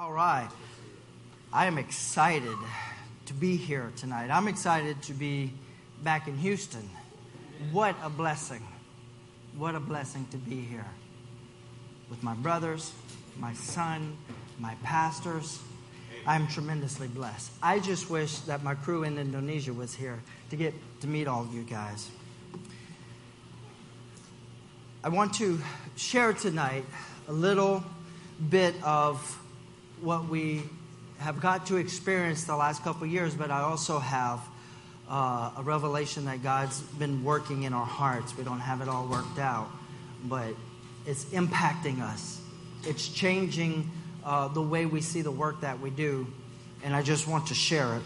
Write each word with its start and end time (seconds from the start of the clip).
All 0.00 0.12
right. 0.12 0.48
I 1.52 1.66
am 1.66 1.76
excited 1.76 2.56
to 3.26 3.34
be 3.34 3.56
here 3.56 3.92
tonight. 3.96 4.30
I'm 4.30 4.48
excited 4.48 5.02
to 5.02 5.12
be 5.12 5.52
back 6.02 6.26
in 6.26 6.38
Houston. 6.38 6.88
What 7.70 7.94
a 8.02 8.08
blessing. 8.08 8.66
What 9.58 9.74
a 9.74 9.80
blessing 9.80 10.26
to 10.30 10.38
be 10.38 10.58
here 10.62 10.86
with 12.08 12.22
my 12.22 12.32
brothers, 12.32 12.92
my 13.38 13.52
son, 13.52 14.16
my 14.58 14.74
pastors. 14.82 15.60
I'm 16.26 16.46
tremendously 16.46 17.08
blessed. 17.08 17.52
I 17.62 17.78
just 17.78 18.08
wish 18.08 18.38
that 18.48 18.62
my 18.62 18.76
crew 18.76 19.04
in 19.04 19.18
Indonesia 19.18 19.74
was 19.74 19.94
here 19.94 20.18
to 20.48 20.56
get 20.56 20.72
to 21.02 21.08
meet 21.08 21.28
all 21.28 21.42
of 21.42 21.52
you 21.52 21.62
guys. 21.62 22.08
I 25.04 25.10
want 25.10 25.34
to 25.34 25.60
share 25.96 26.32
tonight 26.32 26.86
a 27.28 27.32
little 27.32 27.84
bit 28.48 28.74
of 28.82 29.39
what 30.02 30.28
we 30.28 30.62
have 31.18 31.40
got 31.40 31.66
to 31.66 31.76
experience 31.76 32.44
the 32.44 32.56
last 32.56 32.82
couple 32.82 33.06
years, 33.06 33.34
but 33.34 33.50
I 33.50 33.60
also 33.60 33.98
have 33.98 34.40
uh, 35.08 35.50
a 35.58 35.62
revelation 35.62 36.24
that 36.26 36.42
God's 36.42 36.80
been 36.80 37.24
working 37.24 37.64
in 37.64 37.72
our 37.72 37.84
hearts. 37.84 38.36
We 38.36 38.44
don't 38.44 38.60
have 38.60 38.80
it 38.80 38.88
all 38.88 39.06
worked 39.06 39.38
out, 39.38 39.68
but 40.24 40.54
it's 41.06 41.24
impacting 41.26 42.00
us. 42.00 42.40
It's 42.84 43.08
changing 43.08 43.90
uh, 44.24 44.48
the 44.48 44.62
way 44.62 44.86
we 44.86 45.00
see 45.00 45.22
the 45.22 45.30
work 45.30 45.60
that 45.60 45.80
we 45.80 45.90
do, 45.90 46.26
and 46.82 46.94
I 46.94 47.02
just 47.02 47.26
want 47.28 47.48
to 47.48 47.54
share 47.54 47.96
it. 47.96 48.02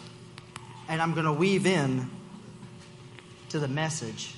And 0.88 1.00
I'm 1.00 1.12
going 1.14 1.26
to 1.26 1.32
weave 1.32 1.66
in 1.66 2.10
to 3.50 3.58
the 3.58 3.68
message 3.68 4.34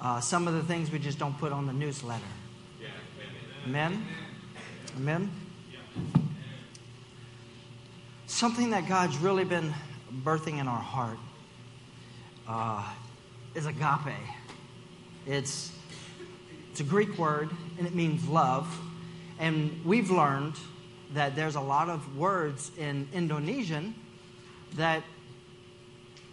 uh, 0.00 0.20
some 0.20 0.46
of 0.46 0.54
the 0.54 0.62
things 0.62 0.90
we 0.90 0.98
just 0.98 1.18
don't 1.18 1.36
put 1.38 1.52
on 1.52 1.66
the 1.66 1.72
newsletter. 1.72 2.22
Amen? 3.66 4.04
Amen? 4.98 5.30
Something 8.34 8.70
that 8.70 8.88
God's 8.88 9.16
really 9.18 9.44
been 9.44 9.72
birthing 10.24 10.58
in 10.58 10.66
our 10.66 10.82
heart 10.82 11.18
uh, 12.48 12.84
is 13.54 13.64
agape. 13.64 14.12
It's, 15.24 15.70
it's 16.72 16.80
a 16.80 16.84
Greek 16.84 17.16
word 17.16 17.48
and 17.78 17.86
it 17.86 17.94
means 17.94 18.26
love. 18.28 18.66
And 19.38 19.80
we've 19.84 20.10
learned 20.10 20.54
that 21.12 21.36
there's 21.36 21.54
a 21.54 21.60
lot 21.60 21.88
of 21.88 22.16
words 22.16 22.72
in 22.76 23.06
Indonesian 23.12 23.94
that 24.74 25.04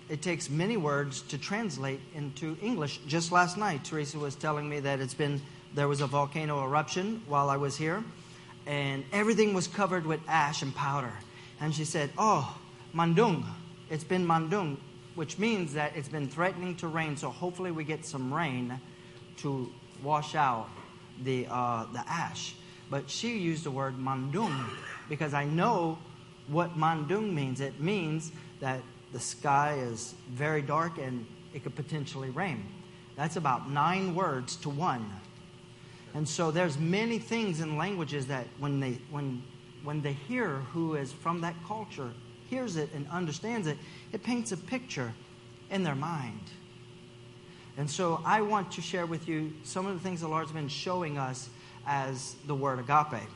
it 0.10 0.24
takes 0.24 0.50
many 0.50 0.78
words 0.78 1.22
to 1.22 1.38
translate 1.38 2.00
into 2.16 2.58
English. 2.64 3.00
Just 3.06 3.32
last 3.32 3.58
night, 3.58 3.86
Teresa 3.86 4.18
was 4.18 4.34
telling 4.34 4.68
me 4.68 4.80
that 4.80 5.02
it's 5.02 5.14
been 5.14 5.40
there 5.76 5.88
was 5.88 6.02
a 6.02 6.08
volcano 6.08 6.66
eruption 6.66 7.22
while 7.28 7.50
I 7.50 7.58
was 7.58 7.78
here, 7.78 8.04
and 8.66 9.06
everything 9.14 9.54
was 9.54 9.68
covered 9.68 10.06
with 10.06 10.20
ash 10.28 10.64
and 10.64 10.76
powder. 10.76 11.14
And 11.62 11.74
she 11.74 11.86
said, 11.86 12.10
Oh, 12.18 12.58
Mandung. 12.94 13.46
It's 13.90 14.04
been 14.04 14.26
Mandung, 14.26 14.78
which 15.16 15.38
means 15.38 15.74
that 15.74 15.96
it's 15.96 16.08
been 16.10 16.28
threatening 16.28 16.76
to 16.78 16.88
rain. 16.88 17.16
So 17.16 17.30
hopefully 17.30 17.72
we 17.72 17.84
get 17.84 18.06
some 18.06 18.34
rain 18.34 18.80
to 19.38 19.72
wash 20.04 20.34
out 20.34 20.70
the, 21.24 21.48
uh, 21.50 21.86
the 21.94 22.04
ash. 22.10 22.56
But 22.90 23.10
she 23.10 23.38
used 23.38 23.64
the 23.64 23.72
word 23.72 23.98
Mandung 23.98 24.66
because 25.08 25.34
I 25.34 25.46
know 25.46 25.98
what 26.48 26.78
Mandung 26.78 27.34
means. 27.34 27.62
It 27.62 27.80
means 27.80 28.32
that 28.60 28.82
the 29.14 29.20
sky 29.20 29.78
is 29.78 30.16
very 30.30 30.62
dark 30.62 30.98
and 30.98 31.26
it 31.54 31.64
could 31.64 31.76
potentially 31.76 32.30
rain. 32.30 32.66
That's 33.16 33.36
about 33.36 33.70
nine 33.70 34.16
words 34.16 34.56
to 34.58 34.70
one. 34.70 35.06
And 36.14 36.28
so 36.28 36.52
there's 36.52 36.78
many 36.78 37.20
things 37.20 37.62
in 37.62 37.78
languages 37.78 38.28
that 38.28 38.48
when 38.60 38.80
they 38.80 39.00
when 39.10 39.44
when 39.84 40.02
the 40.02 40.12
hearer 40.12 40.60
who 40.74 40.96
is 40.96 41.12
from 41.12 41.42
that 41.42 41.56
culture 41.68 42.12
hears 42.50 42.76
it 42.76 42.90
and 42.94 43.08
understands 43.10 43.68
it, 43.68 43.78
it 44.12 44.24
paints 44.24 44.52
a 44.52 44.58
picture 44.58 45.14
in 45.70 45.84
their 45.84 45.96
mind. 45.96 46.42
And 47.78 47.90
so 47.90 48.22
I 48.26 48.42
want 48.42 48.72
to 48.74 48.82
share 48.82 49.06
with 49.06 49.28
you 49.28 49.54
some 49.64 49.88
of 49.88 49.94
the 49.94 50.00
things 50.00 50.22
the 50.22 50.28
Lord's 50.28 50.52
been 50.52 50.68
showing 50.68 51.18
us 51.18 51.50
as 51.88 52.36
the 52.46 52.54
word 52.54 52.80
agape. 52.80 53.28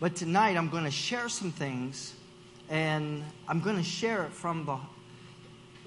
But 0.00 0.16
tonight 0.16 0.56
I'm 0.56 0.68
going 0.68 0.84
to 0.84 0.90
share 0.90 1.28
some 1.28 1.52
things, 1.52 2.14
and 2.68 3.22
I'm 3.48 3.60
going 3.60 3.76
to 3.76 3.84
share 3.84 4.24
it 4.24 4.32
from 4.32 4.66
the, 4.66 4.76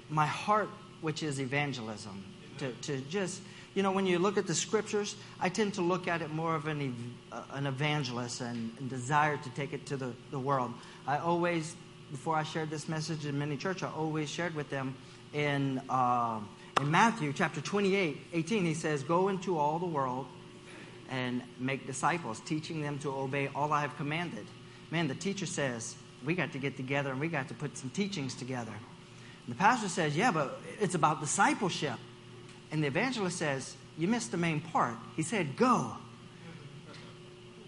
my 0.08 0.26
heart, 0.26 0.70
which 1.02 1.22
is 1.22 1.40
evangelism, 1.40 2.24
to, 2.58 2.72
to 2.72 3.00
just 3.02 3.42
you 3.78 3.84
know, 3.84 3.92
when 3.92 4.06
you 4.06 4.18
look 4.18 4.36
at 4.36 4.48
the 4.48 4.56
scriptures, 4.56 5.14
I 5.38 5.50
tend 5.50 5.74
to 5.74 5.82
look 5.82 6.08
at 6.08 6.20
it 6.20 6.30
more 6.30 6.56
of 6.56 6.66
an, 6.66 7.14
uh, 7.30 7.42
an 7.52 7.68
evangelist 7.68 8.40
and, 8.40 8.72
and, 8.80 8.90
desire 8.90 9.36
to 9.36 9.50
take 9.50 9.72
it 9.72 9.86
to 9.86 9.96
the, 9.96 10.12
the 10.32 10.38
world. 10.40 10.74
I 11.06 11.18
always, 11.18 11.76
before 12.10 12.34
I 12.34 12.42
shared 12.42 12.70
this 12.70 12.88
message 12.88 13.24
in 13.24 13.38
many 13.38 13.56
church, 13.56 13.84
I 13.84 13.90
always 13.96 14.28
shared 14.28 14.56
with 14.56 14.68
them 14.68 14.96
in, 15.32 15.80
uh, 15.88 16.40
in 16.80 16.90
Matthew 16.90 17.32
chapter 17.32 17.60
28, 17.60 18.18
18, 18.32 18.64
he 18.64 18.74
says, 18.74 19.04
Go 19.04 19.28
into 19.28 19.56
all 19.56 19.78
the 19.78 19.86
world 19.86 20.26
and 21.08 21.40
make 21.60 21.86
disciples, 21.86 22.40
teaching 22.40 22.82
them 22.82 22.98
to 22.98 23.12
obey 23.14 23.48
all 23.54 23.72
I 23.72 23.82
have 23.82 23.96
commanded. 23.96 24.46
Man, 24.90 25.06
the 25.06 25.14
teacher 25.14 25.46
says, 25.46 25.94
we 26.24 26.34
got 26.34 26.50
to 26.50 26.58
get 26.58 26.76
together 26.76 27.12
and 27.12 27.20
we 27.20 27.28
got 27.28 27.46
to 27.46 27.54
put 27.54 27.78
some 27.78 27.90
teachings 27.90 28.34
together. 28.34 28.72
And 29.46 29.54
the 29.54 29.56
pastor 29.56 29.88
says, 29.88 30.16
yeah, 30.16 30.32
but 30.32 30.60
it's 30.80 30.96
about 30.96 31.20
discipleship. 31.20 31.94
And 32.70 32.82
the 32.82 32.86
evangelist 32.88 33.38
says, 33.38 33.76
You 33.96 34.08
missed 34.08 34.30
the 34.30 34.36
main 34.36 34.60
part. 34.60 34.96
He 35.16 35.22
said, 35.22 35.56
Go. 35.56 35.96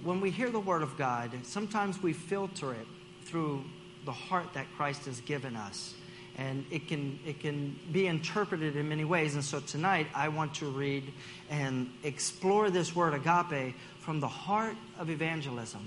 When 0.03 0.21
we 0.21 0.31
hear 0.31 0.51
the 0.51 0.61
word 0.61 0.83
of 0.83 0.97
God, 0.97 1.31
sometimes 1.43 2.03
we 2.03 2.13
filter 2.13 2.73
it 2.73 2.87
through 3.25 3.65
the 4.05 4.13
heart 4.13 4.55
that 4.55 4.67
Christ 4.77 5.05
has 5.05 5.21
given 5.21 5.57
us. 5.57 5.95
And 6.39 6.65
it 6.71 6.89
can, 6.89 7.19
it 7.27 7.41
can 7.41 7.79
be 7.93 8.07
interpreted 8.07 8.77
in 8.77 8.89
many 8.89 9.05
ways. 9.05 9.35
And 9.35 9.45
so 9.45 9.61
tonight, 9.61 10.07
I 10.15 10.29
want 10.29 10.55
to 10.55 10.67
read 10.71 11.13
and 11.51 11.93
explore 12.03 12.71
this 12.71 12.97
word 12.97 13.13
agape 13.13 13.75
from 13.99 14.21
the 14.21 14.29
heart 14.29 14.77
of 14.99 15.11
evangelism. 15.11 15.87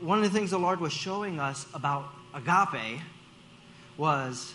One 0.00 0.18
of 0.18 0.24
the 0.24 0.30
things 0.36 0.50
the 0.50 0.58
Lord 0.58 0.80
was 0.80 0.92
showing 0.92 1.40
us 1.40 1.64
about 1.72 2.08
agape 2.34 3.00
was 3.96 4.52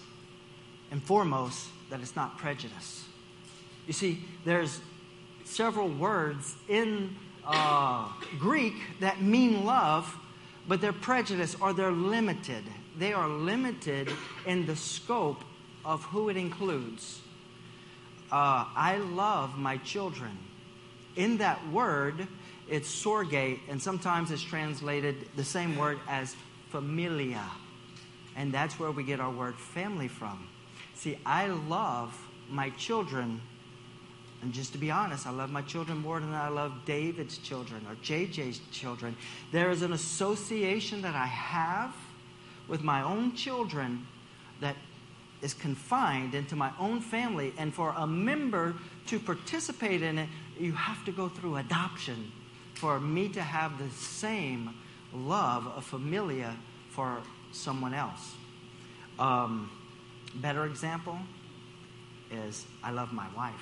and 0.91 1.03
foremost, 1.03 1.67
that 1.89 1.99
it's 1.99 2.15
not 2.15 2.37
prejudice. 2.37 3.05
You 3.85 3.93
see, 3.93 4.19
there's 4.45 4.81
several 5.45 5.87
words 5.87 6.55
in 6.67 7.15
uh, 7.45 8.09
Greek 8.37 8.75
that 8.99 9.21
mean 9.21 9.65
love, 9.65 10.13
but 10.67 10.81
they're 10.81 10.91
prejudice 10.93 11.55
or 11.61 11.73
they're 11.73 11.91
limited. 11.91 12.63
They 12.97 13.13
are 13.13 13.29
limited 13.29 14.11
in 14.45 14.65
the 14.65 14.75
scope 14.75 15.43
of 15.85 16.03
who 16.03 16.29
it 16.29 16.35
includes. 16.35 17.21
Uh, 18.31 18.65
I 18.75 18.97
love 18.97 19.57
my 19.57 19.77
children. 19.77 20.37
In 21.15 21.37
that 21.37 21.65
word, 21.71 22.27
it's 22.67 22.89
storge, 22.89 23.59
and 23.69 23.81
sometimes 23.81 24.31
it's 24.31 24.41
translated 24.41 25.15
the 25.37 25.43
same 25.45 25.77
word 25.77 25.99
as 26.09 26.35
familia. 26.69 27.43
And 28.35 28.53
that's 28.53 28.77
where 28.77 28.91
we 28.91 29.03
get 29.03 29.21
our 29.21 29.31
word 29.31 29.55
family 29.55 30.09
from. 30.09 30.47
See, 30.97 31.19
I 31.25 31.45
love 31.45 32.19
my 32.49 32.71
children, 32.71 33.39
and 34.41 34.51
just 34.51 34.71
to 34.71 34.79
be 34.79 34.89
honest, 34.89 35.27
I 35.27 35.29
love 35.29 35.51
my 35.51 35.61
children 35.61 35.99
more 35.99 36.19
than 36.19 36.33
I 36.33 36.47
love 36.47 36.73
David's 36.85 37.37
children 37.37 37.85
or 37.87 37.95
JJ's 37.95 38.59
children. 38.71 39.15
There 39.51 39.69
is 39.69 39.83
an 39.83 39.93
association 39.93 41.03
that 41.03 41.13
I 41.13 41.27
have 41.27 41.93
with 42.67 42.81
my 42.81 43.03
own 43.03 43.35
children 43.35 44.07
that 44.59 44.75
is 45.43 45.53
confined 45.53 46.33
into 46.33 46.55
my 46.55 46.71
own 46.79 46.99
family. 46.99 47.53
And 47.59 47.71
for 47.71 47.93
a 47.95 48.07
member 48.07 48.73
to 49.05 49.19
participate 49.19 50.01
in 50.01 50.17
it, 50.17 50.29
you 50.59 50.71
have 50.71 51.05
to 51.05 51.11
go 51.11 51.29
through 51.29 51.57
adoption 51.57 52.31
for 52.73 52.99
me 52.99 53.29
to 53.29 53.41
have 53.43 53.77
the 53.77 53.89
same 53.91 54.73
love 55.13 55.67
of 55.67 55.85
familia 55.85 56.55
for 56.89 57.21
someone 57.51 57.93
else. 57.93 58.33
Um, 59.19 59.69
Better 60.38 60.66
example 60.66 61.18
is 62.31 62.66
I 62.84 62.92
love 62.92 63.12
my 63.12 63.28
wife. 63.36 63.54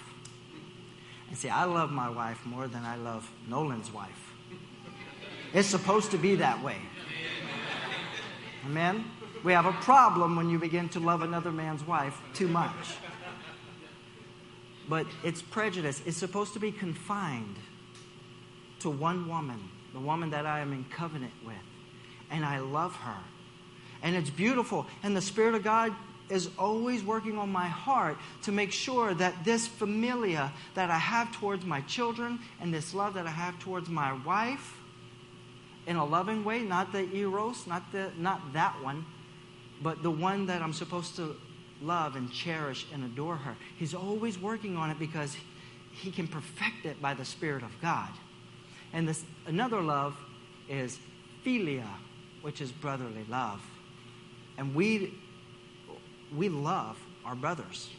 And 1.29 1.37
see, 1.37 1.49
I 1.49 1.63
love 1.65 1.91
my 1.91 2.09
wife 2.09 2.45
more 2.45 2.67
than 2.67 2.83
I 2.83 2.97
love 2.97 3.29
Nolan's 3.47 3.91
wife. 3.91 4.33
It's 5.53 5.67
supposed 5.67 6.11
to 6.11 6.17
be 6.17 6.35
that 6.35 6.63
way. 6.63 6.77
Amen? 8.65 9.05
We 9.43 9.53
have 9.53 9.65
a 9.65 9.71
problem 9.71 10.35
when 10.35 10.49
you 10.49 10.59
begin 10.59 10.89
to 10.89 10.99
love 10.99 11.21
another 11.21 11.51
man's 11.51 11.85
wife 11.85 12.19
too 12.33 12.47
much. 12.47 12.97
But 14.89 15.07
it's 15.23 15.41
prejudice. 15.41 16.01
It's 16.05 16.17
supposed 16.17 16.53
to 16.53 16.59
be 16.59 16.71
confined 16.71 17.55
to 18.79 18.89
one 18.89 19.27
woman, 19.27 19.69
the 19.93 19.99
woman 19.99 20.31
that 20.31 20.45
I 20.45 20.59
am 20.59 20.73
in 20.73 20.83
covenant 20.85 21.33
with. 21.45 21.55
And 22.29 22.43
I 22.43 22.59
love 22.59 22.95
her. 22.97 23.17
And 24.03 24.15
it's 24.15 24.29
beautiful. 24.29 24.85
And 25.03 25.15
the 25.15 25.21
Spirit 25.21 25.55
of 25.55 25.63
God 25.63 25.93
is 26.29 26.49
always 26.57 27.03
working 27.03 27.37
on 27.37 27.51
my 27.51 27.67
heart 27.67 28.17
to 28.43 28.51
make 28.51 28.71
sure 28.71 29.13
that 29.13 29.45
this 29.45 29.67
familia 29.67 30.51
that 30.73 30.89
I 30.89 30.97
have 30.97 31.31
towards 31.33 31.65
my 31.65 31.81
children 31.81 32.39
and 32.59 32.73
this 32.73 32.93
love 32.93 33.13
that 33.13 33.27
I 33.27 33.31
have 33.31 33.59
towards 33.59 33.89
my 33.89 34.13
wife 34.25 34.77
in 35.87 35.97
a 35.97 36.05
loving 36.05 36.43
way, 36.43 36.61
not 36.61 36.91
the 36.91 37.07
eros, 37.15 37.67
not 37.67 37.91
the 37.91 38.11
not 38.17 38.53
that 38.53 38.81
one, 38.83 39.05
but 39.83 40.01
the 40.01 40.11
one 40.11 40.47
that 40.47 40.61
I'm 40.61 40.73
supposed 40.73 41.15
to 41.17 41.35
love 41.81 42.15
and 42.15 42.31
cherish 42.31 42.87
and 42.93 43.03
adore 43.03 43.35
her. 43.35 43.55
He's 43.77 43.93
always 43.93 44.39
working 44.39 44.77
on 44.77 44.89
it 44.89 44.97
because 44.97 45.35
he 45.91 46.11
can 46.11 46.27
perfect 46.27 46.85
it 46.85 47.01
by 47.01 47.13
the 47.13 47.25
spirit 47.25 47.63
of 47.63 47.71
God. 47.81 48.09
And 48.93 49.07
this 49.07 49.23
another 49.45 49.81
love 49.81 50.17
is 50.67 50.97
philia, 51.45 51.87
which 52.41 52.61
is 52.61 52.71
brotherly 52.71 53.25
love. 53.29 53.61
And 54.57 54.73
we 54.73 55.13
we 56.35 56.49
love 56.49 56.97
our 57.25 57.35
brothers. 57.35 57.89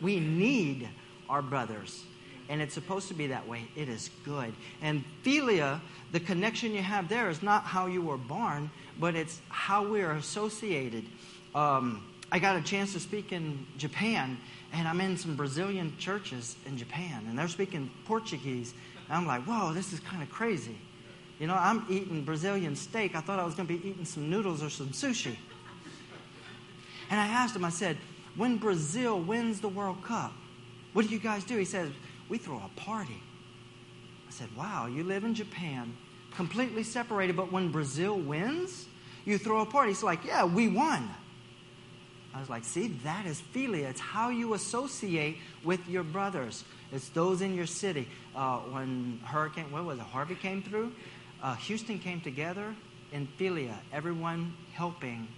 We 0.00 0.20
need 0.20 0.88
our 1.28 1.42
brothers. 1.42 2.02
And 2.48 2.60
it's 2.60 2.74
supposed 2.74 3.08
to 3.08 3.14
be 3.14 3.28
that 3.28 3.48
way. 3.48 3.66
It 3.74 3.88
is 3.88 4.10
good. 4.24 4.52
And 4.82 5.02
philia, 5.22 5.80
the 6.12 6.20
connection 6.20 6.72
you 6.74 6.82
have 6.82 7.08
there 7.08 7.30
is 7.30 7.42
not 7.42 7.64
how 7.64 7.86
you 7.86 8.02
were 8.02 8.18
born, 8.18 8.70
but 9.00 9.14
it's 9.14 9.40
how 9.48 9.86
we 9.86 10.02
are 10.02 10.12
associated. 10.12 11.04
Um, 11.54 12.02
I 12.30 12.38
got 12.38 12.56
a 12.56 12.62
chance 12.62 12.92
to 12.92 13.00
speak 13.00 13.32
in 13.32 13.66
Japan, 13.78 14.36
and 14.72 14.86
I'm 14.86 15.00
in 15.00 15.16
some 15.16 15.36
Brazilian 15.36 15.96
churches 15.98 16.56
in 16.66 16.76
Japan, 16.76 17.24
and 17.28 17.38
they're 17.38 17.48
speaking 17.48 17.90
Portuguese. 18.04 18.74
And 19.08 19.16
I'm 19.16 19.26
like, 19.26 19.44
whoa, 19.44 19.72
this 19.72 19.92
is 19.92 20.00
kind 20.00 20.22
of 20.22 20.28
crazy. 20.30 20.76
You 21.38 21.46
know, 21.46 21.54
I'm 21.54 21.84
eating 21.88 22.24
Brazilian 22.24 22.76
steak. 22.76 23.16
I 23.16 23.20
thought 23.20 23.38
I 23.38 23.44
was 23.44 23.54
going 23.54 23.66
to 23.68 23.74
be 23.74 23.88
eating 23.88 24.04
some 24.04 24.28
noodles 24.28 24.62
or 24.62 24.70
some 24.70 24.88
sushi. 24.88 25.36
And 27.10 27.20
I 27.20 27.26
asked 27.26 27.54
him, 27.54 27.64
I 27.64 27.70
said, 27.70 27.96
when 28.36 28.56
Brazil 28.56 29.20
wins 29.20 29.60
the 29.60 29.68
World 29.68 30.02
Cup, 30.02 30.32
what 30.92 31.06
do 31.06 31.12
you 31.12 31.18
guys 31.18 31.44
do? 31.44 31.56
He 31.56 31.64
says, 31.64 31.90
we 32.28 32.38
throw 32.38 32.56
a 32.56 32.80
party. 32.80 33.20
I 34.26 34.30
said, 34.30 34.48
wow, 34.56 34.86
you 34.86 35.04
live 35.04 35.24
in 35.24 35.34
Japan, 35.34 35.96
completely 36.34 36.82
separated, 36.82 37.36
but 37.36 37.52
when 37.52 37.70
Brazil 37.70 38.18
wins, 38.18 38.86
you 39.24 39.38
throw 39.38 39.60
a 39.60 39.66
party. 39.66 39.90
He's 39.90 40.02
like, 40.02 40.24
yeah, 40.24 40.44
we 40.44 40.68
won. 40.68 41.08
I 42.34 42.40
was 42.40 42.50
like, 42.50 42.64
see, 42.64 42.88
that 43.04 43.26
is 43.26 43.40
philia. 43.54 43.90
It's 43.90 44.00
how 44.00 44.30
you 44.30 44.54
associate 44.54 45.36
with 45.62 45.86
your 45.88 46.02
brothers. 46.02 46.64
It's 46.90 47.08
those 47.10 47.42
in 47.42 47.54
your 47.54 47.66
city. 47.66 48.08
Uh, 48.34 48.58
when 48.58 49.20
Hurricane, 49.24 49.70
what 49.70 49.84
was 49.84 49.98
it, 49.98 50.04
Harvey 50.04 50.34
came 50.34 50.62
through, 50.62 50.92
uh, 51.42 51.54
Houston 51.56 51.98
came 52.00 52.20
together 52.20 52.74
in 53.12 53.28
philia, 53.38 53.76
everyone 53.92 54.54
helping 54.72 55.28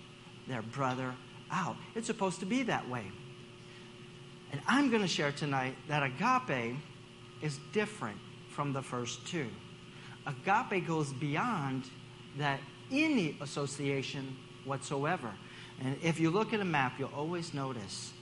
their 0.48 0.62
brother 0.62 1.14
out. 1.50 1.76
It's 1.94 2.06
supposed 2.06 2.40
to 2.40 2.46
be 2.46 2.62
that 2.64 2.88
way. 2.88 3.04
And 4.52 4.60
I'm 4.66 4.90
going 4.90 5.02
to 5.02 5.08
share 5.08 5.32
tonight 5.32 5.76
that 5.88 6.02
agape 6.02 6.76
is 7.43 7.58
different 7.72 8.19
from 8.50 8.72
the 8.72 8.82
first 8.82 9.26
two. 9.26 9.46
Agape 10.26 10.87
goes 10.87 11.12
beyond 11.12 11.84
that 12.38 12.60
any 12.90 13.37
association 13.40 14.37
whatsoever. 14.64 15.31
And 15.82 15.96
if 16.02 16.19
you 16.19 16.31
look 16.31 16.52
at 16.52 16.60
a 16.60 16.64
map, 16.64 16.94
you'll 16.98 17.12
always 17.14 17.52
notice 17.52 18.12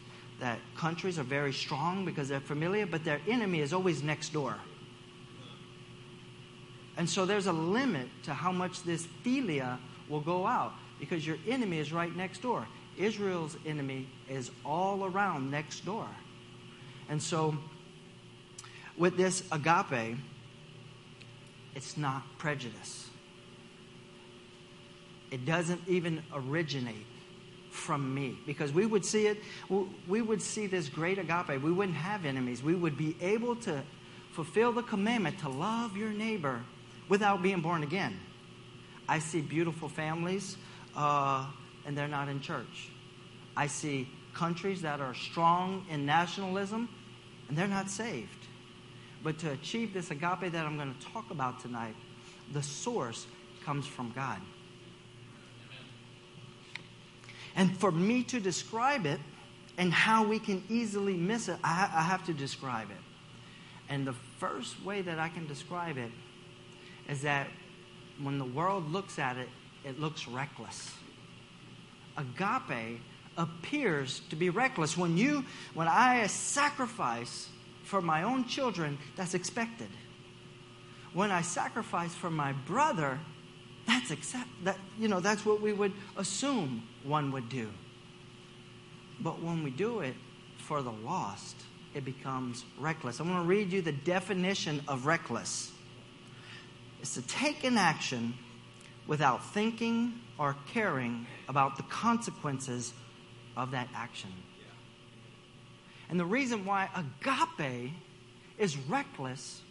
that 0.41 0.59
countries 0.77 1.19
are 1.19 1.25
very 1.25 1.53
strong 1.53 2.05
because 2.05 2.29
they're 2.29 2.41
familiar, 2.41 2.87
but 2.87 3.05
their 3.05 3.21
enemy 3.29 3.61
is 3.61 3.73
always 3.73 4.03
next 4.03 4.33
door. 4.33 4.57
And 6.97 7.09
so 7.09 7.27
there's 7.27 7.47
a 7.47 7.53
limit 7.53 8.09
to 8.25 8.35
how 8.35 8.53
much 8.53 8.83
this 8.83 9.07
philia 9.25 9.79
will 10.09 10.21
go 10.21 10.47
out 10.47 10.73
because 11.01 11.27
your 11.27 11.39
enemy 11.49 11.79
is 11.79 11.93
right 11.93 12.15
next 12.15 12.43
door. 12.43 12.67
Israel's 12.99 13.57
enemy 13.67 14.07
is 14.29 14.51
all 14.65 15.05
around 15.05 15.51
next 15.51 15.85
door. 15.85 16.07
And 17.09 17.23
so, 17.23 17.57
with 18.97 19.17
this 19.17 19.43
agape, 19.51 20.17
it's 21.75 21.97
not 21.97 22.23
prejudice. 22.39 23.09
It 25.31 25.45
doesn't 25.45 25.83
even 25.89 26.23
originate 26.33 27.07
from 27.71 28.15
me 28.15 28.39
because 28.47 28.73
we 28.73 28.87
would 28.87 29.05
see 29.05 29.27
it, 29.27 29.39
we 30.07 30.23
would 30.23 30.41
see 30.41 30.67
this 30.69 30.89
great 30.89 31.19
agape. 31.19 31.61
We 31.61 31.73
wouldn't 31.73 31.97
have 31.97 32.25
enemies. 32.25 32.63
We 32.63 32.75
would 32.75 32.97
be 32.97 33.17
able 33.21 33.57
to 33.57 33.83
fulfill 34.33 34.73
the 34.73 34.83
commandment 34.83 35.41
to 35.41 35.49
love 35.49 35.97
your 35.97 36.11
neighbor 36.11 36.61
without 37.09 37.43
being 37.43 37.61
born 37.61 37.83
again. 37.83 38.19
I 39.09 39.19
see 39.19 39.41
beautiful 39.41 39.89
families. 39.89 40.57
Uh, 40.97 41.47
and 41.87 41.97
they're 41.97 42.09
not 42.09 42.29
in 42.29 42.41
church. 42.41 42.89
I 43.57 43.67
see 43.67 44.09
countries 44.35 44.83
that 44.83 45.01
are 45.01 45.15
strong 45.15 45.87
in 45.91 46.05
nationalism 46.05 46.89
and 47.49 47.57
they're 47.57 47.69
not 47.69 47.91
saved. 47.91 48.47
But 49.23 49.39
to 49.39 49.53
achieve 49.53 49.95
this 49.95 50.11
agape 50.11 50.53
that 50.53 50.67
I'm 50.67 50.77
going 50.77 50.95
to 50.95 51.07
talk 51.07 51.31
about 51.31 51.61
tonight, 51.61 51.95
the 52.53 52.63
source 52.63 53.27
comes 53.65 53.87
from 53.87 54.13
God. 54.13 54.41
And 57.57 57.77
for 57.79 57.93
me 57.93 58.25
to 58.25 58.41
describe 58.41 59.07
it 59.07 59.21
and 59.79 59.93
how 59.93 60.25
we 60.25 60.39
can 60.39 60.63
easily 60.69 61.15
miss 61.15 61.49
it, 61.49 61.57
I, 61.63 61.91
I 61.95 62.03
have 62.03 62.27
to 62.27 62.35
describe 62.35 62.91
it. 62.91 62.97
And 63.89 64.07
the 64.07 64.15
first 64.39 64.83
way 64.85 65.03
that 65.03 65.19
I 65.19 65.29
can 65.29 65.47
describe 65.47 65.97
it 65.97 66.11
is 67.09 67.23
that 67.23 67.49
when 68.21 68.39
the 68.39 68.45
world 68.45 68.91
looks 68.91 69.19
at 69.19 69.37
it, 69.37 69.49
it 69.85 70.01
looks 70.01 70.27
reckless 70.27 70.93
agape 72.17 73.01
appears 73.37 74.21
to 74.31 74.37
be 74.37 74.51
reckless. 74.51 74.97
When 74.97 75.17
you, 75.17 75.45
when 75.75 75.89
I 75.89 76.27
sacrifice 76.27 77.49
for 77.85 78.01
my 78.01 78.23
own 78.23 78.45
children, 78.47 78.99
that's 79.17 79.35
expected. 79.35 79.89
When 81.13 81.31
I 81.31 81.43
sacrifice 81.43 82.15
for 82.15 82.31
my 82.31 82.53
brother, 82.53 83.19
that's 83.87 84.11
accept 84.11 84.49
that 84.65 84.79
you 84.99 85.09
know 85.09 85.21
that's 85.21 85.45
what 85.45 85.61
we 85.61 85.73
would 85.73 85.93
assume 86.17 86.83
one 87.03 87.33
would 87.33 87.49
do. 87.49 87.71
But 89.21 89.41
when 89.43 89.63
we 89.63 89.71
do 89.71 90.01
it 90.01 90.15
for 90.59 90.83
the 90.83 90.91
lost, 90.91 91.57
it 91.95 92.05
becomes 92.05 92.65
reckless. 92.79 93.21
I'm 93.21 93.29
going 93.29 93.43
to 93.43 93.47
read 93.47 93.73
you 93.73 93.83
the 93.83 93.93
definition 93.93 94.83
of 94.89 95.07
reckless. 95.07 95.71
It's 97.01 97.15
to 97.15 97.23
take 97.23 97.65
an 97.65 97.77
action 97.77 98.35
without 99.07 99.45
thinking 99.53 100.15
or 100.39 100.57
caring 100.69 101.27
about 101.49 101.77
the 101.77 101.83
consequences 101.85 102.93
of 103.57 103.71
that 103.71 103.89
action. 103.95 104.31
And 106.09 106.19
the 106.19 106.25
reason 106.25 106.65
why 106.65 106.89
agape 106.95 107.93
is 108.59 108.77
reckless 108.77 109.63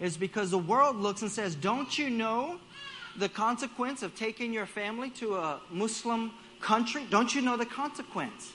is 0.00 0.16
because 0.16 0.50
the 0.50 0.58
world 0.58 0.96
looks 0.96 1.22
and 1.22 1.30
says, 1.30 1.54
Don't 1.54 1.98
you 1.98 2.10
know 2.10 2.58
the 3.16 3.28
consequence 3.28 4.02
of 4.02 4.14
taking 4.14 4.52
your 4.52 4.66
family 4.66 5.10
to 5.10 5.36
a 5.36 5.60
Muslim 5.70 6.32
country? 6.60 7.04
Don't 7.10 7.34
you 7.34 7.42
know 7.42 7.56
the 7.56 7.66
consequence? 7.66 8.52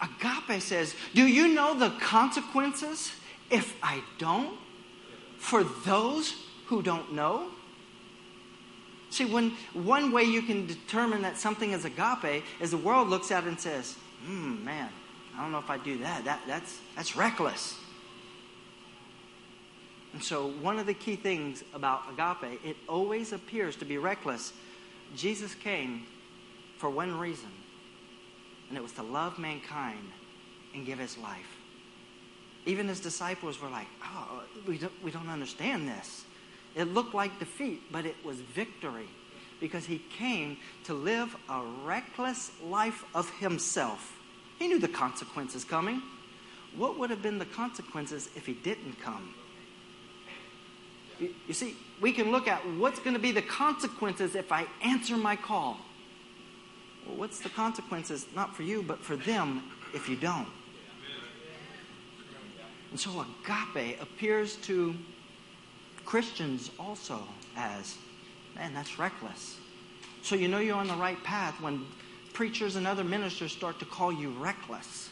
Agape 0.00 0.60
says, 0.60 0.94
Do 1.14 1.26
you 1.26 1.48
know 1.48 1.78
the 1.78 1.90
consequences 2.00 3.12
if 3.50 3.76
I 3.82 4.02
don't? 4.18 4.58
For 5.38 5.62
those 5.62 6.34
who 6.66 6.82
don't 6.82 7.12
know? 7.12 7.50
See, 9.10 9.24
when 9.24 9.52
one 9.72 10.12
way 10.12 10.24
you 10.24 10.42
can 10.42 10.66
determine 10.66 11.22
that 11.22 11.38
something 11.38 11.72
is 11.72 11.84
agape 11.84 12.44
is 12.60 12.70
the 12.70 12.76
world 12.76 13.08
looks 13.08 13.30
at 13.30 13.44
it 13.44 13.48
and 13.48 13.58
says, 13.60 13.96
hmm, 14.24 14.64
man, 14.64 14.90
I 15.36 15.42
don't 15.42 15.52
know 15.52 15.58
if 15.58 15.70
I 15.70 15.78
do 15.78 15.98
that. 15.98 16.24
that 16.24 16.40
that's, 16.46 16.78
that's 16.94 17.16
reckless. 17.16 17.78
And 20.12 20.22
so, 20.22 20.48
one 20.48 20.78
of 20.78 20.86
the 20.86 20.94
key 20.94 21.16
things 21.16 21.62
about 21.74 22.02
agape, 22.12 22.60
it 22.64 22.76
always 22.88 23.32
appears 23.32 23.76
to 23.76 23.84
be 23.84 23.98
reckless. 23.98 24.52
Jesus 25.14 25.54
came 25.54 26.06
for 26.78 26.90
one 26.90 27.18
reason, 27.18 27.50
and 28.68 28.76
it 28.76 28.82
was 28.82 28.92
to 28.92 29.02
love 29.02 29.38
mankind 29.38 30.10
and 30.74 30.84
give 30.84 30.98
his 30.98 31.16
life. 31.18 31.58
Even 32.66 32.88
his 32.88 33.00
disciples 33.00 33.60
were 33.60 33.68
like, 33.68 33.86
oh, 34.02 34.42
we 34.66 34.78
don't, 34.78 34.92
we 35.02 35.10
don't 35.10 35.28
understand 35.28 35.88
this. 35.88 36.24
It 36.78 36.94
looked 36.94 37.12
like 37.12 37.40
defeat, 37.40 37.82
but 37.90 38.06
it 38.06 38.14
was 38.24 38.40
victory 38.40 39.08
because 39.60 39.84
he 39.84 39.98
came 40.16 40.56
to 40.84 40.94
live 40.94 41.36
a 41.48 41.64
reckless 41.84 42.52
life 42.62 43.04
of 43.16 43.28
himself. 43.30 44.16
He 44.60 44.68
knew 44.68 44.78
the 44.78 44.86
consequences 44.86 45.64
coming. 45.64 46.00
What 46.76 46.96
would 46.96 47.10
have 47.10 47.20
been 47.20 47.40
the 47.40 47.46
consequences 47.46 48.30
if 48.36 48.46
he 48.46 48.52
didn't 48.52 49.00
come? 49.00 49.34
You 51.18 51.52
see, 51.52 51.74
we 52.00 52.12
can 52.12 52.30
look 52.30 52.46
at 52.46 52.60
what's 52.76 53.00
going 53.00 53.14
to 53.14 53.20
be 53.20 53.32
the 53.32 53.42
consequences 53.42 54.36
if 54.36 54.52
I 54.52 54.64
answer 54.80 55.16
my 55.16 55.34
call. 55.34 55.78
Well, 57.04 57.16
what's 57.16 57.40
the 57.40 57.48
consequences, 57.48 58.26
not 58.36 58.54
for 58.54 58.62
you, 58.62 58.84
but 58.84 59.00
for 59.00 59.16
them 59.16 59.64
if 59.94 60.08
you 60.08 60.14
don't? 60.14 60.46
And 62.92 63.00
so 63.00 63.24
agape 63.44 64.00
appears 64.00 64.54
to 64.56 64.94
Christians 66.08 66.70
also 66.78 67.20
as, 67.54 67.98
man, 68.56 68.72
that's 68.72 68.98
reckless. 68.98 69.58
So 70.22 70.36
you 70.36 70.48
know 70.48 70.56
you're 70.56 70.74
on 70.74 70.88
the 70.88 70.94
right 70.94 71.22
path 71.22 71.60
when 71.60 71.84
preachers 72.32 72.76
and 72.76 72.86
other 72.86 73.04
ministers 73.04 73.52
start 73.52 73.78
to 73.80 73.84
call 73.84 74.10
you 74.10 74.30
reckless 74.30 75.10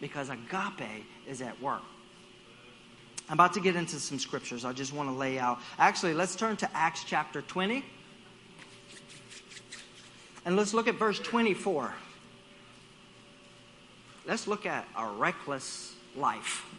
because 0.00 0.30
agape 0.30 1.04
is 1.26 1.42
at 1.42 1.60
work. 1.60 1.82
I'm 3.28 3.34
about 3.34 3.54
to 3.54 3.60
get 3.60 3.74
into 3.74 3.98
some 3.98 4.20
scriptures. 4.20 4.64
I 4.64 4.72
just 4.72 4.92
want 4.92 5.08
to 5.08 5.16
lay 5.16 5.40
out. 5.40 5.58
Actually, 5.80 6.14
let's 6.14 6.36
turn 6.36 6.56
to 6.58 6.76
Acts 6.76 7.02
chapter 7.04 7.42
20. 7.42 7.84
And 10.44 10.54
let's 10.54 10.72
look 10.74 10.86
at 10.86 10.94
verse 10.94 11.18
24. 11.18 11.92
Let's 14.28 14.46
look 14.46 14.64
at 14.64 14.86
a 14.96 15.08
reckless 15.08 15.96
life. 16.14 16.71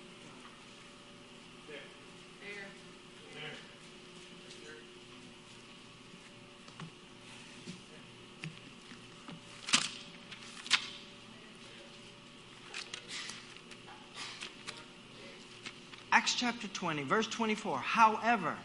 Acts 16.23 16.35
chapter 16.35 16.69
20, 16.69 17.03
verse 17.03 17.27
24. 17.27 17.79
However, 17.79 18.55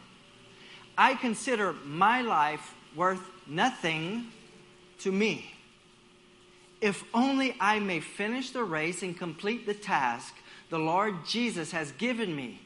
I 0.97 1.17
consider 1.17 1.73
my 1.85 2.21
life 2.21 2.73
worth 2.95 3.21
nothing 3.49 4.27
to 5.01 5.11
me. 5.11 5.53
If 6.81 7.03
only 7.13 7.57
I 7.59 7.81
may 7.81 7.99
finish 7.99 8.51
the 8.51 8.63
race 8.63 9.03
and 9.03 9.19
complete 9.19 9.67
the 9.67 9.75
task 9.75 10.37
the 10.71 10.79
Lord 10.79 11.27
Jesus 11.27 11.73
has 11.73 11.91
given 11.91 12.37
me. 12.37 12.61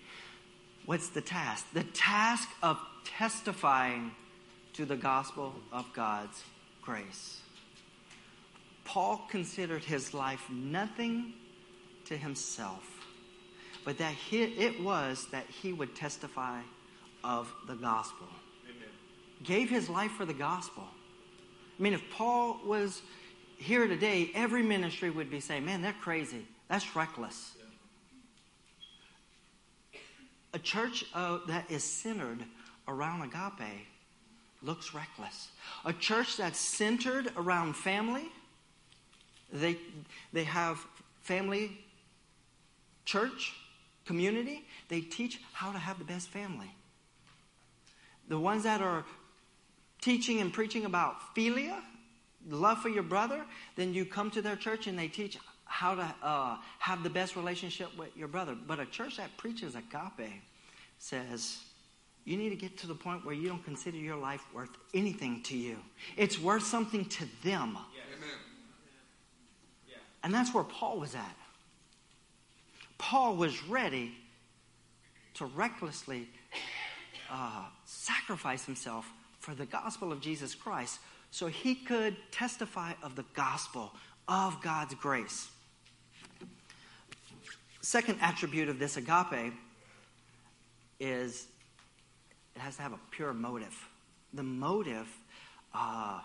What's 0.84 1.08
the 1.08 1.22
task? 1.22 1.64
The 1.72 1.84
task 1.84 2.50
of 2.62 2.78
testifying 3.02 4.10
to 4.74 4.84
the 4.84 4.96
gospel 4.96 5.54
of 5.72 5.90
God's 5.94 6.42
grace. 6.82 7.40
Paul 8.84 9.24
considered 9.30 9.84
his 9.84 10.12
life 10.12 10.50
nothing 10.50 11.32
to 12.04 12.14
himself 12.14 13.01
but 13.84 13.98
that 13.98 14.14
he, 14.14 14.42
it 14.42 14.82
was 14.82 15.26
that 15.32 15.46
he 15.46 15.72
would 15.72 15.94
testify 15.94 16.60
of 17.24 17.52
the 17.66 17.74
gospel. 17.74 18.26
Amen. 18.64 18.88
Gave 19.42 19.70
his 19.70 19.88
life 19.88 20.12
for 20.12 20.24
the 20.24 20.34
gospel. 20.34 20.84
I 21.78 21.82
mean, 21.82 21.92
if 21.92 22.02
Paul 22.10 22.60
was 22.64 23.02
here 23.56 23.86
today, 23.86 24.30
every 24.34 24.62
ministry 24.62 25.10
would 25.10 25.30
be 25.30 25.40
saying, 25.40 25.64
man, 25.64 25.82
they're 25.82 25.94
crazy. 26.00 26.46
That's 26.68 26.94
reckless. 26.94 27.52
Yeah. 29.92 30.00
A 30.54 30.58
church 30.58 31.04
uh, 31.14 31.38
that 31.48 31.70
is 31.70 31.82
centered 31.82 32.44
around 32.88 33.22
agape 33.22 33.86
looks 34.62 34.94
reckless. 34.94 35.48
A 35.84 35.92
church 35.92 36.36
that's 36.36 36.58
centered 36.58 37.32
around 37.36 37.74
family, 37.74 38.28
they, 39.52 39.76
they 40.32 40.44
have 40.44 40.84
family 41.20 41.78
church, 43.04 43.54
community, 44.04 44.64
they 44.88 45.00
teach 45.00 45.40
how 45.52 45.72
to 45.72 45.78
have 45.78 45.98
the 45.98 46.04
best 46.04 46.28
family. 46.28 46.70
The 48.28 48.38
ones 48.38 48.62
that 48.64 48.80
are 48.80 49.04
teaching 50.00 50.40
and 50.40 50.52
preaching 50.52 50.84
about 50.84 51.34
philia, 51.34 51.80
love 52.48 52.78
for 52.78 52.88
your 52.88 53.02
brother, 53.02 53.44
then 53.76 53.94
you 53.94 54.04
come 54.04 54.30
to 54.32 54.42
their 54.42 54.56
church 54.56 54.86
and 54.86 54.98
they 54.98 55.08
teach 55.08 55.38
how 55.64 55.94
to 55.94 56.14
uh, 56.22 56.56
have 56.78 57.02
the 57.02 57.10
best 57.10 57.36
relationship 57.36 57.88
with 57.96 58.14
your 58.16 58.28
brother. 58.28 58.54
But 58.66 58.80
a 58.80 58.86
church 58.86 59.16
that 59.16 59.36
preaches 59.36 59.74
agape 59.74 60.42
says, 60.98 61.58
you 62.24 62.36
need 62.36 62.50
to 62.50 62.56
get 62.56 62.76
to 62.78 62.86
the 62.86 62.94
point 62.94 63.24
where 63.24 63.34
you 63.34 63.48
don't 63.48 63.64
consider 63.64 63.96
your 63.96 64.16
life 64.16 64.44
worth 64.54 64.70
anything 64.94 65.42
to 65.44 65.56
you. 65.56 65.78
It's 66.16 66.38
worth 66.38 66.64
something 66.64 67.04
to 67.06 67.24
them. 67.42 67.78
Yes. 69.88 69.96
And 70.22 70.32
that's 70.32 70.54
where 70.54 70.64
Paul 70.64 71.00
was 71.00 71.14
at. 71.14 71.36
Paul 73.02 73.34
was 73.34 73.64
ready 73.64 74.12
to 75.34 75.46
recklessly 75.46 76.28
uh, 77.28 77.64
sacrifice 77.84 78.64
himself 78.64 79.12
for 79.40 79.56
the 79.56 79.66
gospel 79.66 80.12
of 80.12 80.20
Jesus 80.20 80.54
Christ 80.54 81.00
so 81.32 81.48
he 81.48 81.74
could 81.74 82.16
testify 82.30 82.92
of 83.02 83.16
the 83.16 83.24
gospel 83.34 83.92
of 84.28 84.62
God's 84.62 84.94
grace. 84.94 85.48
Second 87.80 88.18
attribute 88.20 88.68
of 88.68 88.78
this 88.78 88.96
agape 88.96 89.52
is 91.00 91.48
it 92.54 92.60
has 92.60 92.76
to 92.76 92.82
have 92.82 92.92
a 92.92 93.00
pure 93.10 93.34
motive. 93.34 93.76
The 94.32 94.44
motive 94.44 95.08
uh, 95.74 96.20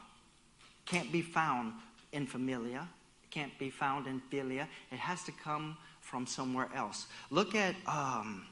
can't 0.86 1.12
be 1.12 1.24
found 1.24 1.74
in 2.12 2.28
familia, 2.28 2.88
it 3.24 3.32
can't 3.32 3.58
be 3.58 3.72
found 3.72 4.06
in 4.06 4.22
philia. 4.32 4.68
It 4.92 5.00
has 5.00 5.24
to 5.24 5.32
come 5.32 5.76
from 6.08 6.26
somewhere 6.26 6.70
else. 6.74 7.06
Look 7.30 7.54
at 7.54 7.76
um, 7.86 8.46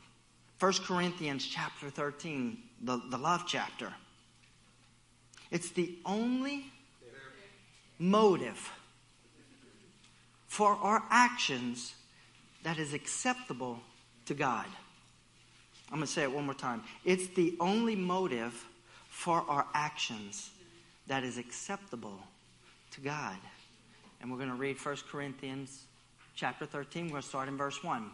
1 0.60 0.74
Corinthians 0.86 1.48
chapter 1.48 1.90
13, 1.90 2.58
the, 2.82 3.02
the 3.10 3.18
love 3.18 3.46
chapter. 3.48 3.94
It's 5.52 5.70
the 5.70 5.98
only 6.06 6.66
motive 7.98 8.72
for 10.48 10.74
our 10.74 11.04
actions 11.10 11.96
that 12.64 12.78
is 12.78 12.94
acceptable 12.94 13.80
to 14.26 14.34
God. 14.34 14.66
I'm 15.90 16.00
going 16.00 16.08
to 16.08 16.12
say 16.12 16.24
it 16.24 16.32
one 16.32 16.46
more 16.46 16.54
time. 16.54 16.84
It's 17.06 17.28
the 17.28 17.56
only 17.62 17.96
motive 17.96 18.66
for 19.08 19.46
our 19.48 19.66
actions 19.74 20.50
that 21.08 21.24
is 21.24 21.38
acceptable 21.38 22.20
to 22.92 23.02
God. 23.02 23.38
And 24.20 24.30
we're 24.30 24.38
going 24.38 24.50
to 24.50 24.56
read 24.56 24.78
1 24.78 24.98
Corinthians 25.10 25.85
chapter 26.36 26.66
13. 26.66 27.06
We're 27.06 27.12
going 27.12 27.22
to 27.22 27.28
start 27.28 27.48
in 27.48 27.58
verse 27.58 27.84
1. 27.84 28.12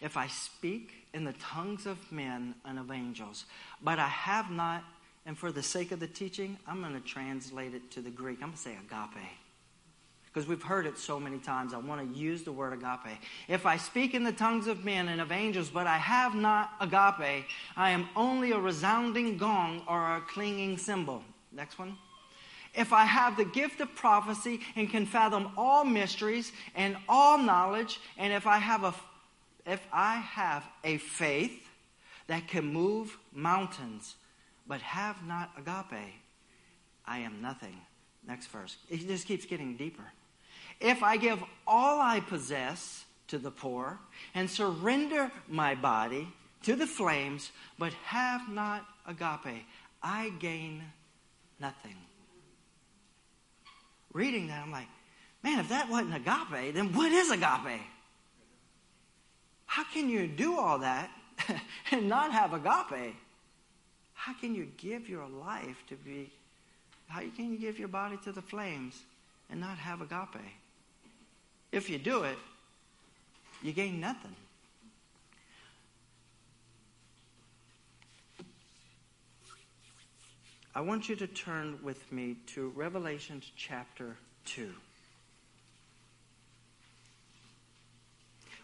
If 0.00 0.16
I 0.16 0.28
speak 0.28 0.92
in 1.12 1.24
the 1.24 1.34
tongues 1.34 1.86
of 1.86 1.98
men 2.12 2.54
and 2.64 2.78
of 2.78 2.90
angels, 2.90 3.44
but 3.82 3.98
I 3.98 4.08
have 4.08 4.50
not, 4.50 4.84
and 5.26 5.36
for 5.36 5.52
the 5.52 5.62
sake 5.62 5.92
of 5.92 6.00
the 6.00 6.06
teaching, 6.06 6.58
I'm 6.66 6.80
going 6.80 6.94
to 6.94 7.00
translate 7.00 7.74
it 7.74 7.90
to 7.92 8.00
the 8.00 8.10
Greek. 8.10 8.38
I'm 8.40 8.48
going 8.48 8.52
to 8.52 8.58
say 8.58 8.72
agape. 8.72 9.24
Because 10.32 10.48
we've 10.48 10.62
heard 10.62 10.86
it 10.86 10.96
so 10.96 11.18
many 11.18 11.38
times. 11.38 11.74
I 11.74 11.78
want 11.78 12.00
to 12.00 12.18
use 12.18 12.44
the 12.44 12.52
word 12.52 12.72
agape. 12.72 13.18
If 13.48 13.66
I 13.66 13.76
speak 13.76 14.14
in 14.14 14.22
the 14.22 14.32
tongues 14.32 14.68
of 14.68 14.84
men 14.84 15.08
and 15.08 15.20
of 15.20 15.32
angels, 15.32 15.68
but 15.68 15.86
I 15.86 15.98
have 15.98 16.34
not 16.34 16.70
agape, 16.80 17.46
I 17.76 17.90
am 17.90 18.08
only 18.14 18.52
a 18.52 18.58
resounding 18.58 19.38
gong 19.38 19.82
or 19.88 20.16
a 20.16 20.20
clanging 20.20 20.78
cymbal. 20.78 21.24
Next 21.52 21.78
one. 21.78 21.98
If 22.74 22.92
I 22.92 23.04
have 23.04 23.36
the 23.36 23.44
gift 23.44 23.80
of 23.80 23.94
prophecy 23.94 24.60
and 24.76 24.88
can 24.88 25.06
fathom 25.06 25.52
all 25.56 25.84
mysteries 25.84 26.52
and 26.74 26.96
all 27.08 27.38
knowledge, 27.38 27.98
and 28.16 28.32
if 28.32 28.46
I 28.46 28.58
have 28.58 28.84
a, 28.84 28.94
if 29.66 29.84
I 29.92 30.16
have 30.16 30.64
a 30.84 30.98
faith 30.98 31.68
that 32.28 32.46
can 32.46 32.72
move 32.72 33.18
mountains, 33.32 34.14
but 34.66 34.80
have 34.82 35.26
not 35.26 35.50
agape, 35.56 36.14
I 37.04 37.18
am 37.18 37.42
nothing. 37.42 37.76
Next 38.26 38.46
verse. 38.46 38.76
It 38.88 39.06
just 39.06 39.26
keeps 39.26 39.46
getting 39.46 39.76
deeper. 39.76 40.04
If 40.78 41.02
I 41.02 41.16
give 41.16 41.42
all 41.66 42.00
I 42.00 42.20
possess 42.20 43.04
to 43.28 43.38
the 43.38 43.50
poor 43.50 43.98
and 44.34 44.48
surrender 44.48 45.32
my 45.48 45.74
body 45.74 46.28
to 46.62 46.76
the 46.76 46.86
flames, 46.86 47.50
but 47.78 47.92
have 48.04 48.48
not 48.48 48.86
agape, 49.06 49.64
I 50.02 50.30
gain 50.38 50.82
nothing 51.58 51.96
reading 54.12 54.48
that, 54.48 54.62
I'm 54.62 54.72
like, 54.72 54.88
man, 55.42 55.60
if 55.60 55.68
that 55.68 55.88
wasn't 55.88 56.14
agape, 56.14 56.74
then 56.74 56.92
what 56.92 57.12
is 57.12 57.30
agape? 57.30 57.80
How 59.66 59.84
can 59.84 60.08
you 60.08 60.26
do 60.26 60.58
all 60.58 60.80
that 60.80 61.10
and 61.92 62.08
not 62.08 62.32
have 62.32 62.52
agape? 62.52 63.14
How 64.14 64.34
can 64.34 64.54
you 64.54 64.68
give 64.76 65.08
your 65.08 65.28
life 65.28 65.82
to 65.88 65.96
be, 65.96 66.30
how 67.08 67.20
can 67.20 67.52
you 67.52 67.58
give 67.58 67.78
your 67.78 67.88
body 67.88 68.18
to 68.24 68.32
the 68.32 68.42
flames 68.42 69.00
and 69.48 69.60
not 69.60 69.78
have 69.78 70.00
agape? 70.00 70.44
If 71.72 71.88
you 71.88 71.98
do 71.98 72.24
it, 72.24 72.38
you 73.62 73.72
gain 73.72 74.00
nothing. 74.00 74.34
I 80.72 80.82
want 80.82 81.08
you 81.08 81.16
to 81.16 81.26
turn 81.26 81.80
with 81.82 82.12
me 82.12 82.36
to 82.54 82.68
Revelation 82.76 83.42
chapter 83.56 84.16
2. 84.44 84.72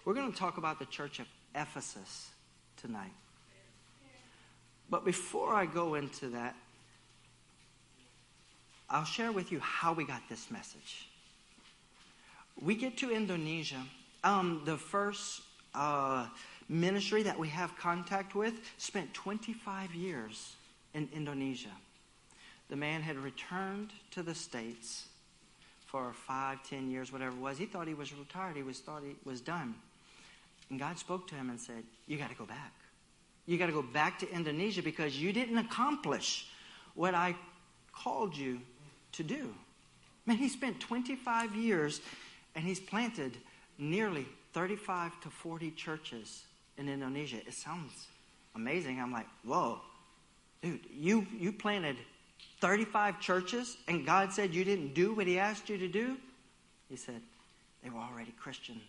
We're 0.04 0.14
going 0.14 0.30
to 0.30 0.38
talk 0.38 0.56
about 0.56 0.78
the 0.78 0.84
church 0.84 1.18
of 1.18 1.26
Ephesus 1.56 2.30
tonight. 2.76 3.10
But 4.88 5.04
before 5.04 5.52
I 5.52 5.66
go 5.66 5.96
into 5.96 6.28
that, 6.28 6.54
I'll 8.88 9.04
share 9.04 9.32
with 9.32 9.50
you 9.50 9.58
how 9.58 9.92
we 9.92 10.04
got 10.04 10.22
this 10.28 10.48
message. 10.48 11.08
We 12.62 12.76
get 12.76 12.96
to 12.98 13.10
Indonesia. 13.10 13.82
Um, 14.22 14.62
the 14.64 14.76
first 14.76 15.40
uh, 15.74 16.28
ministry 16.68 17.24
that 17.24 17.36
we 17.36 17.48
have 17.48 17.76
contact 17.76 18.36
with 18.36 18.54
spent 18.78 19.12
25 19.12 19.92
years 19.92 20.54
in 20.94 21.08
Indonesia. 21.12 21.72
The 22.68 22.76
man 22.76 23.02
had 23.02 23.16
returned 23.16 23.90
to 24.12 24.22
the 24.22 24.34
States 24.34 25.06
for 25.86 26.12
five, 26.12 26.58
ten 26.68 26.90
years, 26.90 27.12
whatever 27.12 27.36
it 27.36 27.40
was. 27.40 27.58
He 27.58 27.66
thought 27.66 27.86
he 27.86 27.94
was 27.94 28.12
retired. 28.12 28.56
He 28.56 28.62
was 28.62 28.80
thought 28.80 29.02
he 29.04 29.14
was 29.24 29.40
done. 29.40 29.74
And 30.70 30.78
God 30.78 30.98
spoke 30.98 31.28
to 31.28 31.34
him 31.34 31.48
and 31.48 31.60
said, 31.60 31.84
You 32.06 32.16
got 32.18 32.30
to 32.30 32.36
go 32.36 32.44
back. 32.44 32.72
You 33.46 33.56
got 33.56 33.66
to 33.66 33.72
go 33.72 33.82
back 33.82 34.18
to 34.20 34.30
Indonesia 34.30 34.82
because 34.82 35.16
you 35.16 35.32
didn't 35.32 35.58
accomplish 35.58 36.48
what 36.94 37.14
I 37.14 37.36
called 37.92 38.36
you 38.36 38.60
to 39.12 39.22
do. 39.22 39.54
Man, 40.26 40.36
he 40.36 40.48
spent 40.48 40.80
25 40.80 41.54
years 41.54 42.00
and 42.56 42.64
he's 42.64 42.80
planted 42.80 43.36
nearly 43.78 44.26
35 44.52 45.20
to 45.20 45.30
40 45.30 45.70
churches 45.72 46.42
in 46.76 46.88
Indonesia. 46.88 47.36
It 47.36 47.54
sounds 47.54 48.08
amazing. 48.56 49.00
I'm 49.00 49.12
like, 49.12 49.28
whoa, 49.44 49.80
dude, 50.62 50.80
you, 50.92 51.26
you 51.38 51.52
planted 51.52 51.96
35 52.60 53.20
churches 53.20 53.76
and 53.88 54.06
God 54.06 54.32
said 54.32 54.54
you 54.54 54.64
didn't 54.64 54.94
do 54.94 55.14
what 55.14 55.26
He 55.26 55.38
asked 55.38 55.68
you 55.68 55.78
to 55.78 55.88
do? 55.88 56.16
He 56.88 56.96
said, 56.96 57.20
they 57.82 57.90
were 57.90 58.00
already 58.00 58.32
Christian. 58.38 58.80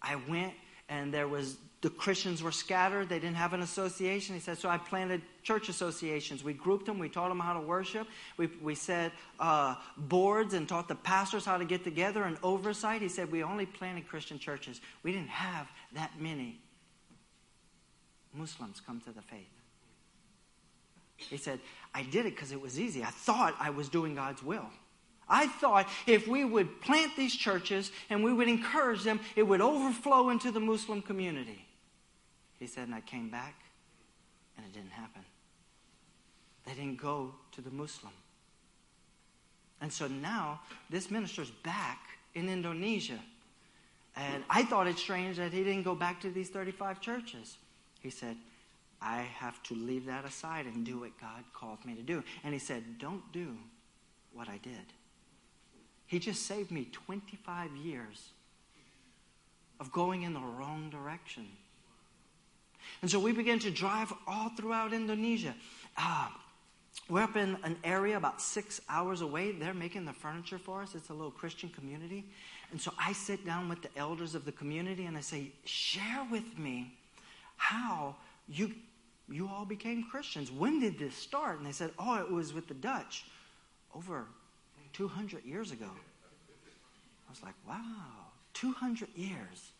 I 0.00 0.16
went 0.28 0.54
and 0.88 1.12
there 1.12 1.28
was 1.28 1.56
the 1.82 1.90
Christians 1.90 2.44
were 2.44 2.52
scattered. 2.52 3.08
They 3.08 3.18
didn't 3.18 3.36
have 3.36 3.54
an 3.54 3.60
association. 3.60 4.36
He 4.36 4.40
said, 4.40 4.56
so 4.56 4.68
I 4.68 4.78
planted 4.78 5.20
church 5.42 5.68
associations. 5.68 6.44
We 6.44 6.52
grouped 6.52 6.86
them. 6.86 6.96
We 6.98 7.08
taught 7.08 7.28
them 7.28 7.40
how 7.40 7.54
to 7.54 7.60
worship. 7.60 8.06
We, 8.36 8.46
we 8.62 8.76
set 8.76 9.10
uh, 9.40 9.74
boards 9.96 10.54
and 10.54 10.68
taught 10.68 10.86
the 10.86 10.94
pastors 10.94 11.44
how 11.44 11.58
to 11.58 11.64
get 11.64 11.82
together 11.82 12.22
and 12.22 12.38
oversight. 12.44 13.02
He 13.02 13.08
said, 13.08 13.32
we 13.32 13.42
only 13.42 13.66
planted 13.66 14.06
Christian 14.06 14.38
churches. 14.38 14.80
We 15.02 15.10
didn't 15.10 15.30
have 15.30 15.66
that 15.94 16.12
many 16.20 16.60
Muslims 18.32 18.80
come 18.80 19.00
to 19.00 19.10
the 19.10 19.22
faith. 19.22 19.61
He 21.30 21.36
said, 21.36 21.60
I 21.94 22.02
did 22.02 22.26
it 22.26 22.34
because 22.34 22.52
it 22.52 22.60
was 22.60 22.78
easy. 22.78 23.02
I 23.02 23.10
thought 23.10 23.54
I 23.60 23.70
was 23.70 23.88
doing 23.88 24.14
God's 24.14 24.42
will. 24.42 24.68
I 25.28 25.46
thought 25.46 25.88
if 26.06 26.26
we 26.26 26.44
would 26.44 26.80
plant 26.80 27.16
these 27.16 27.34
churches 27.34 27.90
and 28.10 28.22
we 28.22 28.32
would 28.32 28.48
encourage 28.48 29.02
them, 29.02 29.20
it 29.36 29.44
would 29.44 29.60
overflow 29.60 30.30
into 30.30 30.50
the 30.50 30.60
Muslim 30.60 31.00
community. 31.00 31.66
He 32.58 32.66
said, 32.66 32.84
and 32.84 32.94
I 32.94 33.00
came 33.00 33.28
back 33.28 33.54
and 34.56 34.66
it 34.66 34.72
didn't 34.72 34.92
happen. 34.92 35.22
They 36.66 36.74
didn't 36.74 37.00
go 37.00 37.34
to 37.52 37.60
the 37.60 37.70
Muslim. 37.70 38.12
And 39.80 39.92
so 39.92 40.06
now 40.06 40.60
this 40.90 41.10
minister's 41.10 41.50
back 41.50 42.00
in 42.34 42.48
Indonesia. 42.48 43.18
And 44.14 44.44
I 44.50 44.62
thought 44.64 44.86
it 44.86 44.98
strange 44.98 45.38
that 45.38 45.52
he 45.52 45.64
didn't 45.64 45.82
go 45.82 45.94
back 45.94 46.20
to 46.20 46.30
these 46.30 46.50
35 46.50 47.00
churches. 47.00 47.56
He 48.00 48.10
said, 48.10 48.36
I 49.02 49.22
have 49.38 49.62
to 49.64 49.74
leave 49.74 50.06
that 50.06 50.24
aside 50.24 50.66
and 50.66 50.84
do 50.84 51.00
what 51.00 51.18
God 51.20 51.44
called 51.52 51.84
me 51.84 51.94
to 51.94 52.02
do. 52.02 52.22
And 52.44 52.52
he 52.52 52.58
said, 52.58 52.98
Don't 52.98 53.32
do 53.32 53.56
what 54.32 54.48
I 54.48 54.58
did. 54.62 54.92
He 56.06 56.18
just 56.18 56.46
saved 56.46 56.70
me 56.70 56.88
25 56.92 57.76
years 57.76 58.28
of 59.80 59.90
going 59.92 60.22
in 60.22 60.34
the 60.34 60.40
wrong 60.40 60.90
direction. 60.90 61.46
And 63.00 63.10
so 63.10 63.18
we 63.18 63.32
began 63.32 63.58
to 63.60 63.70
drive 63.70 64.12
all 64.26 64.50
throughout 64.50 64.92
Indonesia. 64.92 65.54
Uh, 65.96 66.28
we're 67.08 67.22
up 67.22 67.36
in 67.36 67.56
an 67.64 67.76
area 67.82 68.16
about 68.16 68.40
six 68.40 68.80
hours 68.88 69.22
away. 69.22 69.52
They're 69.52 69.74
making 69.74 70.04
the 70.04 70.12
furniture 70.12 70.58
for 70.58 70.82
us. 70.82 70.94
It's 70.94 71.08
a 71.08 71.14
little 71.14 71.30
Christian 71.30 71.68
community. 71.70 72.24
And 72.70 72.80
so 72.80 72.92
I 72.98 73.12
sit 73.12 73.44
down 73.44 73.68
with 73.68 73.82
the 73.82 73.88
elders 73.96 74.34
of 74.34 74.44
the 74.44 74.52
community 74.52 75.06
and 75.06 75.16
I 75.16 75.20
say, 75.20 75.52
Share 75.64 76.26
with 76.30 76.58
me 76.58 76.94
how 77.56 78.16
you, 78.48 78.72
you 79.28 79.48
all 79.48 79.64
became 79.64 80.04
Christians. 80.10 80.50
When 80.50 80.80
did 80.80 80.98
this 80.98 81.14
start? 81.14 81.58
And 81.58 81.66
they 81.66 81.72
said, 81.72 81.90
Oh, 81.98 82.16
it 82.20 82.30
was 82.30 82.52
with 82.52 82.68
the 82.68 82.74
Dutch 82.74 83.24
over 83.94 84.26
200 84.92 85.44
years 85.44 85.70
ago. 85.70 85.88
I 85.88 87.30
was 87.30 87.42
like, 87.42 87.54
Wow, 87.66 87.84
200 88.54 89.08
years. 89.14 89.72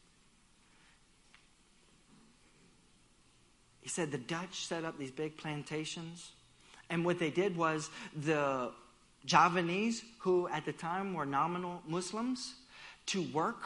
He 3.80 3.88
said 3.88 4.12
the 4.12 4.18
Dutch 4.18 4.66
set 4.66 4.84
up 4.84 4.98
these 4.98 5.10
big 5.10 5.36
plantations. 5.36 6.30
And 6.88 7.04
what 7.04 7.18
they 7.18 7.30
did 7.30 7.56
was 7.56 7.90
the 8.14 8.70
Javanese, 9.24 10.02
who 10.18 10.48
at 10.48 10.64
the 10.64 10.72
time 10.72 11.14
were 11.14 11.26
nominal 11.26 11.82
Muslims, 11.86 12.54
to 13.06 13.22
work 13.32 13.62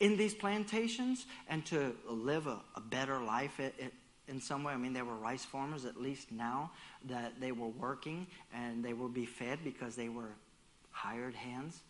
in 0.00 0.16
these 0.16 0.34
plantations 0.34 1.26
and 1.48 1.64
to 1.66 1.94
live 2.08 2.46
a, 2.46 2.58
a 2.74 2.80
better 2.80 3.20
life 3.20 3.60
it, 3.60 3.74
it, 3.78 3.92
in 4.30 4.40
some 4.40 4.64
way. 4.64 4.72
I 4.72 4.76
mean, 4.76 4.92
they 4.92 5.02
were 5.02 5.16
rice 5.16 5.44
farmers, 5.44 5.84
at 5.84 6.00
least 6.00 6.32
now 6.32 6.70
that 7.06 7.40
they 7.40 7.52
were 7.52 7.68
working 7.68 8.26
and 8.54 8.84
they 8.84 8.92
would 8.92 9.12
be 9.12 9.26
fed 9.26 9.58
because 9.64 9.96
they 9.96 10.08
were 10.08 10.32
hired 10.90 11.34
hands. 11.34 11.80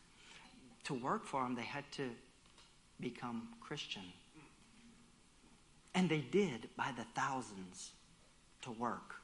To 0.85 0.95
work 0.95 1.25
for 1.25 1.43
them, 1.43 1.55
they 1.55 1.63
had 1.63 1.85
to 1.93 2.11
become 2.99 3.49
Christian. 3.61 4.03
And 5.95 6.09
they 6.09 6.21
did 6.21 6.69
by 6.77 6.93
the 6.97 7.05
thousands 7.15 7.91
to 8.63 8.71
work. 8.73 9.17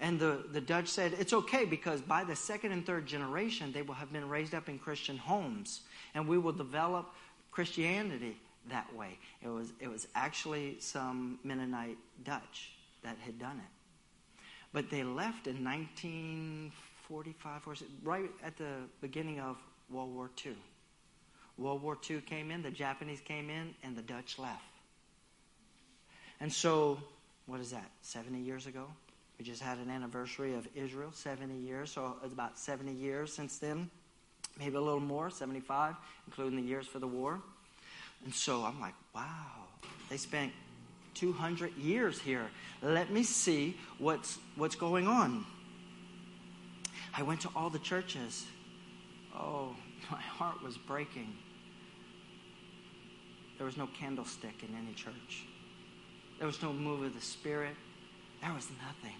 And 0.00 0.18
the, 0.18 0.44
the 0.52 0.60
Dutch 0.60 0.88
said 0.88 1.14
it's 1.18 1.32
okay 1.32 1.64
because 1.64 2.00
by 2.00 2.24
the 2.24 2.36
second 2.36 2.72
and 2.72 2.86
third 2.86 3.06
generation, 3.06 3.72
they 3.72 3.82
will 3.82 3.94
have 3.94 4.12
been 4.12 4.28
raised 4.28 4.54
up 4.54 4.68
in 4.68 4.78
Christian 4.78 5.16
homes. 5.16 5.80
And 6.14 6.28
we 6.28 6.38
will 6.38 6.52
develop 6.52 7.12
Christianity 7.50 8.36
that 8.70 8.94
way. 8.94 9.18
It 9.42 9.48
was, 9.48 9.72
it 9.80 9.88
was 9.88 10.06
actually 10.14 10.76
some 10.80 11.38
Mennonite 11.44 11.98
Dutch 12.24 12.72
that 13.02 13.16
had 13.24 13.38
done 13.38 13.58
it. 13.58 14.42
But 14.72 14.90
they 14.90 15.02
left 15.02 15.46
in 15.46 15.64
1945, 15.64 17.66
or 17.66 17.74
right 18.02 18.30
at 18.44 18.56
the 18.56 18.74
beginning 19.00 19.40
of 19.40 19.56
World 19.90 20.14
War 20.14 20.30
II. 20.44 20.54
World 21.56 21.82
War 21.82 21.96
II 22.08 22.20
came 22.20 22.50
in, 22.50 22.62
the 22.62 22.70
Japanese 22.70 23.20
came 23.20 23.50
in, 23.50 23.74
and 23.82 23.96
the 23.96 24.02
Dutch 24.02 24.38
left. 24.38 24.62
And 26.40 26.52
so, 26.52 26.98
what 27.46 27.60
is 27.60 27.70
that, 27.70 27.90
70 28.02 28.38
years 28.38 28.66
ago? 28.66 28.86
We 29.38 29.44
just 29.44 29.62
had 29.62 29.78
an 29.78 29.90
anniversary 29.90 30.54
of 30.54 30.68
Israel, 30.74 31.10
70 31.12 31.54
years. 31.54 31.92
So 31.92 32.16
it's 32.24 32.32
about 32.32 32.58
70 32.58 32.92
years 32.92 33.32
since 33.32 33.58
then, 33.58 33.88
maybe 34.58 34.76
a 34.76 34.80
little 34.80 35.00
more, 35.00 35.30
75, 35.30 35.94
including 36.26 36.56
the 36.56 36.66
years 36.66 36.86
for 36.86 36.98
the 36.98 37.06
war. 37.06 37.40
And 38.24 38.34
so 38.34 38.64
I'm 38.64 38.80
like, 38.80 38.94
wow, 39.14 39.66
they 40.10 40.16
spent 40.16 40.52
200 41.14 41.76
years 41.76 42.20
here. 42.20 42.48
Let 42.82 43.10
me 43.10 43.22
see 43.22 43.76
what's, 43.98 44.38
what's 44.56 44.76
going 44.76 45.06
on. 45.06 45.44
I 47.14 47.22
went 47.22 47.40
to 47.42 47.50
all 47.56 47.70
the 47.70 47.78
churches. 47.78 48.46
Oh, 49.34 49.74
my 50.10 50.20
heart 50.20 50.62
was 50.62 50.76
breaking. 50.76 51.34
There 53.56 53.66
was 53.66 53.76
no 53.76 53.88
candlestick 53.98 54.62
in 54.62 54.74
any 54.76 54.94
church. 54.94 55.46
There 56.38 56.46
was 56.46 56.62
no 56.62 56.72
move 56.72 57.02
of 57.02 57.14
the 57.14 57.20
Spirit. 57.20 57.74
There 58.40 58.52
was 58.52 58.68
nothing. 58.86 59.16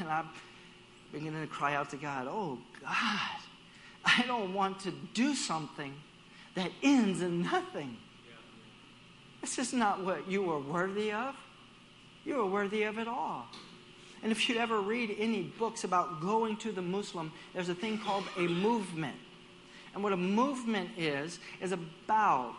And 0.00 0.08
I'm 0.08 0.28
beginning 1.12 1.40
to 1.40 1.46
cry 1.46 1.74
out 1.74 1.90
to 1.90 1.96
God, 1.96 2.26
oh, 2.28 2.58
God, 2.82 3.40
I 4.04 4.24
don't 4.26 4.52
want 4.52 4.80
to 4.80 4.92
do 5.14 5.34
something 5.34 5.94
that 6.56 6.72
ends 6.82 7.22
in 7.22 7.42
nothing. 7.42 7.96
This 9.40 9.58
is 9.58 9.72
not 9.72 10.04
what 10.04 10.28
you 10.28 10.50
are 10.50 10.58
worthy 10.58 11.12
of. 11.12 11.36
You 12.24 12.40
are 12.40 12.46
worthy 12.46 12.82
of 12.82 12.98
it 12.98 13.06
all. 13.06 13.46
And 14.22 14.32
if 14.32 14.48
you'd 14.48 14.58
ever 14.58 14.80
read 14.80 15.14
any 15.18 15.42
books 15.42 15.84
about 15.84 16.20
going 16.20 16.56
to 16.58 16.72
the 16.72 16.82
Muslim, 16.82 17.30
there's 17.54 17.68
a 17.68 17.74
thing 17.74 17.98
called 17.98 18.24
a 18.36 18.48
movement. 18.48 19.16
And 19.94 20.02
what 20.02 20.12
a 20.12 20.16
movement 20.16 20.90
is, 20.96 21.38
is 21.60 21.72
about 21.72 22.54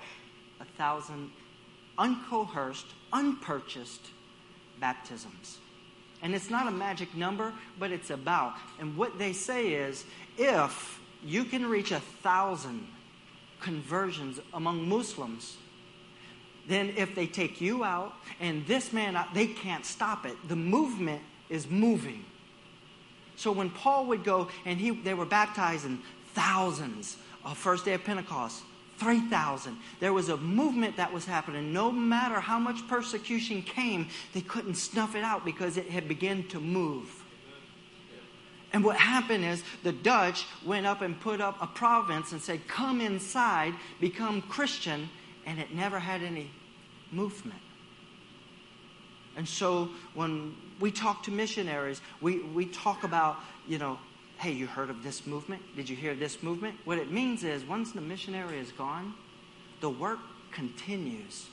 a 0.62 0.66
thousand 0.78 1.32
uncoerced, 1.98 2.86
unpurchased 3.12 4.06
baptisms. 4.80 5.58
And 6.22 6.34
it's 6.34 6.50
not 6.50 6.68
a 6.68 6.72
magic 6.72 7.14
number, 7.16 7.54
but 7.80 7.92
it's 7.92 8.12
about. 8.12 8.54
And 8.80 8.96
what 8.96 9.20
they 9.20 9.34
say 9.34 9.74
is 9.74 10.06
if 10.38 11.00
you 11.24 11.44
can 11.44 11.66
reach 11.66 11.92
a 11.92 12.00
thousand 12.00 12.88
conversions 13.60 14.40
among 14.54 14.88
Muslims, 14.88 15.58
then 16.68 16.94
if 16.98 17.16
they 17.16 17.28
take 17.28 17.62
you 17.62 17.84
out 17.84 18.14
and 18.40 18.66
this 18.68 18.92
man 18.92 19.16
out, 19.16 19.34
they 19.34 19.48
can't 19.48 19.86
stop 19.86 20.26
it. 20.26 20.36
The 20.48 20.56
movement 20.56 21.22
is 21.50 21.70
moving. 21.70 22.26
So 23.36 23.52
when 23.52 23.70
Paul 23.70 24.08
would 24.08 24.24
go 24.24 24.50
and 24.66 24.80
he, 24.80 24.92
they 24.92 25.14
were 25.14 25.26
baptizing 25.26 26.00
thousands 26.34 27.18
on 27.46 27.56
first 27.56 27.86
day 27.86 27.94
of 27.94 28.04
Pentecost, 28.04 28.64
3,000. 28.98 29.78
There 30.00 30.12
was 30.12 30.30
a 30.30 30.38
movement 30.38 30.98
that 30.98 31.14
was 31.14 31.26
happening. 31.26 31.72
No 31.72 31.92
matter 31.92 32.40
how 32.40 32.58
much 32.60 32.86
persecution 32.88 33.62
came, 33.62 34.10
they 34.34 34.42
couldn't 34.42 34.76
snuff 34.76 35.16
it 35.16 35.24
out 35.24 35.46
because 35.46 35.78
it 35.78 35.90
had 35.90 36.08
begun 36.08 36.44
to 36.50 36.60
move. 36.60 37.24
And 38.78 38.86
what 38.86 38.98
happened 38.98 39.44
is 39.44 39.64
the 39.82 39.92
Dutch 39.92 40.46
went 40.64 40.86
up 40.86 41.02
and 41.02 41.20
put 41.20 41.42
up 41.42 41.60
a 41.60 41.66
province 41.66 42.32
and 42.32 42.40
said, 42.40 42.68
Come 42.68 43.02
inside, 43.02 43.74
become 44.00 44.44
Christian, 44.44 45.10
and 45.48 45.58
it 45.58 45.74
never 45.74 45.98
had 45.98 46.22
any 46.22 46.52
movement. 47.12 47.60
And 49.36 49.48
so 49.48 49.90
when 50.14 50.56
we 50.80 50.92
talk 50.92 51.24
to 51.24 51.32
missionaries, 51.32 52.02
we, 52.22 52.38
we 52.38 52.68
talk 52.68 53.04
about, 53.04 53.38
you 53.68 53.80
know, 53.80 53.98
hey, 54.38 54.52
you 54.52 54.68
heard 54.68 54.92
of 54.92 55.02
this 55.02 55.26
movement? 55.26 55.64
Did 55.76 55.90
you 55.90 55.96
hear 55.96 56.14
this 56.14 56.44
movement? 56.44 56.78
What 56.86 57.00
it 57.00 57.12
means 57.12 57.44
is 57.44 57.64
once 57.64 57.94
the 57.94 58.02
missionary 58.02 58.60
is 58.60 58.72
gone, 58.74 59.16
the 59.82 59.90
work 59.90 60.20
continues. 60.52 61.48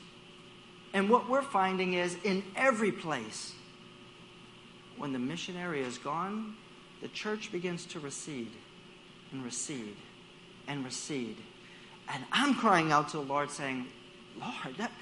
And 0.92 1.08
what 1.08 1.30
we're 1.30 1.40
finding 1.40 1.94
is 1.94 2.18
in 2.22 2.42
every 2.54 2.92
place, 2.92 3.54
when 4.98 5.14
the 5.14 5.18
missionary 5.18 5.80
is 5.80 5.96
gone, 5.96 6.56
the 7.02 7.08
church 7.08 7.52
begins 7.52 7.86
to 7.86 8.00
recede 8.00 8.50
and 9.32 9.44
recede 9.44 9.96
and 10.66 10.84
recede. 10.84 11.36
And 12.12 12.24
I'm 12.32 12.54
crying 12.54 12.92
out 12.92 13.08
to 13.10 13.18
the 13.18 13.22
Lord 13.22 13.50
saying, 13.50 13.86
Lord, 14.38 14.76
that, 14.78 14.92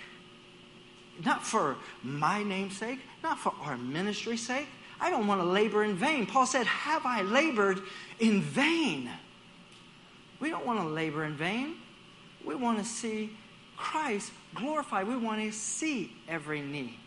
not 1.25 1.45
for 1.45 1.77
my 2.03 2.43
name's 2.43 2.77
sake, 2.77 3.01
not 3.23 3.39
for 3.39 3.53
our 3.61 3.77
ministry's 3.77 4.47
sake. 4.47 4.67
I 5.01 5.11
don't 5.11 5.27
want 5.27 5.41
to 5.41 5.47
labor 5.47 5.83
in 5.83 5.97
vain. 5.97 6.27
Paul 6.27 6.47
said, 6.47 6.67
Have 6.67 7.05
I 7.05 7.23
labored 7.23 7.83
in 8.21 8.41
vain? 8.41 9.11
We 10.39 10.51
don't 10.51 10.65
want 10.65 10.81
to 10.81 10.87
labor 10.87 11.25
in 11.25 11.35
vain. 11.35 11.77
We 12.45 12.55
want 12.55 12.79
to 12.79 12.85
see 12.85 13.31
Christ 13.77 14.33
glorified. 14.55 15.09
We 15.09 15.17
want 15.17 15.41
to 15.41 15.53
see 15.53 16.13
every 16.29 16.63
knee 16.63 16.99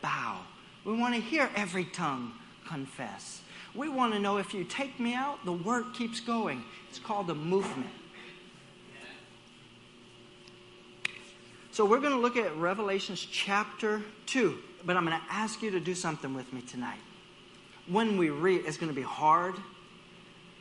bow. 0.00 0.38
We 0.84 0.96
want 0.96 1.14
to 1.14 1.20
hear 1.20 1.50
every 1.54 1.84
tongue 1.84 2.32
confess. 2.66 3.42
We 3.74 3.88
want 3.88 4.12
to 4.14 4.18
know 4.18 4.38
if 4.38 4.52
you 4.52 4.64
take 4.64 4.98
me 4.98 5.14
out, 5.14 5.44
the 5.44 5.52
work 5.52 5.94
keeps 5.94 6.20
going. 6.20 6.64
It's 6.88 6.98
called 6.98 7.30
a 7.30 7.34
movement. 7.34 7.90
So 11.72 11.84
we're 11.84 12.00
going 12.00 12.12
to 12.12 12.18
look 12.18 12.36
at 12.36 12.54
Revelations 12.56 13.20
chapter 13.20 14.02
2, 14.26 14.58
but 14.84 14.96
I'm 14.96 15.06
going 15.06 15.16
to 15.16 15.24
ask 15.30 15.62
you 15.62 15.70
to 15.70 15.80
do 15.80 15.94
something 15.94 16.34
with 16.34 16.52
me 16.52 16.62
tonight. 16.62 16.98
When 17.86 18.18
we 18.18 18.30
read, 18.30 18.66
it's 18.66 18.76
going 18.76 18.90
to 18.90 18.94
be 18.94 19.02
hard, 19.02 19.54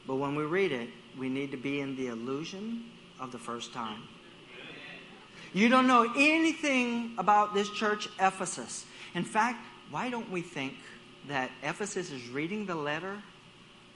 but 0.06 0.16
when 0.16 0.36
we 0.36 0.44
read 0.44 0.72
it, 0.72 0.90
we 1.18 1.28
need 1.28 1.52
to 1.52 1.58
be 1.58 1.82
in 1.82 1.96
the 1.96 2.08
illusion 2.08 2.86
of 3.20 3.32
the 3.32 3.40
first 3.40 3.74
time. 3.74 4.04
You 5.52 5.68
don't 5.68 5.88
know 5.88 6.12
anything 6.16 7.16
about 7.18 7.56
this 7.56 7.70
church, 7.72 8.08
Ephesus. 8.20 8.86
In 9.16 9.24
fact, 9.24 9.66
why 9.90 10.10
don't 10.12 10.30
we 10.30 10.42
think 10.42 10.76
that 11.30 11.52
Ephesus 11.64 12.12
is 12.12 12.28
reading 12.30 12.66
the 12.66 12.76
letter 12.76 13.18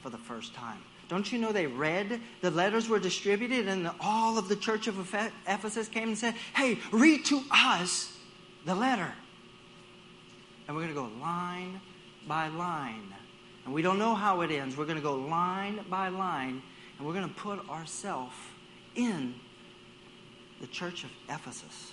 for 0.02 0.10
the 0.10 0.17
first 0.17 0.54
time? 0.54 0.80
Don't 1.10 1.32
you 1.32 1.38
know 1.38 1.52
they 1.52 1.67
read? 1.67 2.22
The 2.41 2.52
letters 2.52 2.88
were 2.88 3.00
distributed, 3.00 3.67
and 3.67 3.89
all 4.00 4.38
of 4.38 4.48
the 4.48 4.56
church 4.56 4.88
of 4.88 4.98
Ephesus 5.48 5.88
came 5.88 6.08
and 6.08 6.17
said, 6.17 6.34
Hey, 6.56 6.80
read 6.91 7.26
to 7.26 7.41
us 7.52 8.17
the 8.65 8.74
letter. 8.74 9.12
And 10.67 10.76
we're 10.78 10.84
going 10.84 10.96
to 10.96 11.02
go 11.02 11.10
line 11.22 11.82
by 12.28 12.48
line. 12.48 13.13
And 13.65 13.74
we 13.74 13.82
don't 13.82 14.00
know 14.00 14.15
how 14.15 14.41
it 14.41 14.52
ends. 14.52 14.78
We're 14.78 14.86
going 14.86 14.98
to 14.98 15.04
go 15.04 15.15
line 15.15 15.82
by 15.89 16.08
line, 16.10 16.62
and 16.98 17.08
we're 17.08 17.13
going 17.13 17.28
to 17.28 17.36
put 17.36 17.69
ourselves 17.69 18.36
in 18.96 19.36
the 20.62 20.67
church 20.67 21.04
of 21.04 21.10
Ephesus. 21.30 21.91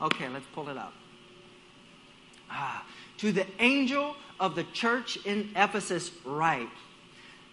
Okay, 0.00 0.28
let's 0.28 0.46
pull 0.54 0.68
it 0.68 0.76
up. 0.76 0.92
Ah, 2.50 2.84
to 3.18 3.32
the 3.32 3.46
angel 3.58 4.16
of 4.40 4.56
the 4.56 4.64
church 4.64 5.18
in 5.24 5.50
Ephesus, 5.54 6.10
write 6.24 6.68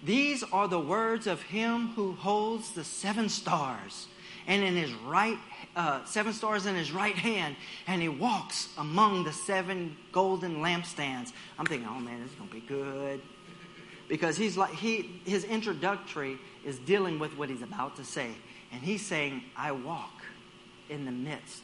these 0.04 0.44
are 0.44 0.68
the 0.68 0.80
words 0.80 1.28
of 1.28 1.42
him 1.42 1.90
who 1.90 2.14
holds 2.14 2.72
the 2.72 2.84
seven 2.84 3.30
stars 3.30 4.08
and 4.46 4.64
in 4.64 4.76
his 4.76 4.94
right 4.94 5.38
uh, 5.76 6.04
seven 6.06 6.34
stars 6.34 6.66
in 6.66 6.76
his 6.76 6.92
right 6.92 7.16
hand 7.16 7.56
and 7.88 8.02
he 8.02 8.10
walks 8.10 8.70
among 8.78 9.24
the 9.24 9.34
seven 9.34 9.98
golden 10.12 10.58
lampstands. 10.58 11.34
I'm 11.58 11.66
thinking 11.66 11.88
oh 11.90 12.00
man 12.00 12.22
this 12.22 12.32
is 12.32 12.38
going 12.38 12.50
to 12.50 12.56
be 12.56 12.62
good. 12.62 13.22
Because 14.08 14.38
he's 14.38 14.56
like 14.56 14.74
he 14.74 15.20
his 15.26 15.44
introductory 15.44 16.38
is 16.64 16.78
dealing 16.80 17.18
with 17.18 17.36
what 17.36 17.50
he's 17.50 17.64
about 17.64 17.96
to 17.96 18.06
say. 18.06 18.30
And 18.72 18.82
he's 18.82 19.06
saying 19.06 19.44
i 19.56 19.72
walk 19.72 20.22
in 20.90 21.06
the 21.06 21.12
midst 21.12 21.64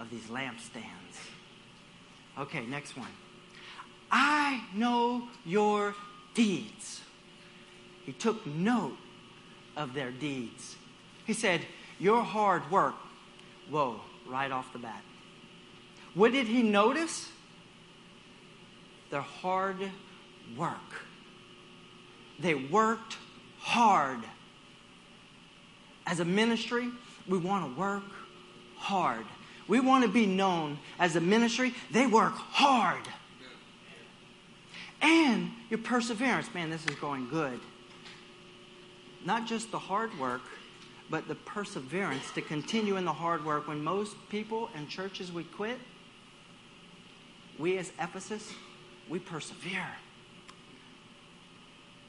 of 0.00 0.10
these 0.10 0.24
lampstands. 0.24 0.82
Okay 2.38 2.66
next 2.66 2.96
one 2.96 3.08
i 4.10 4.62
know 4.74 5.28
your 5.44 5.94
deeds 6.34 7.00
he 8.06 8.12
took 8.12 8.46
note 8.46 8.96
of 9.76 9.92
their 9.92 10.12
deeds. 10.12 10.76
He 11.26 11.32
said, 11.32 11.60
Your 11.98 12.22
hard 12.22 12.70
work. 12.70 12.94
Whoa, 13.68 14.00
right 14.28 14.50
off 14.50 14.72
the 14.72 14.78
bat. 14.78 15.02
What 16.14 16.30
did 16.30 16.46
he 16.46 16.62
notice? 16.62 17.28
Their 19.10 19.22
hard 19.22 19.90
work. 20.56 20.78
They 22.38 22.54
worked 22.54 23.16
hard. 23.58 24.20
As 26.06 26.20
a 26.20 26.24
ministry, 26.24 26.88
we 27.28 27.38
want 27.38 27.74
to 27.74 27.80
work 27.80 28.04
hard. 28.76 29.26
We 29.66 29.80
want 29.80 30.04
to 30.04 30.08
be 30.08 30.26
known 30.26 30.78
as 31.00 31.16
a 31.16 31.20
ministry. 31.20 31.74
They 31.90 32.06
work 32.06 32.34
hard. 32.34 33.02
And 35.06 35.52
your 35.70 35.78
perseverance. 35.78 36.52
Man, 36.52 36.68
this 36.68 36.86
is 36.86 36.94
going 36.96 37.28
good 37.28 37.60
not 39.26 39.44
just 39.44 39.72
the 39.72 39.78
hard 39.78 40.16
work, 40.18 40.42
but 41.10 41.28
the 41.28 41.34
perseverance 41.34 42.30
to 42.32 42.40
continue 42.40 42.96
in 42.96 43.04
the 43.04 43.12
hard 43.12 43.44
work. 43.44 43.68
When 43.68 43.82
most 43.82 44.16
people 44.30 44.70
and 44.74 44.88
churches 44.88 45.32
would 45.32 45.52
quit, 45.52 45.78
we 47.58 47.76
as 47.76 47.92
Ephesus, 48.00 48.54
we 49.08 49.18
persevere. 49.18 49.88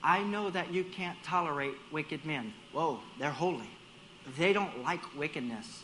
I 0.03 0.21
know 0.23 0.49
that 0.51 0.71
you 0.71 0.83
can't 0.83 1.21
tolerate 1.23 1.73
wicked 1.91 2.23
men. 2.23 2.53
Whoa, 2.71 2.99
they're 3.19 3.31
holy. 3.31 3.69
They 4.37 4.53
don't 4.53 4.83
like 4.83 5.01
wickedness. 5.17 5.83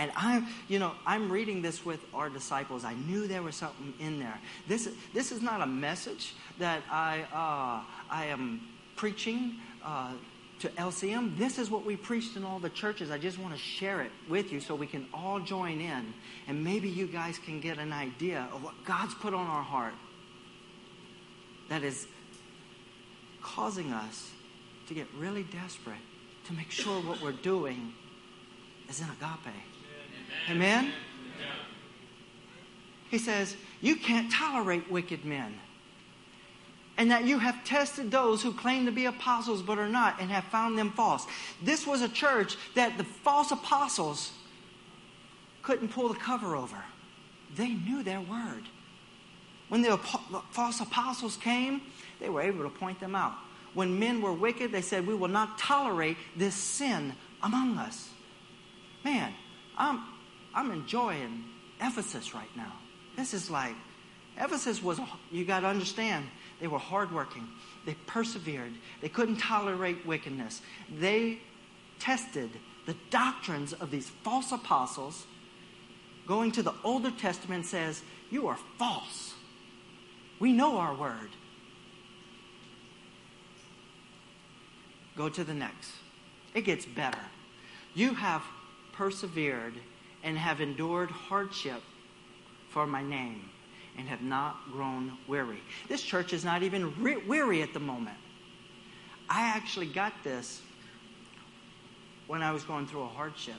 And 0.00 0.10
I'm, 0.16 0.46
you 0.66 0.78
know, 0.78 0.92
I'm 1.06 1.30
reading 1.30 1.60
this 1.60 1.84
with 1.84 2.00
our 2.14 2.30
disciples. 2.30 2.84
I 2.84 2.94
knew 2.94 3.26
there 3.26 3.42
was 3.42 3.54
something 3.54 3.92
in 4.00 4.18
there. 4.18 4.40
This, 4.66 4.88
this 5.12 5.30
is 5.30 5.42
not 5.42 5.60
a 5.60 5.66
message 5.66 6.32
that 6.58 6.80
I, 6.90 7.20
uh, 7.30 7.84
I 8.10 8.24
am 8.24 8.62
preaching 8.96 9.56
uh, 9.84 10.12
to 10.60 10.68
LCM, 10.68 11.36
this 11.38 11.58
is 11.58 11.70
what 11.70 11.84
we 11.86 11.96
preached 11.96 12.36
in 12.36 12.44
all 12.44 12.58
the 12.58 12.70
churches. 12.70 13.10
I 13.10 13.18
just 13.18 13.38
want 13.38 13.54
to 13.54 13.58
share 13.58 14.02
it 14.02 14.10
with 14.28 14.52
you 14.52 14.60
so 14.60 14.74
we 14.74 14.86
can 14.86 15.06
all 15.12 15.40
join 15.40 15.80
in. 15.80 16.14
And 16.48 16.64
maybe 16.64 16.88
you 16.88 17.06
guys 17.06 17.38
can 17.38 17.60
get 17.60 17.78
an 17.78 17.92
idea 17.92 18.46
of 18.52 18.62
what 18.62 18.74
God's 18.84 19.14
put 19.14 19.32
on 19.32 19.46
our 19.46 19.62
heart 19.62 19.94
that 21.68 21.82
is 21.82 22.06
causing 23.42 23.92
us 23.92 24.30
to 24.88 24.94
get 24.94 25.06
really 25.18 25.44
desperate 25.44 25.96
to 26.46 26.52
make 26.52 26.70
sure 26.70 27.00
what 27.02 27.20
we're 27.22 27.32
doing 27.32 27.92
is 28.88 29.00
in 29.00 29.06
agape. 29.06 29.54
Amen? 30.50 30.92
He 33.10 33.18
says, 33.18 33.56
You 33.80 33.96
can't 33.96 34.30
tolerate 34.30 34.90
wicked 34.90 35.24
men 35.24 35.54
and 37.00 37.10
that 37.10 37.24
you 37.24 37.38
have 37.38 37.64
tested 37.64 38.10
those 38.10 38.42
who 38.42 38.52
claim 38.52 38.84
to 38.84 38.92
be 38.92 39.06
apostles 39.06 39.62
but 39.62 39.78
are 39.78 39.88
not 39.88 40.20
and 40.20 40.30
have 40.30 40.44
found 40.44 40.76
them 40.76 40.90
false. 40.90 41.26
This 41.62 41.86
was 41.86 42.02
a 42.02 42.08
church 42.10 42.58
that 42.74 42.98
the 42.98 43.04
false 43.04 43.50
apostles 43.50 44.32
couldn't 45.62 45.88
pull 45.88 46.10
the 46.10 46.14
cover 46.14 46.54
over. 46.54 46.76
They 47.56 47.68
knew 47.68 48.02
their 48.02 48.20
word. 48.20 48.64
When 49.70 49.80
the 49.80 49.96
false 50.50 50.80
apostles 50.80 51.38
came, 51.38 51.80
they 52.20 52.28
were 52.28 52.42
able 52.42 52.64
to 52.64 52.68
point 52.68 53.00
them 53.00 53.14
out. 53.14 53.32
When 53.72 53.98
men 53.98 54.20
were 54.20 54.34
wicked, 54.34 54.70
they 54.70 54.82
said, 54.82 55.06
We 55.06 55.14
will 55.14 55.28
not 55.28 55.56
tolerate 55.56 56.18
this 56.36 56.54
sin 56.54 57.14
among 57.42 57.78
us. 57.78 58.10
Man, 59.06 59.32
I'm, 59.78 60.02
I'm 60.54 60.70
enjoying 60.70 61.44
Ephesus 61.80 62.34
right 62.34 62.50
now. 62.56 62.72
This 63.16 63.34
is 63.34 63.50
like, 63.50 63.74
Ephesus 64.38 64.82
was, 64.82 65.00
you 65.30 65.44
got 65.44 65.60
to 65.60 65.66
understand, 65.66 66.26
they 66.60 66.66
were 66.66 66.78
hardworking. 66.78 67.48
They 67.86 67.94
persevered. 68.06 68.72
They 69.00 69.08
couldn't 69.08 69.36
tolerate 69.36 70.06
wickedness. 70.06 70.60
They 70.98 71.38
tested 71.98 72.50
the 72.86 72.96
doctrines 73.10 73.72
of 73.72 73.90
these 73.90 74.10
false 74.22 74.52
apostles. 74.52 75.26
Going 76.26 76.52
to 76.52 76.62
the 76.62 76.74
Older 76.84 77.10
Testament 77.10 77.66
says, 77.66 78.02
You 78.30 78.48
are 78.48 78.58
false. 78.78 79.34
We 80.38 80.52
know 80.52 80.78
our 80.78 80.94
word. 80.94 81.30
Go 85.16 85.28
to 85.28 85.44
the 85.44 85.54
next. 85.54 85.90
It 86.54 86.62
gets 86.62 86.86
better. 86.86 87.18
You 87.94 88.14
have 88.14 88.42
persevered 88.92 89.74
and 90.22 90.36
have 90.36 90.60
endured 90.60 91.10
hardship 91.10 91.82
for 92.68 92.86
my 92.86 93.02
name 93.02 93.48
and 93.98 94.08
have 94.08 94.22
not 94.22 94.56
grown 94.72 95.16
weary. 95.26 95.60
This 95.88 96.02
church 96.02 96.32
is 96.32 96.44
not 96.44 96.62
even 96.62 96.94
re- 97.02 97.16
weary 97.16 97.62
at 97.62 97.72
the 97.72 97.80
moment. 97.80 98.16
I 99.28 99.42
actually 99.42 99.86
got 99.86 100.12
this 100.24 100.60
when 102.26 102.42
I 102.42 102.52
was 102.52 102.64
going 102.64 102.86
through 102.86 103.02
a 103.02 103.08
hardship. 103.08 103.56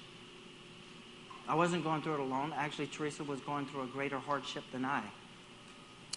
I 1.48 1.56
wasn't 1.56 1.84
going 1.84 2.02
through 2.02 2.16
it 2.16 2.20
alone. 2.20 2.54
Actually, 2.56 2.88
Teresa 2.88 3.24
was 3.24 3.42
going 3.42 3.66
through 3.66 3.84
a 3.84 3.88
greater 3.88 4.20
hardship 4.20 4.64
than 4.72 4.86
I. 4.86 5.04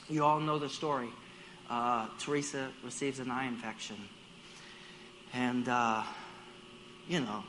You 0.09 0.25
all 0.25 0.39
know 0.39 0.59
the 0.59 0.69
story. 0.69 1.09
Uh, 1.69 2.09
Teresa 2.21 2.71
receives 2.85 3.19
an 3.19 3.31
eye 3.31 3.47
infection. 3.47 3.97
And, 5.33 5.69
uh, 5.69 6.03
you 7.09 7.21
know, 7.21 7.43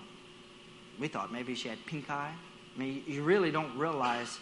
we 1.00 1.08
thought 1.08 1.32
maybe 1.32 1.54
she 1.54 1.68
had 1.68 1.78
pink 1.86 2.10
eye. 2.10 2.34
I 2.76 2.80
mean, 2.80 3.04
you 3.08 3.24
really 3.24 3.52
don't 3.52 3.78
realize. 3.78 4.40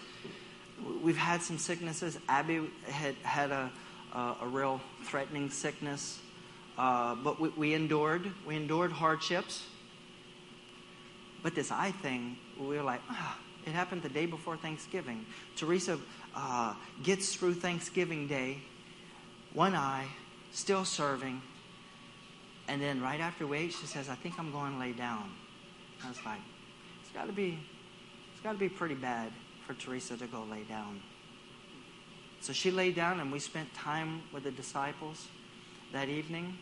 We've 1.01 1.17
had 1.17 1.41
some 1.41 1.57
sicknesses. 1.57 2.17
Abby 2.27 2.69
had 2.87 3.15
had 3.23 3.51
a, 3.51 3.71
a, 4.13 4.35
a 4.41 4.47
real 4.47 4.81
threatening 5.05 5.49
sickness. 5.49 6.19
Uh, 6.77 7.15
but 7.15 7.39
we, 7.39 7.49
we 7.49 7.73
endured. 7.73 8.31
We 8.47 8.55
endured 8.55 8.91
hardships. 8.91 9.63
But 11.43 11.55
this 11.55 11.71
eye 11.71 11.91
thing, 11.91 12.37
we 12.59 12.77
were 12.77 12.83
like, 12.83 13.01
ah, 13.09 13.37
it 13.65 13.73
happened 13.73 14.01
the 14.01 14.09
day 14.09 14.25
before 14.25 14.57
Thanksgiving. 14.57 15.25
Teresa 15.55 15.99
uh, 16.35 16.73
gets 17.03 17.35
through 17.35 17.55
Thanksgiving 17.55 18.27
Day, 18.27 18.57
one 19.53 19.75
eye, 19.75 20.05
still 20.51 20.85
serving. 20.85 21.41
And 22.67 22.81
then 22.81 23.01
right 23.01 23.19
after 23.19 23.45
we 23.45 23.57
ate, 23.57 23.73
she 23.73 23.85
says, 23.85 24.09
I 24.09 24.15
think 24.15 24.39
I'm 24.39 24.51
going 24.51 24.73
to 24.73 24.79
lay 24.79 24.93
down. 24.93 25.29
I 26.03 26.07
was 26.09 26.17
like, 26.25 26.39
it's 27.01 27.11
got 27.11 27.27
to 27.27 27.33
be, 27.33 27.59
got 28.43 28.51
to 28.51 28.57
be 28.57 28.69
pretty 28.69 28.95
bad 28.95 29.31
for 29.65 29.73
Teresa 29.73 30.17
to 30.17 30.27
go 30.27 30.43
lay 30.43 30.63
down. 30.63 31.01
So 32.41 32.51
she 32.51 32.71
lay 32.71 32.91
down, 32.91 33.21
and 33.21 33.31
we 33.31 33.39
spent 33.39 33.73
time 33.73 34.21
with 34.33 34.43
the 34.43 34.51
disciples 34.51 35.27
that 35.93 36.09
evening. 36.09 36.57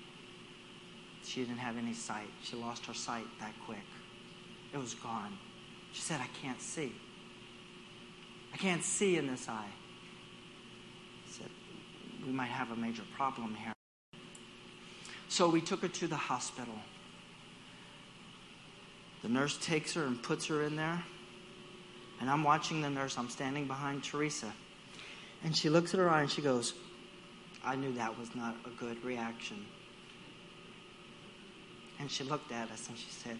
She 1.23 1.41
didn't 1.41 1.57
have 1.57 1.77
any 1.77 1.93
sight. 1.93 2.29
She 2.43 2.55
lost 2.55 2.85
her 2.85 2.93
sight 2.93 3.25
that 3.39 3.53
quick. 3.65 3.85
It 4.73 4.77
was 4.77 4.93
gone. 4.93 5.37
She 5.91 6.01
said, 6.01 6.21
I 6.21 6.27
can't 6.41 6.61
see. 6.61 6.93
I 8.53 8.57
can't 8.57 8.83
see 8.83 9.17
in 9.17 9.25
this 9.25 9.49
eye. 9.49 9.65
I 11.27 11.31
said, 11.31 11.49
we 12.25 12.31
might 12.31 12.45
have 12.45 12.71
a 12.71 12.75
major 12.75 13.03
problem 13.15 13.55
here. 13.55 13.73
So 15.29 15.49
we 15.49 15.61
took 15.61 15.81
her 15.81 15.87
to 15.87 16.07
the 16.07 16.15
hospital. 16.15 16.75
The 19.23 19.29
nurse 19.29 19.57
takes 19.57 19.93
her 19.95 20.05
and 20.05 20.21
puts 20.21 20.45
her 20.47 20.63
in 20.63 20.75
there. 20.75 21.03
And 22.21 22.29
I'm 22.29 22.43
watching 22.43 22.81
the 22.81 22.89
nurse. 22.89 23.17
I'm 23.17 23.29
standing 23.29 23.65
behind 23.65 24.03
Teresa. 24.03 24.53
And 25.43 25.55
she 25.55 25.69
looks 25.69 25.95
at 25.95 25.99
her 25.99 26.07
eye 26.07 26.21
and 26.21 26.29
she 26.29 26.43
goes, 26.43 26.75
I 27.65 27.75
knew 27.75 27.91
that 27.93 28.17
was 28.17 28.33
not 28.35 28.55
a 28.65 28.69
good 28.69 29.03
reaction. 29.03 29.65
And 31.99 32.09
she 32.09 32.23
looked 32.23 32.51
at 32.51 32.69
us 32.71 32.87
and 32.87 32.97
she 32.97 33.09
said, 33.09 33.37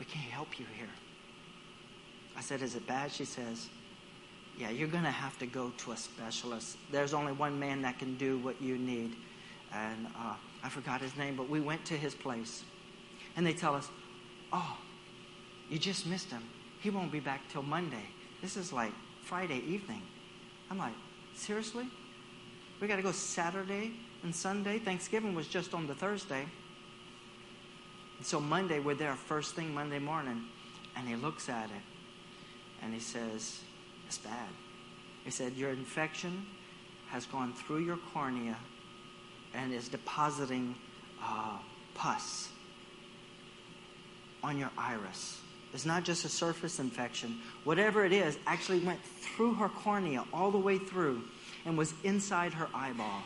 We 0.00 0.04
can't 0.04 0.30
help 0.30 0.58
you 0.58 0.66
here. 0.76 0.88
I 2.36 2.40
said, 2.40 2.60
Is 2.60 2.74
it 2.74 2.86
bad? 2.88 3.12
She 3.12 3.24
says, 3.24 3.68
Yeah, 4.58 4.70
you're 4.70 4.88
going 4.88 5.04
to 5.04 5.10
have 5.10 5.38
to 5.38 5.46
go 5.46 5.72
to 5.78 5.92
a 5.92 5.96
specialist. 5.96 6.78
There's 6.90 7.14
only 7.14 7.32
one 7.32 7.58
man 7.58 7.82
that 7.82 8.00
can 8.00 8.16
do 8.16 8.38
what 8.38 8.60
you 8.60 8.78
need. 8.78 9.14
And 9.72 10.06
uh, 10.18 10.34
I 10.62 10.68
forgot 10.68 11.00
his 11.00 11.16
name, 11.16 11.36
but 11.36 11.48
we 11.48 11.60
went 11.60 11.84
to 11.86 11.94
his 11.94 12.16
place. 12.16 12.64
And 13.36 13.46
they 13.46 13.52
tell 13.52 13.76
us, 13.76 13.88
Oh, 14.52 14.76
you 15.70 15.78
just 15.78 16.04
missed 16.04 16.30
him. 16.30 16.42
He 16.82 16.90
won't 16.90 17.12
be 17.12 17.20
back 17.20 17.48
till 17.48 17.62
Monday. 17.62 18.04
This 18.40 18.56
is 18.56 18.72
like 18.72 18.92
Friday 19.22 19.62
evening. 19.66 20.02
I'm 20.70 20.78
like, 20.78 20.94
Seriously? 21.34 21.86
We 22.80 22.88
got 22.88 22.96
to 22.96 23.02
go 23.02 23.12
Saturday 23.12 23.92
and 24.22 24.34
Sunday. 24.34 24.78
Thanksgiving 24.78 25.34
was 25.34 25.46
just 25.46 25.74
on 25.74 25.86
the 25.86 25.94
Thursday. 25.94 26.46
And 28.18 28.26
so 28.26 28.40
Monday, 28.40 28.80
we're 28.80 28.94
there 28.94 29.14
first 29.14 29.54
thing 29.54 29.72
Monday 29.72 29.98
morning. 29.98 30.42
And 30.96 31.08
he 31.08 31.16
looks 31.16 31.48
at 31.48 31.66
it 31.66 31.82
and 32.82 32.92
he 32.92 33.00
says, 33.00 33.60
It's 34.06 34.18
bad. 34.18 34.48
He 35.24 35.30
said, 35.30 35.54
Your 35.54 35.70
infection 35.70 36.46
has 37.08 37.26
gone 37.26 37.52
through 37.52 37.84
your 37.84 37.98
cornea 38.12 38.56
and 39.54 39.72
is 39.72 39.88
depositing 39.88 40.74
uh, 41.22 41.58
pus 41.94 42.48
on 44.42 44.58
your 44.58 44.70
iris. 44.76 45.40
It's 45.72 45.86
not 45.86 46.04
just 46.04 46.24
a 46.24 46.28
surface 46.28 46.78
infection. 46.78 47.38
Whatever 47.64 48.04
it 48.04 48.12
is, 48.12 48.38
actually 48.46 48.80
went 48.80 49.02
through 49.04 49.54
her 49.54 49.68
cornea 49.68 50.24
all 50.32 50.50
the 50.50 50.58
way 50.58 50.78
through 50.78 51.22
and 51.64 51.78
was 51.78 51.94
inside 52.04 52.52
her 52.54 52.68
eyeball. 52.74 53.22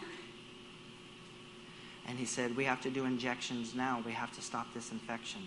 And 2.07 2.19
he 2.19 2.25
said, 2.25 2.57
We 2.57 2.65
have 2.65 2.81
to 2.83 2.91
do 2.91 3.05
injections 3.05 3.75
now. 3.75 4.03
We 4.07 4.13
have 4.13 4.33
to 4.37 4.43
stop 4.43 4.73
this 4.75 4.93
infection. 4.93 5.43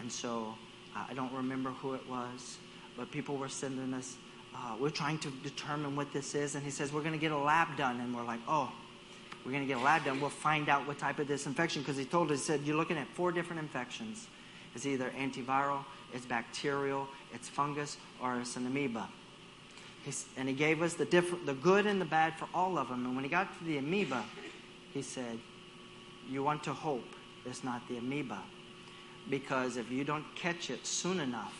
And 0.00 0.12
so 0.12 0.54
I 0.94 1.14
don't 1.14 1.32
remember 1.32 1.70
who 1.70 1.94
it 1.94 2.08
was, 2.08 2.58
but 2.96 3.10
people 3.10 3.36
were 3.36 3.48
sending 3.48 3.94
us, 3.94 4.16
uh, 4.54 4.76
we're 4.78 4.90
trying 4.90 5.18
to 5.20 5.30
determine 5.42 5.96
what 5.96 6.12
this 6.12 6.34
is. 6.34 6.54
And 6.56 6.64
he 6.64 6.70
says, 6.70 6.92
We're 6.92 7.00
going 7.00 7.12
to 7.12 7.18
get 7.18 7.32
a 7.32 7.38
lab 7.38 7.76
done. 7.78 8.00
And 8.00 8.14
we're 8.14 8.24
like, 8.24 8.40
Oh, 8.46 8.70
we're 9.46 9.52
going 9.52 9.66
to 9.66 9.68
get 9.68 9.80
a 9.80 9.84
lab 9.84 10.04
done. 10.04 10.20
We'll 10.20 10.28
find 10.28 10.68
out 10.68 10.86
what 10.86 10.98
type 10.98 11.18
of 11.18 11.26
this 11.26 11.46
infection. 11.46 11.80
Because 11.80 11.96
he 11.96 12.04
told 12.04 12.30
us, 12.30 12.40
he 12.40 12.44
said, 12.44 12.60
You're 12.64 12.76
looking 12.76 12.98
at 12.98 13.08
four 13.08 13.32
different 13.32 13.62
infections. 13.62 14.28
It's 14.74 14.86
either 14.86 15.10
antiviral, 15.18 15.84
it's 16.12 16.26
bacterial, 16.26 17.08
it's 17.32 17.48
fungus, 17.48 17.96
or 18.20 18.38
it's 18.40 18.56
an 18.56 18.66
amoeba. 18.66 19.08
He's, 20.04 20.26
and 20.36 20.48
he 20.48 20.54
gave 20.54 20.82
us 20.82 20.94
the, 20.94 21.04
different, 21.04 21.46
the 21.46 21.54
good 21.54 21.86
and 21.86 22.00
the 22.00 22.04
bad 22.04 22.38
for 22.38 22.46
all 22.54 22.76
of 22.78 22.88
them. 22.88 23.06
And 23.06 23.14
when 23.14 23.24
he 23.24 23.30
got 23.30 23.56
to 23.58 23.64
the 23.64 23.78
amoeba, 23.78 24.24
he 24.92 25.02
said, 25.02 25.38
You 26.28 26.42
want 26.42 26.62
to 26.64 26.72
hope 26.72 27.06
it's 27.46 27.64
not 27.64 27.86
the 27.88 27.96
amoeba. 27.96 28.42
Because 29.30 29.76
if 29.76 29.90
you 29.90 30.04
don't 30.04 30.24
catch 30.34 30.68
it 30.68 30.86
soon 30.86 31.20
enough, 31.20 31.54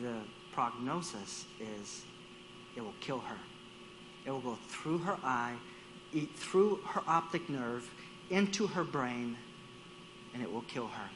the 0.00 0.14
prognosis 0.52 1.44
is 1.60 2.04
it 2.76 2.80
will 2.80 2.94
kill 3.00 3.18
her. 3.18 3.36
It 4.24 4.30
will 4.30 4.40
go 4.40 4.58
through 4.68 4.98
her 4.98 5.18
eye, 5.22 5.54
eat 6.14 6.34
through 6.34 6.76
her 6.86 7.02
optic 7.06 7.50
nerve, 7.50 7.90
into 8.30 8.66
her 8.66 8.84
brain, 8.84 9.36
and 10.32 10.42
it 10.42 10.50
will 10.50 10.62
kill 10.62 10.86
her. 10.86 11.10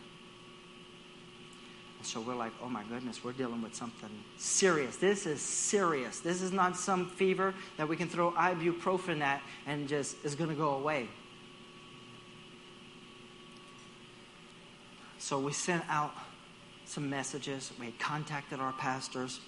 So 2.06 2.20
we're 2.20 2.36
like, 2.36 2.52
oh 2.62 2.68
my 2.68 2.84
goodness, 2.84 3.24
we're 3.24 3.32
dealing 3.32 3.60
with 3.62 3.74
something 3.74 4.10
serious. 4.36 4.96
This 4.96 5.26
is 5.26 5.40
serious. 5.40 6.20
This 6.20 6.40
is 6.40 6.52
not 6.52 6.76
some 6.76 7.10
fever 7.10 7.52
that 7.78 7.88
we 7.88 7.96
can 7.96 8.08
throw 8.08 8.30
ibuprofen 8.30 9.20
at 9.22 9.42
and 9.66 9.88
just 9.88 10.16
is 10.24 10.36
going 10.36 10.48
to 10.48 10.54
go 10.54 10.76
away. 10.76 11.08
So 15.18 15.40
we 15.40 15.52
sent 15.52 15.82
out 15.88 16.14
some 16.84 17.10
messages. 17.10 17.72
We 17.80 17.90
contacted 17.98 18.60
our 18.60 18.72
pastors. 18.74 19.40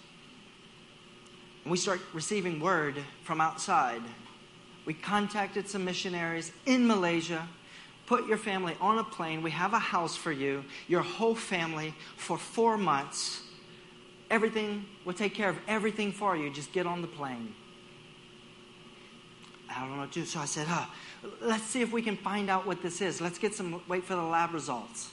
And 1.62 1.70
we 1.70 1.78
start 1.78 2.00
receiving 2.12 2.58
word 2.58 2.96
from 3.22 3.40
outside. 3.40 4.02
We 4.84 4.94
contacted 4.94 5.68
some 5.68 5.84
missionaries 5.84 6.50
in 6.66 6.88
Malaysia 6.88 7.46
put 8.08 8.26
your 8.26 8.38
family 8.38 8.74
on 8.80 8.98
a 8.98 9.04
plane. 9.04 9.42
We 9.42 9.50
have 9.50 9.74
a 9.74 9.78
house 9.78 10.16
for 10.16 10.32
you, 10.32 10.64
your 10.88 11.02
whole 11.02 11.34
family, 11.34 11.94
for 12.16 12.38
four 12.38 12.78
months. 12.78 13.42
Everything, 14.30 14.86
we'll 15.04 15.14
take 15.14 15.34
care 15.34 15.50
of 15.50 15.58
everything 15.68 16.10
for 16.10 16.34
you. 16.34 16.50
Just 16.50 16.72
get 16.72 16.86
on 16.86 17.02
the 17.02 17.06
plane. 17.06 17.54
I 19.68 19.80
don't 19.80 19.92
know 19.92 19.98
what 19.98 20.12
to 20.12 20.20
do. 20.20 20.24
So 20.24 20.40
I 20.40 20.46
said, 20.46 20.66
huh, 20.66 20.86
let's 21.42 21.64
see 21.64 21.82
if 21.82 21.92
we 21.92 22.00
can 22.00 22.16
find 22.16 22.48
out 22.48 22.66
what 22.66 22.82
this 22.82 23.02
is. 23.02 23.20
Let's 23.20 23.38
get 23.38 23.54
some, 23.54 23.82
wait 23.86 24.04
for 24.04 24.14
the 24.14 24.22
lab 24.22 24.54
results. 24.54 25.10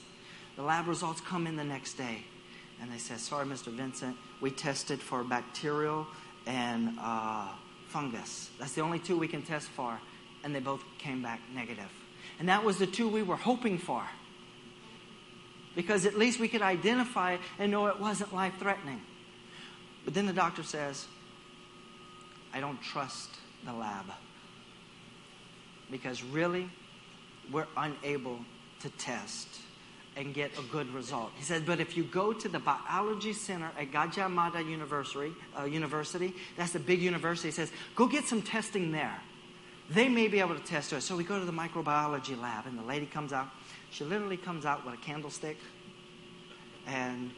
The 0.56 0.62
lab 0.62 0.88
results 0.88 1.20
come 1.20 1.46
in 1.46 1.56
the 1.56 1.64
next 1.64 1.94
day. 1.94 2.22
And 2.80 2.90
they 2.90 2.98
said, 2.98 3.20
sorry, 3.20 3.44
Mr. 3.44 3.70
Vincent, 3.70 4.16
we 4.40 4.50
tested 4.50 5.00
for 5.00 5.22
bacterial 5.22 6.06
and 6.46 6.96
uh, 6.98 7.48
fungus. 7.88 8.48
That's 8.58 8.72
the 8.72 8.80
only 8.80 9.00
two 9.00 9.18
we 9.18 9.28
can 9.28 9.42
test 9.42 9.68
for. 9.68 10.00
And 10.44 10.54
they 10.54 10.60
both 10.60 10.82
came 10.98 11.22
back 11.22 11.40
negative. 11.54 11.90
And 12.38 12.48
that 12.48 12.64
was 12.64 12.78
the 12.78 12.86
two 12.86 13.08
we 13.08 13.22
were 13.22 13.36
hoping 13.36 13.78
for. 13.78 14.04
Because 15.74 16.06
at 16.06 16.16
least 16.16 16.40
we 16.40 16.48
could 16.48 16.62
identify 16.62 17.36
and 17.58 17.70
know 17.70 17.86
it 17.86 18.00
wasn't 18.00 18.34
life 18.34 18.54
threatening. 18.58 19.00
But 20.04 20.14
then 20.14 20.26
the 20.26 20.32
doctor 20.32 20.62
says, 20.62 21.06
I 22.52 22.60
don't 22.60 22.80
trust 22.80 23.30
the 23.64 23.72
lab. 23.72 24.06
Because 25.90 26.22
really, 26.22 26.70
we're 27.52 27.66
unable 27.76 28.40
to 28.80 28.90
test 28.90 29.48
and 30.16 30.32
get 30.32 30.50
a 30.58 30.62
good 30.72 30.92
result. 30.94 31.30
He 31.36 31.44
said, 31.44 31.66
but 31.66 31.78
if 31.78 31.96
you 31.96 32.04
go 32.04 32.32
to 32.32 32.48
the 32.48 32.58
biology 32.58 33.34
center 33.34 33.70
at 33.78 33.92
Gajah 33.92 34.30
Mada 34.30 34.62
University, 34.62 35.32
uh, 35.58 35.64
University, 35.64 36.32
that's 36.56 36.72
the 36.72 36.78
big 36.78 37.02
university, 37.02 37.48
he 37.48 37.52
says, 37.52 37.70
go 37.94 38.06
get 38.06 38.24
some 38.24 38.40
testing 38.40 38.92
there 38.92 39.20
they 39.90 40.08
may 40.08 40.28
be 40.28 40.40
able 40.40 40.54
to 40.54 40.64
test 40.64 40.92
us. 40.92 41.04
So 41.04 41.16
we 41.16 41.24
go 41.24 41.38
to 41.38 41.44
the 41.44 41.52
microbiology 41.52 42.40
lab, 42.40 42.66
and 42.66 42.78
the 42.78 42.82
lady 42.82 43.06
comes 43.06 43.32
out. 43.32 43.48
She 43.90 44.04
literally 44.04 44.36
comes 44.36 44.66
out 44.66 44.84
with 44.84 44.94
a 44.94 44.98
candlestick 44.98 45.56
and 46.86 47.30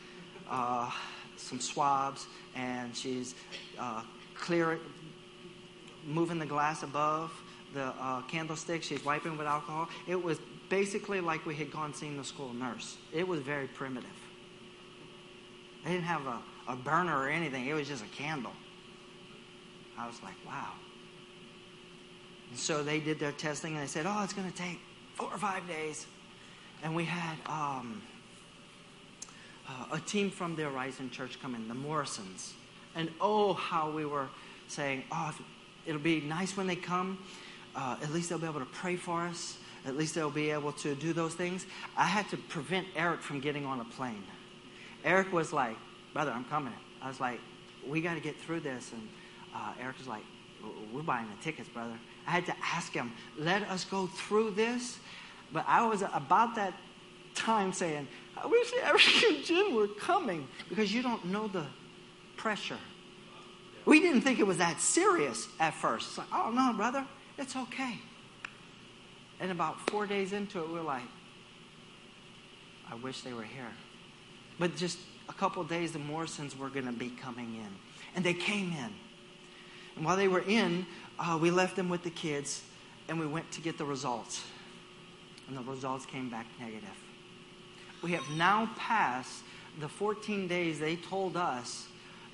uh, 0.50 0.90
some 1.36 1.60
swabs, 1.60 2.26
and 2.54 2.96
she's 2.96 3.34
uh, 3.78 4.02
moving 6.06 6.38
the 6.38 6.46
glass 6.46 6.82
above 6.82 7.32
the 7.74 7.84
uh, 7.84 8.22
candlestick. 8.22 8.82
She's 8.82 9.04
wiping 9.04 9.36
with 9.36 9.46
alcohol. 9.46 9.88
It 10.06 10.22
was 10.22 10.38
basically 10.68 11.20
like 11.20 11.44
we 11.46 11.54
had 11.54 11.70
gone 11.70 11.92
seeing 11.94 12.16
the 12.16 12.24
school 12.24 12.52
nurse. 12.54 12.96
It 13.12 13.26
was 13.26 13.40
very 13.40 13.66
primitive. 13.66 14.10
They 15.84 15.92
didn't 15.92 16.04
have 16.04 16.26
a, 16.26 16.38
a 16.66 16.76
burner 16.76 17.16
or 17.18 17.28
anything, 17.28 17.66
it 17.66 17.74
was 17.74 17.88
just 17.88 18.04
a 18.04 18.08
candle. 18.08 18.52
I 19.98 20.06
was 20.06 20.22
like, 20.22 20.34
wow. 20.46 20.72
And 22.50 22.58
so 22.58 22.82
they 22.82 23.00
did 23.00 23.18
their 23.18 23.32
testing 23.32 23.74
and 23.74 23.82
they 23.82 23.86
said, 23.86 24.06
oh, 24.06 24.22
it's 24.22 24.32
going 24.32 24.50
to 24.50 24.56
take 24.56 24.80
four 25.14 25.28
or 25.28 25.38
five 25.38 25.66
days. 25.68 26.06
And 26.82 26.94
we 26.94 27.04
had 27.04 27.36
um, 27.46 28.02
uh, 29.68 29.96
a 29.96 30.00
team 30.00 30.30
from 30.30 30.56
the 30.56 30.64
Horizon 30.64 31.10
Church 31.10 31.40
come 31.40 31.54
in, 31.54 31.68
the 31.68 31.74
Morrisons. 31.74 32.54
And 32.94 33.10
oh, 33.20 33.54
how 33.54 33.90
we 33.90 34.04
were 34.04 34.28
saying, 34.68 35.04
oh, 35.12 35.34
it'll 35.86 36.00
be 36.00 36.20
nice 36.20 36.56
when 36.56 36.66
they 36.66 36.76
come. 36.76 37.18
Uh, 37.74 37.96
at 38.02 38.10
least 38.12 38.28
they'll 38.28 38.38
be 38.38 38.46
able 38.46 38.60
to 38.60 38.66
pray 38.66 38.96
for 38.96 39.22
us. 39.22 39.58
At 39.86 39.96
least 39.96 40.14
they'll 40.14 40.30
be 40.30 40.50
able 40.50 40.72
to 40.72 40.94
do 40.94 41.12
those 41.12 41.34
things. 41.34 41.66
I 41.96 42.04
had 42.04 42.28
to 42.30 42.36
prevent 42.36 42.86
Eric 42.96 43.22
from 43.22 43.40
getting 43.40 43.64
on 43.64 43.80
a 43.80 43.84
plane. 43.84 44.24
Eric 45.04 45.32
was 45.32 45.52
like, 45.52 45.76
Brother, 46.12 46.32
I'm 46.32 46.44
coming. 46.44 46.72
I 47.00 47.08
was 47.08 47.20
like, 47.20 47.40
We 47.86 48.00
got 48.00 48.14
to 48.14 48.20
get 48.20 48.36
through 48.36 48.60
this. 48.60 48.92
And 48.92 49.08
uh, 49.54 49.72
Eric 49.80 49.98
was 49.98 50.08
like, 50.08 50.24
We're 50.92 51.02
buying 51.02 51.26
the 51.28 51.42
tickets, 51.42 51.68
brother. 51.68 51.98
I 52.28 52.30
had 52.30 52.46
to 52.46 52.54
ask 52.62 52.92
him, 52.92 53.10
Let 53.38 53.62
us 53.70 53.86
go 53.86 54.06
through 54.06 54.50
this. 54.50 54.98
But 55.50 55.64
I 55.66 55.86
was 55.86 56.02
about 56.12 56.56
that 56.56 56.74
time 57.34 57.72
saying, 57.72 58.06
I 58.36 58.46
wish 58.46 58.70
Eric 58.82 59.24
and 59.24 59.44
Jen 59.44 59.74
were 59.74 59.88
coming 59.88 60.46
because 60.68 60.92
you 60.92 61.00
don't 61.00 61.24
know 61.24 61.48
the 61.48 61.64
pressure. 62.36 62.76
We 63.86 64.00
didn't 64.00 64.20
think 64.20 64.38
it 64.40 64.46
was 64.46 64.58
that 64.58 64.78
serious 64.78 65.48
at 65.58 65.72
first. 65.72 66.08
It's 66.08 66.18
like, 66.18 66.26
oh 66.30 66.50
no, 66.50 66.74
brother, 66.74 67.06
it's 67.38 67.56
okay. 67.56 67.98
And 69.40 69.50
about 69.50 69.88
four 69.88 70.06
days 70.06 70.34
into 70.34 70.60
it, 70.60 70.68
we 70.68 70.78
are 70.78 70.82
like, 70.82 71.08
I 72.90 72.96
wish 72.96 73.22
they 73.22 73.32
were 73.32 73.42
here. 73.42 73.72
But 74.58 74.76
just 74.76 74.98
a 75.30 75.32
couple 75.32 75.64
days, 75.64 75.92
the 75.92 75.98
Morrisons 75.98 76.58
were 76.58 76.68
going 76.68 76.86
to 76.86 76.92
be 76.92 77.08
coming 77.08 77.54
in. 77.54 77.68
And 78.14 78.22
they 78.22 78.34
came 78.34 78.72
in. 78.72 78.90
And 79.96 80.04
while 80.04 80.16
they 80.16 80.28
were 80.28 80.42
in, 80.42 80.86
uh, 81.18 81.38
we 81.40 81.50
left 81.50 81.76
them 81.76 81.88
with 81.88 82.02
the 82.02 82.10
kids 82.10 82.62
and 83.08 83.18
we 83.18 83.26
went 83.26 83.50
to 83.52 83.60
get 83.60 83.78
the 83.78 83.84
results. 83.84 84.44
And 85.48 85.56
the 85.56 85.62
results 85.62 86.06
came 86.06 86.28
back 86.28 86.46
negative. 86.60 86.88
We 88.02 88.12
have 88.12 88.28
now 88.36 88.70
passed 88.76 89.42
the 89.80 89.88
14 89.88 90.46
days 90.46 90.78
they 90.78 90.96
told 90.96 91.36
us 91.36 91.88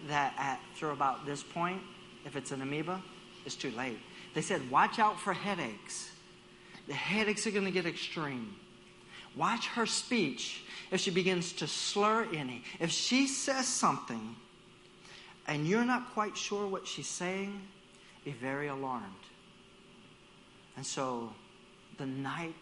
that 0.08 0.34
at, 0.36 0.60
through 0.74 0.90
about 0.90 1.24
this 1.24 1.42
point, 1.42 1.80
if 2.26 2.36
it's 2.36 2.50
an 2.50 2.60
amoeba, 2.60 3.02
it's 3.46 3.54
too 3.54 3.70
late. 3.72 3.98
They 4.34 4.42
said, 4.42 4.70
watch 4.70 4.98
out 4.98 5.18
for 5.18 5.32
headaches. 5.32 6.10
The 6.86 6.94
headaches 6.94 7.46
are 7.46 7.50
going 7.50 7.64
to 7.64 7.70
get 7.70 7.86
extreme. 7.86 8.56
Watch 9.36 9.66
her 9.68 9.86
speech 9.86 10.64
if 10.90 11.00
she 11.00 11.10
begins 11.10 11.52
to 11.54 11.66
slur 11.66 12.26
any. 12.34 12.62
If 12.78 12.90
she 12.90 13.26
says 13.26 13.66
something 13.66 14.36
and 15.46 15.66
you're 15.66 15.84
not 15.84 16.12
quite 16.14 16.36
sure 16.36 16.66
what 16.66 16.86
she's 16.86 17.06
saying, 17.06 17.60
be 18.24 18.32
very 18.32 18.68
alarmed. 18.68 19.04
And 20.76 20.84
so 20.84 21.32
the 21.98 22.06
night 22.06 22.54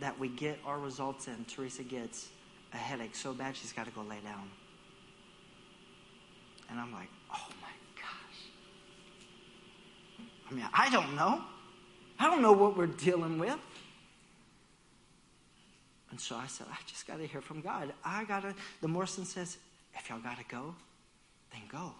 that 0.00 0.18
we 0.18 0.28
get 0.28 0.58
our 0.66 0.78
results 0.78 1.28
in, 1.28 1.44
Teresa 1.44 1.82
gets 1.82 2.28
a 2.72 2.76
headache 2.76 3.14
so 3.14 3.32
bad 3.32 3.56
she's 3.56 3.72
got 3.72 3.86
to 3.86 3.92
go 3.92 4.02
lay 4.02 4.18
down. 4.24 4.50
And 6.70 6.80
I'm 6.80 6.92
like, 6.92 7.08
oh 7.32 7.48
my 7.60 7.68
gosh. 7.96 8.40
I 10.50 10.54
mean, 10.54 10.66
I 10.72 10.90
don't 10.90 11.14
know. 11.14 11.42
I 12.18 12.30
don't 12.30 12.42
know 12.42 12.52
what 12.52 12.76
we're 12.76 12.86
dealing 12.86 13.38
with. 13.38 13.58
And 16.10 16.20
so 16.20 16.36
I 16.36 16.46
said, 16.46 16.66
I 16.70 16.76
just 16.86 17.06
got 17.06 17.18
to 17.18 17.26
hear 17.26 17.40
from 17.40 17.60
God. 17.60 17.92
I 18.04 18.24
got 18.24 18.42
to, 18.42 18.54
the 18.80 18.88
Morrison 18.88 19.24
says, 19.24 19.58
if 19.94 20.08
y'all 20.08 20.20
got 20.20 20.38
to 20.38 20.44
go, 20.44 20.74
then 21.52 21.62
go. 21.70 21.92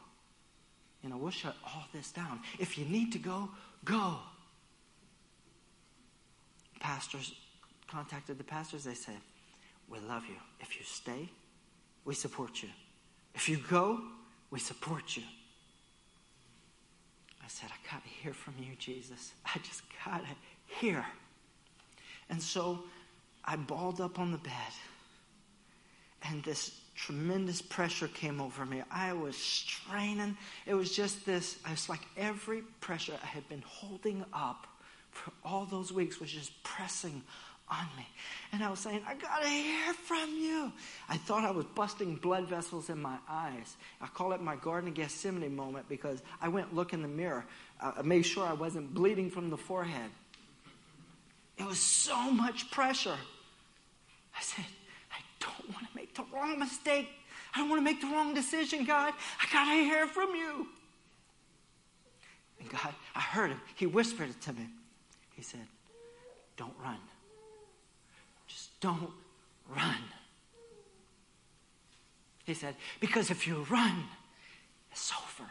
You 1.04 1.10
know, 1.10 1.18
we'll 1.18 1.30
shut 1.30 1.54
all 1.66 1.84
this 1.92 2.10
down. 2.10 2.40
If 2.58 2.78
you 2.78 2.86
need 2.86 3.12
to 3.12 3.18
go, 3.18 3.50
go. 3.84 4.16
Pastors 6.80 7.34
contacted 7.86 8.38
the 8.38 8.44
pastors. 8.44 8.84
They 8.84 8.94
said, 8.94 9.18
We 9.86 9.98
love 9.98 10.22
you. 10.26 10.36
If 10.60 10.78
you 10.78 10.84
stay, 10.86 11.28
we 12.06 12.14
support 12.14 12.62
you. 12.62 12.70
If 13.34 13.50
you 13.50 13.58
go, 13.58 14.00
we 14.50 14.58
support 14.58 15.14
you. 15.14 15.24
I 17.42 17.48
said, 17.48 17.68
I 17.70 17.92
got 17.92 18.02
to 18.02 18.08
hear 18.08 18.32
from 18.32 18.54
you, 18.58 18.74
Jesus. 18.78 19.34
I 19.44 19.58
just 19.58 19.82
got 20.06 20.22
to 20.22 20.26
hear. 20.78 21.04
And 22.30 22.42
so 22.42 22.82
I 23.44 23.56
balled 23.56 24.00
up 24.00 24.18
on 24.18 24.32
the 24.32 24.38
bed, 24.38 24.72
and 26.22 26.42
this 26.42 26.80
tremendous 26.94 27.60
pressure 27.60 28.08
came 28.08 28.40
over 28.40 28.64
me. 28.64 28.82
I 28.90 29.12
was 29.12 29.36
straining. 29.36 30.36
It 30.66 30.74
was 30.74 30.94
just 30.94 31.26
this, 31.26 31.58
I 31.64 31.72
was 31.72 31.88
like 31.88 32.00
every 32.16 32.62
pressure 32.80 33.14
I 33.22 33.26
had 33.26 33.48
been 33.48 33.62
holding 33.66 34.24
up 34.32 34.66
for 35.10 35.32
all 35.44 35.64
those 35.64 35.92
weeks 35.92 36.20
was 36.20 36.30
just 36.30 36.50
pressing 36.62 37.22
on 37.70 37.86
me. 37.96 38.06
And 38.52 38.62
I 38.62 38.68
was 38.68 38.80
saying, 38.80 39.02
I 39.06 39.14
gotta 39.14 39.48
hear 39.48 39.92
from 39.94 40.30
you. 40.36 40.72
I 41.08 41.16
thought 41.16 41.44
I 41.44 41.50
was 41.50 41.64
busting 41.64 42.16
blood 42.16 42.48
vessels 42.48 42.90
in 42.90 43.00
my 43.00 43.16
eyes. 43.28 43.76
I 44.00 44.06
call 44.08 44.32
it 44.32 44.42
my 44.42 44.56
Garden 44.56 44.88
of 44.88 44.94
Gethsemane 44.94 45.54
moment 45.54 45.88
because 45.88 46.20
I 46.40 46.48
went 46.48 46.74
look 46.74 46.92
in 46.92 47.02
the 47.02 47.08
mirror. 47.08 47.44
I 47.80 48.02
made 48.02 48.22
sure 48.22 48.44
I 48.44 48.52
wasn't 48.52 48.92
bleeding 48.92 49.30
from 49.30 49.50
the 49.50 49.56
forehead. 49.56 50.10
It 51.56 51.64
was 51.64 51.78
so 51.78 52.30
much 52.30 52.70
pressure. 52.70 53.16
I 54.36 54.42
said, 54.42 54.64
I 55.12 55.20
don't 55.40 55.72
want 55.72 55.88
to 55.88 55.93
the 56.14 56.24
wrong 56.32 56.58
mistake. 56.58 57.08
I 57.54 57.58
don't 57.58 57.68
want 57.68 57.80
to 57.80 57.84
make 57.84 58.00
the 58.00 58.08
wrong 58.08 58.34
decision, 58.34 58.84
God. 58.84 59.12
I 59.40 59.52
got 59.52 59.64
to 59.66 59.80
hear 59.82 60.06
from 60.06 60.34
you. 60.34 60.66
And 62.60 62.68
God, 62.68 62.94
I 63.14 63.20
heard 63.20 63.50
him. 63.50 63.60
He 63.76 63.86
whispered 63.86 64.30
it 64.30 64.40
to 64.42 64.52
me. 64.52 64.68
He 65.34 65.42
said, 65.42 65.66
Don't 66.56 66.74
run. 66.82 66.98
Just 68.46 68.80
don't 68.80 69.10
run. 69.68 69.96
He 72.44 72.54
said, 72.54 72.74
Because 73.00 73.30
if 73.30 73.46
you 73.46 73.66
run, 73.70 74.04
it's 74.92 75.12
over. 75.12 75.50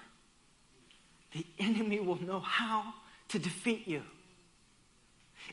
The 1.33 1.45
enemy 1.59 1.99
will 1.99 2.21
know 2.21 2.39
how 2.39 2.93
to 3.29 3.39
defeat 3.39 3.87
you. 3.87 4.03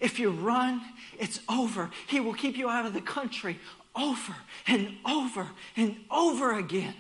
If 0.01 0.19
you 0.19 0.31
run, 0.31 0.83
it's 1.19 1.41
over. 1.49 1.91
He 2.07 2.21
will 2.21 2.35
keep 2.35 2.57
you 2.57 2.69
out 2.69 2.87
of 2.87 2.95
the 2.95 3.01
country 3.01 3.59
over 4.01 4.35
and 4.67 4.97
over 5.07 5.49
and 5.77 5.97
over 6.11 6.59
again. 6.59 6.95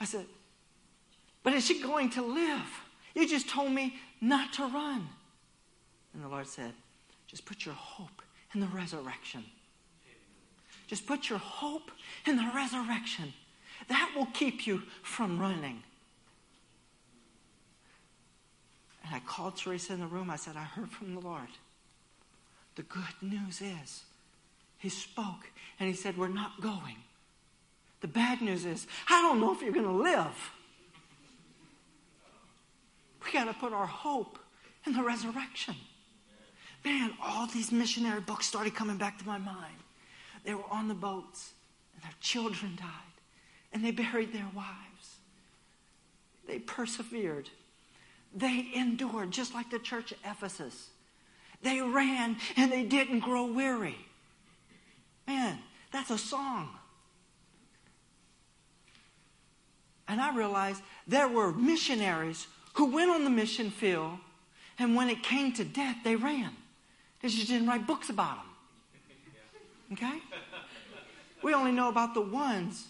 I 0.00 0.04
said, 0.04 0.26
But 1.42 1.54
is 1.54 1.66
she 1.66 1.80
going 1.80 2.10
to 2.10 2.22
live? 2.22 2.66
You 3.14 3.28
just 3.28 3.48
told 3.48 3.72
me 3.72 3.96
not 4.20 4.52
to 4.54 4.62
run. 4.66 5.08
And 6.12 6.22
the 6.22 6.28
Lord 6.28 6.46
said, 6.46 6.72
Just 7.26 7.44
put 7.44 7.64
your 7.64 7.74
hope 7.74 8.22
in 8.54 8.60
the 8.60 8.66
resurrection. 8.66 9.44
Just 10.86 11.06
put 11.06 11.30
your 11.30 11.38
hope 11.38 11.90
in 12.26 12.36
the 12.36 12.50
resurrection. 12.54 13.32
That 13.88 14.12
will 14.14 14.26
keep 14.26 14.66
you 14.66 14.82
from 15.02 15.38
running. 15.38 15.82
And 19.04 19.14
I 19.14 19.20
called 19.20 19.56
Teresa 19.56 19.92
in 19.92 20.00
the 20.00 20.06
room. 20.06 20.30
I 20.30 20.36
said, 20.36 20.56
I 20.56 20.64
heard 20.64 20.90
from 20.90 21.14
the 21.14 21.20
Lord. 21.20 21.48
The 22.76 22.82
good 22.82 23.22
news 23.22 23.60
is, 23.60 24.04
He 24.84 24.90
spoke 24.90 25.50
and 25.80 25.88
He 25.88 25.94
said, 25.94 26.16
We're 26.16 26.28
not 26.28 26.60
going. 26.60 26.96
The 28.00 28.08
bad 28.08 28.40
news 28.40 28.64
is, 28.64 28.86
I 29.08 29.22
don't 29.22 29.40
know 29.40 29.52
if 29.52 29.62
you're 29.62 29.72
going 29.72 29.86
to 29.86 29.90
live. 29.90 30.52
We 33.24 33.32
got 33.32 33.46
to 33.46 33.54
put 33.54 33.72
our 33.72 33.86
hope 33.86 34.38
in 34.86 34.92
the 34.92 35.02
resurrection. 35.02 35.74
Man, 36.84 37.14
all 37.22 37.46
these 37.46 37.72
missionary 37.72 38.20
books 38.20 38.46
started 38.46 38.74
coming 38.74 38.98
back 38.98 39.18
to 39.18 39.26
my 39.26 39.38
mind. 39.38 39.74
They 40.44 40.54
were 40.54 40.70
on 40.70 40.88
the 40.88 40.94
boats, 40.94 41.54
and 41.94 42.04
their 42.04 42.12
children 42.20 42.76
died, 42.76 42.88
and 43.72 43.82
they 43.82 43.90
buried 43.90 44.34
their 44.34 44.50
wives. 44.54 45.16
They 46.46 46.58
persevered 46.58 47.48
they 48.34 48.68
endured, 48.74 49.30
just 49.30 49.54
like 49.54 49.70
the 49.70 49.78
church 49.78 50.12
at 50.12 50.32
Ephesus. 50.32 50.88
They 51.62 51.80
ran 51.80 52.36
and 52.56 52.70
they 52.70 52.82
didn't 52.82 53.20
grow 53.20 53.46
weary. 53.46 53.96
Man, 55.26 55.58
that's 55.92 56.10
a 56.10 56.18
song. 56.18 56.70
And 60.06 60.20
I 60.20 60.34
realized 60.34 60.82
there 61.06 61.28
were 61.28 61.52
missionaries 61.52 62.46
who 62.74 62.86
went 62.86 63.10
on 63.10 63.24
the 63.24 63.30
mission 63.30 63.70
field, 63.70 64.18
and 64.78 64.94
when 64.94 65.08
it 65.08 65.22
came 65.22 65.52
to 65.54 65.64
death, 65.64 65.96
they 66.04 66.16
ran. 66.16 66.50
They 67.22 67.28
just 67.28 67.48
didn't 67.48 67.66
write 67.66 67.86
books 67.86 68.10
about 68.10 68.36
them. 68.36 68.46
Okay? 69.92 70.18
We 71.42 71.54
only 71.54 71.72
know 71.72 71.88
about 71.88 72.14
the 72.14 72.20
ones 72.20 72.86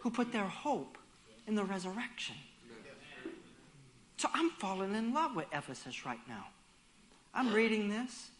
who 0.00 0.10
put 0.10 0.32
their 0.32 0.46
hope 0.46 0.98
in 1.46 1.54
the 1.54 1.64
resurrection. 1.64 2.36
So 4.16 4.28
I'm 4.32 4.50
falling 4.50 4.94
in 4.94 5.12
love 5.12 5.34
with 5.34 5.46
Ephesus 5.52 6.06
right 6.06 6.20
now. 6.28 6.46
I'm 7.34 7.52
reading 7.52 7.88
this 7.88 8.30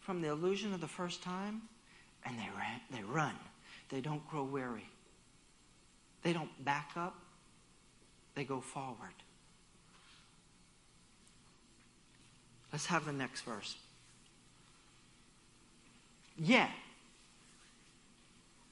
from 0.00 0.22
the 0.22 0.28
illusion 0.28 0.72
of 0.72 0.80
the 0.80 0.88
first 0.88 1.22
time, 1.22 1.62
and 2.24 2.38
they 2.38 2.48
ran, 2.56 2.80
they 2.90 3.02
run. 3.02 3.34
They 3.88 4.00
don't 4.00 4.26
grow 4.28 4.44
weary. 4.44 4.88
they 6.22 6.32
don't 6.32 6.64
back 6.64 6.90
up, 6.96 7.14
they 8.34 8.44
go 8.44 8.60
forward. 8.60 9.14
Let's 12.72 12.86
have 12.86 13.04
the 13.04 13.12
next 13.12 13.40
verse. 13.42 13.76
Yet, 16.36 16.70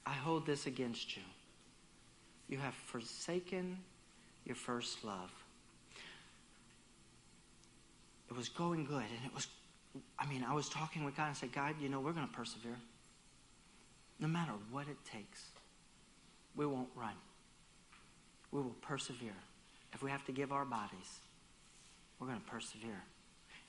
I 0.05 0.13
hold 0.13 0.45
this 0.45 0.65
against 0.65 1.15
you. 1.17 1.23
You 2.47 2.57
have 2.59 2.73
forsaken 2.73 3.77
your 4.45 4.55
first 4.55 5.03
love. 5.03 5.31
It 8.29 8.37
was 8.37 8.49
going 8.49 8.85
good, 8.85 9.03
and 9.03 9.25
it 9.25 9.33
was, 9.33 9.47
I 10.17 10.25
mean, 10.27 10.45
I 10.47 10.53
was 10.53 10.69
talking 10.69 11.03
with 11.03 11.17
God 11.17 11.27
and 11.27 11.37
said, 11.37 11.51
God, 11.51 11.75
you 11.81 11.89
know, 11.89 11.99
we're 11.99 12.13
going 12.13 12.27
to 12.27 12.33
persevere. 12.33 12.77
No 14.19 14.27
matter 14.27 14.51
what 14.71 14.87
it 14.87 14.97
takes, 15.09 15.45
we 16.55 16.65
won't 16.65 16.89
run. 16.95 17.13
We 18.51 18.61
will 18.61 18.75
persevere. 18.81 19.35
If 19.93 20.03
we 20.03 20.11
have 20.11 20.25
to 20.25 20.31
give 20.31 20.51
our 20.51 20.65
bodies, 20.65 21.19
we're 22.19 22.27
going 22.27 22.39
to 22.39 22.45
persevere. 22.45 23.03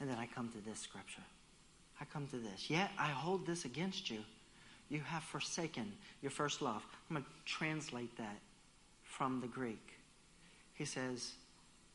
And 0.01 0.09
then 0.09 0.17
I 0.19 0.27
come 0.27 0.49
to 0.51 0.69
this 0.69 0.81
scripture. 0.81 1.23
I 2.01 2.05
come 2.05 2.27
to 2.29 2.37
this. 2.37 2.69
Yet 2.69 2.91
I 2.99 3.09
hold 3.09 3.47
this 3.47 3.65
against 3.65 4.11
you. 4.11 4.21
You 4.89 5.01
have 5.01 5.23
forsaken 5.23 5.93
your 6.23 6.31
first 6.31 6.63
love. 6.63 6.83
I'm 7.09 7.17
going 7.17 7.25
to 7.25 7.31
translate 7.45 8.17
that 8.17 8.39
from 9.05 9.41
the 9.41 9.47
Greek. 9.47 9.95
He 10.75 10.85
says, 10.85 11.33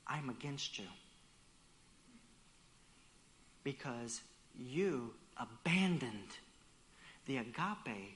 I'm 0.08 0.30
against 0.30 0.78
you 0.78 0.86
because 3.64 4.22
you 4.58 5.12
abandoned 5.38 6.38
the 7.26 7.38
agape 7.38 8.16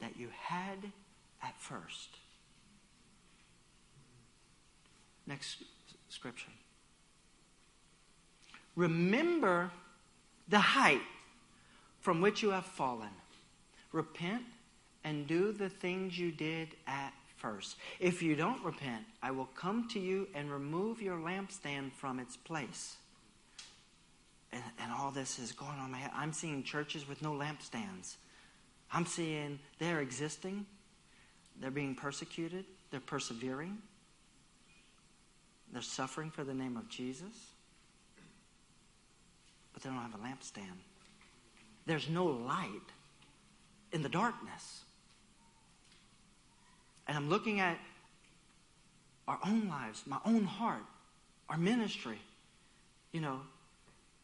that 0.00 0.16
you 0.16 0.28
had 0.38 0.92
at 1.42 1.58
first. 1.58 2.10
Next 5.26 5.62
scripture. 6.08 6.50
Remember 8.76 9.70
the 10.48 10.58
height 10.58 11.02
from 12.00 12.20
which 12.20 12.42
you 12.42 12.50
have 12.50 12.64
fallen. 12.64 13.10
Repent 13.92 14.42
and 15.04 15.26
do 15.26 15.52
the 15.52 15.68
things 15.68 16.18
you 16.18 16.30
did 16.30 16.68
at 16.86 17.12
first. 17.36 17.76
If 17.98 18.22
you 18.22 18.36
don't 18.36 18.62
repent, 18.64 19.04
I 19.22 19.30
will 19.30 19.48
come 19.54 19.88
to 19.88 20.00
you 20.00 20.28
and 20.34 20.50
remove 20.50 21.00
your 21.00 21.18
lampstand 21.18 21.92
from 21.92 22.18
its 22.18 22.36
place. 22.36 22.96
And, 24.52 24.62
and 24.80 24.92
all 24.92 25.10
this 25.10 25.38
is 25.38 25.52
going 25.52 25.78
on 25.78 25.92
my 25.92 25.98
head. 25.98 26.10
I'm 26.14 26.32
seeing 26.32 26.62
churches 26.62 27.08
with 27.08 27.22
no 27.22 27.32
lampstands. 27.32 28.16
I'm 28.92 29.06
seeing 29.06 29.58
they're 29.78 30.00
existing, 30.00 30.66
they're 31.60 31.70
being 31.70 31.94
persecuted, 31.94 32.64
they're 32.90 33.00
persevering, 33.00 33.78
they're 35.72 35.82
suffering 35.82 36.30
for 36.30 36.44
the 36.44 36.54
name 36.54 36.76
of 36.76 36.88
Jesus 36.88 37.34
but 39.80 39.82
they 39.82 39.90
don't 39.94 39.98
have 39.98 40.14
a 40.14 40.18
lampstand. 40.18 40.76
There's 41.86 42.08
no 42.08 42.26
light 42.26 42.68
in 43.92 44.02
the 44.02 44.08
darkness. 44.08 44.82
And 47.08 47.16
I'm 47.16 47.28
looking 47.28 47.60
at 47.60 47.78
our 49.26 49.38
own 49.44 49.68
lives, 49.68 50.02
my 50.06 50.18
own 50.24 50.44
heart, 50.44 50.84
our 51.48 51.56
ministry. 51.56 52.18
You 53.12 53.20
know, 53.20 53.40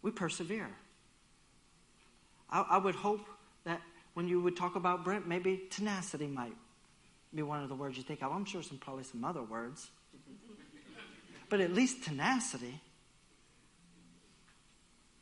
we 0.02 0.10
persevere. 0.10 0.70
I, 2.50 2.64
I 2.70 2.78
would 2.78 2.94
hope 2.94 3.26
when 4.16 4.28
you 4.28 4.40
would 4.40 4.56
talk 4.56 4.76
about 4.76 5.04
Brent, 5.04 5.28
maybe 5.28 5.60
tenacity 5.68 6.26
might 6.26 6.56
be 7.34 7.42
one 7.42 7.62
of 7.62 7.68
the 7.68 7.74
words 7.74 7.98
you 7.98 8.02
think 8.02 8.22
of. 8.22 8.32
I'm 8.32 8.46
sure 8.46 8.62
some 8.62 8.78
probably 8.78 9.04
some 9.04 9.22
other 9.26 9.42
words. 9.42 9.90
But 11.50 11.60
at 11.60 11.74
least 11.74 12.02
tenacity. 12.02 12.80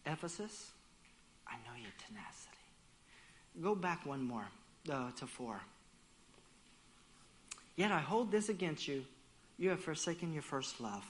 Ephesus, 0.07 0.71
I 1.45 1.55
know 1.67 1.77
your 1.77 1.91
tenacity. 2.07 2.57
Go 3.61 3.75
back 3.75 4.07
one 4.07 4.23
more 4.23 4.47
uh, 4.89 5.11
to 5.19 5.27
four. 5.27 5.61
Yet 7.75 7.91
I 7.91 7.99
hold 7.99 8.31
this 8.31 8.49
against 8.49 8.87
you. 8.87 9.05
You 9.59 9.71
have 9.71 9.81
forsaken 9.81 10.33
your 10.33 10.43
first 10.43 10.81
love. 10.81 11.05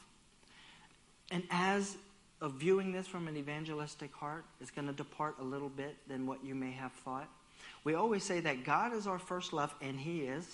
And 1.30 1.43
as 1.51 1.99
of 2.41 2.55
viewing 2.55 2.93
this 2.93 3.07
from 3.07 3.28
an 3.28 3.37
evangelistic 3.37 4.14
heart 4.14 4.47
is 4.62 4.70
going 4.70 4.87
to 4.87 4.95
depart 4.95 5.37
a 5.39 5.45
little 5.45 5.68
bit 5.68 5.99
than 6.09 6.26
what 6.26 6.43
you 6.43 6.55
may 6.55 6.72
have 6.72 6.93
thought. 6.93 7.28
We 7.84 7.94
always 7.94 8.22
say 8.24 8.40
that 8.40 8.64
God 8.64 8.94
is 8.94 9.06
our 9.06 9.18
first 9.18 9.52
love, 9.52 9.74
and 9.80 9.98
He 9.98 10.22
is. 10.22 10.46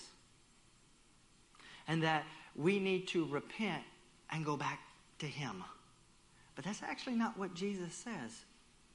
And 1.86 2.02
that 2.02 2.24
we 2.56 2.78
need 2.78 3.08
to 3.08 3.24
repent 3.26 3.82
and 4.30 4.44
go 4.44 4.56
back 4.56 4.80
to 5.18 5.26
Him. 5.26 5.64
But 6.54 6.64
that's 6.64 6.82
actually 6.82 7.16
not 7.16 7.38
what 7.38 7.54
Jesus 7.54 7.94
says. 7.94 8.44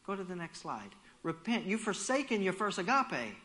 Go 0.05 0.15
to 0.15 0.23
the 0.23 0.35
next 0.35 0.61
slide. 0.61 0.89
Repent. 1.23 1.65
You've 1.65 1.81
forsaken 1.81 2.41
your 2.41 2.53
first 2.53 2.77
agape. 2.77 3.35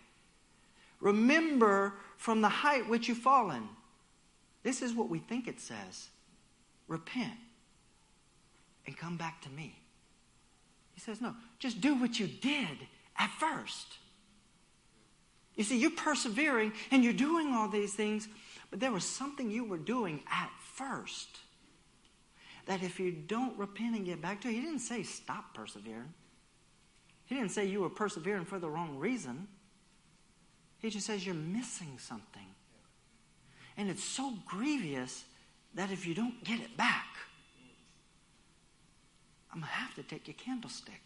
Remember 1.00 1.94
from 2.16 2.42
the 2.42 2.48
height 2.48 2.88
which 2.88 3.08
you've 3.08 3.18
fallen. 3.18 3.68
This 4.62 4.82
is 4.82 4.92
what 4.92 5.08
we 5.08 5.18
think 5.18 5.48
it 5.48 5.60
says. 5.60 6.08
Repent 6.86 7.32
and 8.86 8.96
come 8.96 9.16
back 9.16 9.40
to 9.42 9.50
me. 9.50 9.74
He 10.94 11.00
says, 11.00 11.20
no, 11.20 11.34
just 11.58 11.80
do 11.80 11.94
what 11.94 12.20
you 12.20 12.26
did 12.26 12.76
at 13.18 13.30
first. 13.30 13.86
You 15.60 15.64
see, 15.64 15.76
you're 15.76 15.90
persevering 15.90 16.72
and 16.90 17.04
you're 17.04 17.12
doing 17.12 17.52
all 17.52 17.68
these 17.68 17.92
things, 17.92 18.28
but 18.70 18.80
there 18.80 18.90
was 18.90 19.04
something 19.04 19.50
you 19.50 19.62
were 19.62 19.76
doing 19.76 20.22
at 20.32 20.50
first 20.72 21.28
that 22.64 22.82
if 22.82 22.98
you 22.98 23.12
don't 23.12 23.58
repent 23.58 23.94
and 23.94 24.06
get 24.06 24.22
back 24.22 24.40
to 24.40 24.48
it, 24.48 24.54
he 24.54 24.62
didn't 24.62 24.78
say 24.78 25.02
stop 25.02 25.52
persevering. 25.52 26.14
He 27.26 27.34
didn't 27.34 27.50
say 27.50 27.66
you 27.66 27.82
were 27.82 27.90
persevering 27.90 28.46
for 28.46 28.58
the 28.58 28.70
wrong 28.70 28.96
reason. 28.96 29.48
He 30.78 30.88
just 30.88 31.06
says 31.06 31.26
you're 31.26 31.34
missing 31.34 31.98
something. 31.98 32.46
And 33.76 33.90
it's 33.90 34.02
so 34.02 34.32
grievous 34.46 35.24
that 35.74 35.90
if 35.90 36.06
you 36.06 36.14
don't 36.14 36.42
get 36.42 36.60
it 36.60 36.74
back, 36.74 37.04
I'm 39.52 39.60
going 39.60 39.68
to 39.68 39.74
have 39.74 39.94
to 39.96 40.02
take 40.04 40.26
your 40.26 40.36
candlestick. 40.42 41.02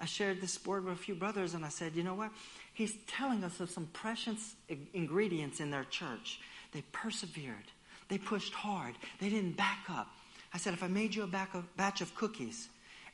I 0.00 0.04
shared 0.04 0.40
this 0.40 0.58
board 0.58 0.84
with 0.84 0.94
a 0.94 1.00
few 1.00 1.14
brothers 1.14 1.54
and 1.54 1.64
I 1.64 1.68
said, 1.68 1.94
you 1.94 2.02
know 2.02 2.14
what? 2.14 2.30
He's 2.74 2.94
telling 3.06 3.44
us 3.44 3.60
of 3.60 3.70
some 3.70 3.86
precious 3.92 4.54
ingredients 4.92 5.60
in 5.60 5.70
their 5.70 5.84
church. 5.84 6.40
They 6.72 6.82
persevered. 6.92 7.70
They 8.08 8.18
pushed 8.18 8.52
hard. 8.52 8.94
They 9.20 9.28
didn't 9.28 9.56
back 9.56 9.84
up. 9.88 10.08
I 10.52 10.58
said, 10.58 10.74
if 10.74 10.82
I 10.82 10.88
made 10.88 11.14
you 11.14 11.22
a 11.22 11.62
batch 11.76 12.00
of 12.00 12.14
cookies 12.14 12.68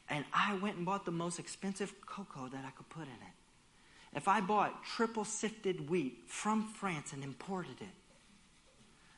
and 0.08 0.24
I 0.32 0.54
went 0.54 0.76
and 0.76 0.86
bought 0.86 1.04
the 1.04 1.10
most 1.10 1.38
expensive 1.38 1.94
cocoa 2.06 2.48
that 2.48 2.64
I 2.66 2.70
could 2.70 2.88
put 2.88 3.02
in 3.02 3.08
it, 3.08 4.16
if 4.16 4.26
I 4.26 4.40
bought 4.40 4.82
triple 4.84 5.24
sifted 5.24 5.90
wheat 5.90 6.20
from 6.26 6.66
France 6.66 7.12
and 7.12 7.22
imported 7.22 7.80
it, 7.80 7.88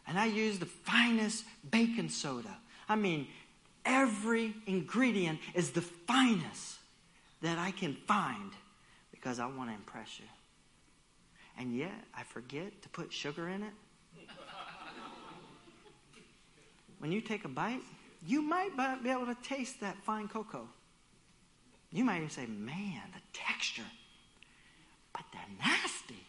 and 0.07 0.19
I 0.19 0.27
used 0.27 0.61
the 0.61 0.67
finest 0.67 1.45
baking 1.71 2.09
soda, 2.09 2.59
I 2.89 2.97
mean, 2.97 3.29
every 3.85 4.55
ingredient 4.67 5.39
is 5.55 5.71
the 5.71 5.81
finest 5.81 6.80
that 7.43 7.59
I 7.59 7.71
can 7.71 7.95
find 7.95 8.53
because 9.11 9.39
I 9.39 9.47
want 9.47 9.71
to 9.71 9.75
impress 9.75 10.19
you. 10.19 10.27
And 11.59 11.75
yet, 11.75 11.93
I 12.15 12.23
forget 12.23 12.83
to 12.83 12.89
put 12.89 13.13
sugar 13.13 13.49
in 13.49 13.63
it 13.63 13.73
when 17.01 17.11
you 17.11 17.21
take 17.21 17.45
a 17.45 17.49
bite, 17.49 17.81
you 18.25 18.43
might 18.43 18.71
be 19.03 19.11
able 19.11 19.27
to 19.27 19.37
taste 19.43 19.81
that 19.81 19.97
fine 20.05 20.29
cocoa. 20.29 20.69
You 21.91 22.05
might 22.05 22.19
even 22.19 22.31
say, 22.31 22.47
man, 22.47 23.03
the 23.13 23.21
texture. 23.33 23.83
But 25.13 25.25
they're 25.33 25.43
nasty. 25.59 26.27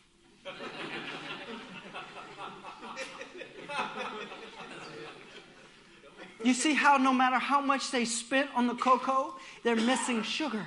you 6.44 6.54
see 6.54 6.74
how 6.74 6.98
no 6.98 7.14
matter 7.14 7.38
how 7.38 7.62
much 7.62 7.92
they 7.92 8.06
spent 8.06 8.50
on 8.56 8.66
the 8.68 8.76
cocoa, 8.76 9.36
they're 9.64 9.76
missing 9.76 10.24
sugar. 10.24 10.66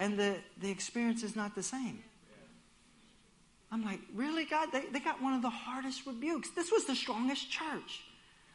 And 0.00 0.18
the, 0.18 0.34
the 0.60 0.70
experience 0.70 1.22
is 1.22 1.36
not 1.36 1.54
the 1.54 1.62
same. 1.62 2.02
I'm 3.70 3.84
like, 3.84 4.00
really, 4.14 4.46
God? 4.46 4.70
They, 4.72 4.86
they 4.86 4.98
got 4.98 5.22
one 5.22 5.34
of 5.34 5.42
the 5.42 5.50
hardest 5.50 6.06
rebukes. 6.06 6.50
This 6.50 6.72
was 6.72 6.86
the 6.86 6.96
strongest 6.96 7.50
church. 7.50 8.00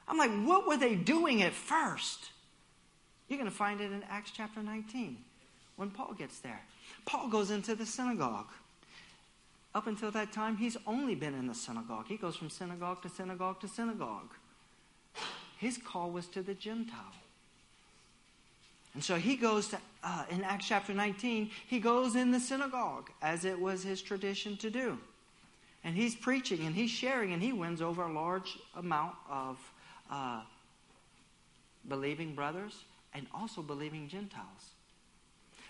I'm 0.07 0.17
like, 0.17 0.31
what 0.45 0.67
were 0.67 0.75
they 0.75 0.95
doing 0.95 1.43
at 1.43 1.53
first? 1.53 2.31
You're 3.29 3.39
going 3.39 3.49
to 3.49 3.55
find 3.55 3.79
it 3.79 3.91
in 3.91 4.03
Acts 4.09 4.31
chapter 4.35 4.61
19 4.61 5.17
when 5.77 5.91
Paul 5.91 6.13
gets 6.13 6.39
there. 6.39 6.61
Paul 7.05 7.29
goes 7.29 7.51
into 7.51 7.75
the 7.75 7.85
synagogue. 7.85 8.49
Up 9.73 9.87
until 9.87 10.11
that 10.11 10.31
time, 10.33 10.57
he's 10.57 10.77
only 10.87 11.15
been 11.15 11.35
in 11.35 11.47
the 11.47 11.53
synagogue. 11.53 12.05
He 12.07 12.17
goes 12.17 12.35
from 12.35 12.49
synagogue 12.49 13.03
to 13.03 13.09
synagogue 13.09 13.61
to 13.61 13.67
synagogue. 13.67 14.33
His 15.57 15.77
call 15.77 16.09
was 16.09 16.27
to 16.27 16.41
the 16.41 16.53
Gentile. 16.53 17.13
And 18.95 19.03
so 19.03 19.17
he 19.17 19.35
goes 19.35 19.67
to, 19.67 19.77
uh, 20.03 20.23
in 20.29 20.43
Acts 20.43 20.67
chapter 20.67 20.93
19, 20.93 21.51
he 21.67 21.79
goes 21.79 22.15
in 22.15 22.31
the 22.31 22.39
synagogue 22.39 23.11
as 23.21 23.43
it 23.43 23.59
was 23.59 23.83
his 23.83 24.01
tradition 24.01 24.55
to 24.57 24.69
do. 24.69 24.97
And 25.83 25.95
he's 25.95 26.15
preaching 26.15 26.65
and 26.65 26.73
he's 26.73 26.89
sharing 26.89 27.33
and 27.33 27.43
he 27.43 27.51
wins 27.51 27.81
over 27.81 28.03
a 28.03 28.11
large 28.11 28.57
amount 28.73 29.15
of 29.29 29.59
uh, 30.09 30.41
believing 31.87 32.35
brothers 32.35 32.85
and 33.13 33.27
also 33.33 33.61
believing 33.61 34.07
Gentiles. 34.07 34.71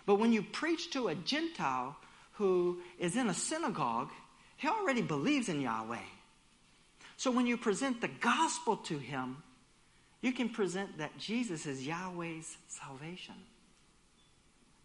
But 0.05 0.15
when 0.15 0.31
you 0.31 0.43
preach 0.43 0.91
to 0.91 1.07
a 1.07 1.15
Gentile 1.15 1.95
who 2.33 2.79
is 2.99 3.15
in 3.17 3.27
a 3.27 3.33
synagogue, 3.33 4.11
he 4.57 4.67
already 4.67 5.01
believes 5.01 5.49
in 5.49 5.61
Yahweh. 5.61 5.97
So 7.17 7.31
when 7.31 7.47
you 7.47 7.57
present 7.57 8.01
the 8.01 8.07
gospel 8.07 8.77
to 8.77 8.99
him, 8.99 9.37
you 10.25 10.31
can 10.31 10.49
present 10.49 10.97
that 10.97 11.15
Jesus 11.19 11.67
is 11.67 11.85
Yahweh's 11.85 12.57
salvation. 12.67 13.35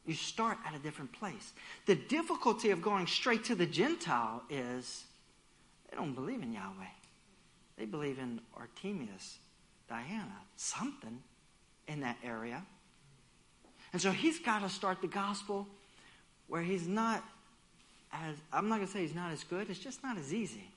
You 0.05 0.13
start 0.13 0.59
at 0.67 0.75
a 0.75 0.79
different 0.79 1.13
place. 1.13 1.55
The 1.87 1.95
difficulty 1.95 2.71
of 2.71 2.83
going 2.83 3.07
straight 3.07 3.45
to 3.45 3.55
the 3.55 3.65
Gentile 3.65 4.43
is 4.51 5.05
they 5.91 5.97
don't 5.97 6.13
believe 6.13 6.43
in 6.43 6.53
Yahweh. 6.53 6.93
They 7.79 7.87
believe 7.87 8.19
in 8.19 8.43
Artemis, 8.55 9.39
Diana, 9.89 10.37
something 10.57 11.23
in 11.89 12.01
that 12.01 12.19
area. 12.23 12.63
And 13.95 14.03
so 14.03 14.11
he's 14.11 14.39
got 14.39 14.61
to 14.61 14.69
start 14.69 15.01
the 15.01 15.09
gospel 15.09 15.67
where 16.49 16.63
he's 16.63 16.87
not 16.87 17.25
as, 18.13 18.37
I'm 18.53 18.69
not 18.69 18.77
going 18.77 18.89
to 18.89 18.93
say 18.93 19.01
he's 19.01 19.15
not 19.15 19.33
as 19.33 19.43
good, 19.45 19.71
it's 19.71 19.79
just 19.79 20.03
not 20.03 20.19
as 20.19 20.35
easy. 20.35 20.69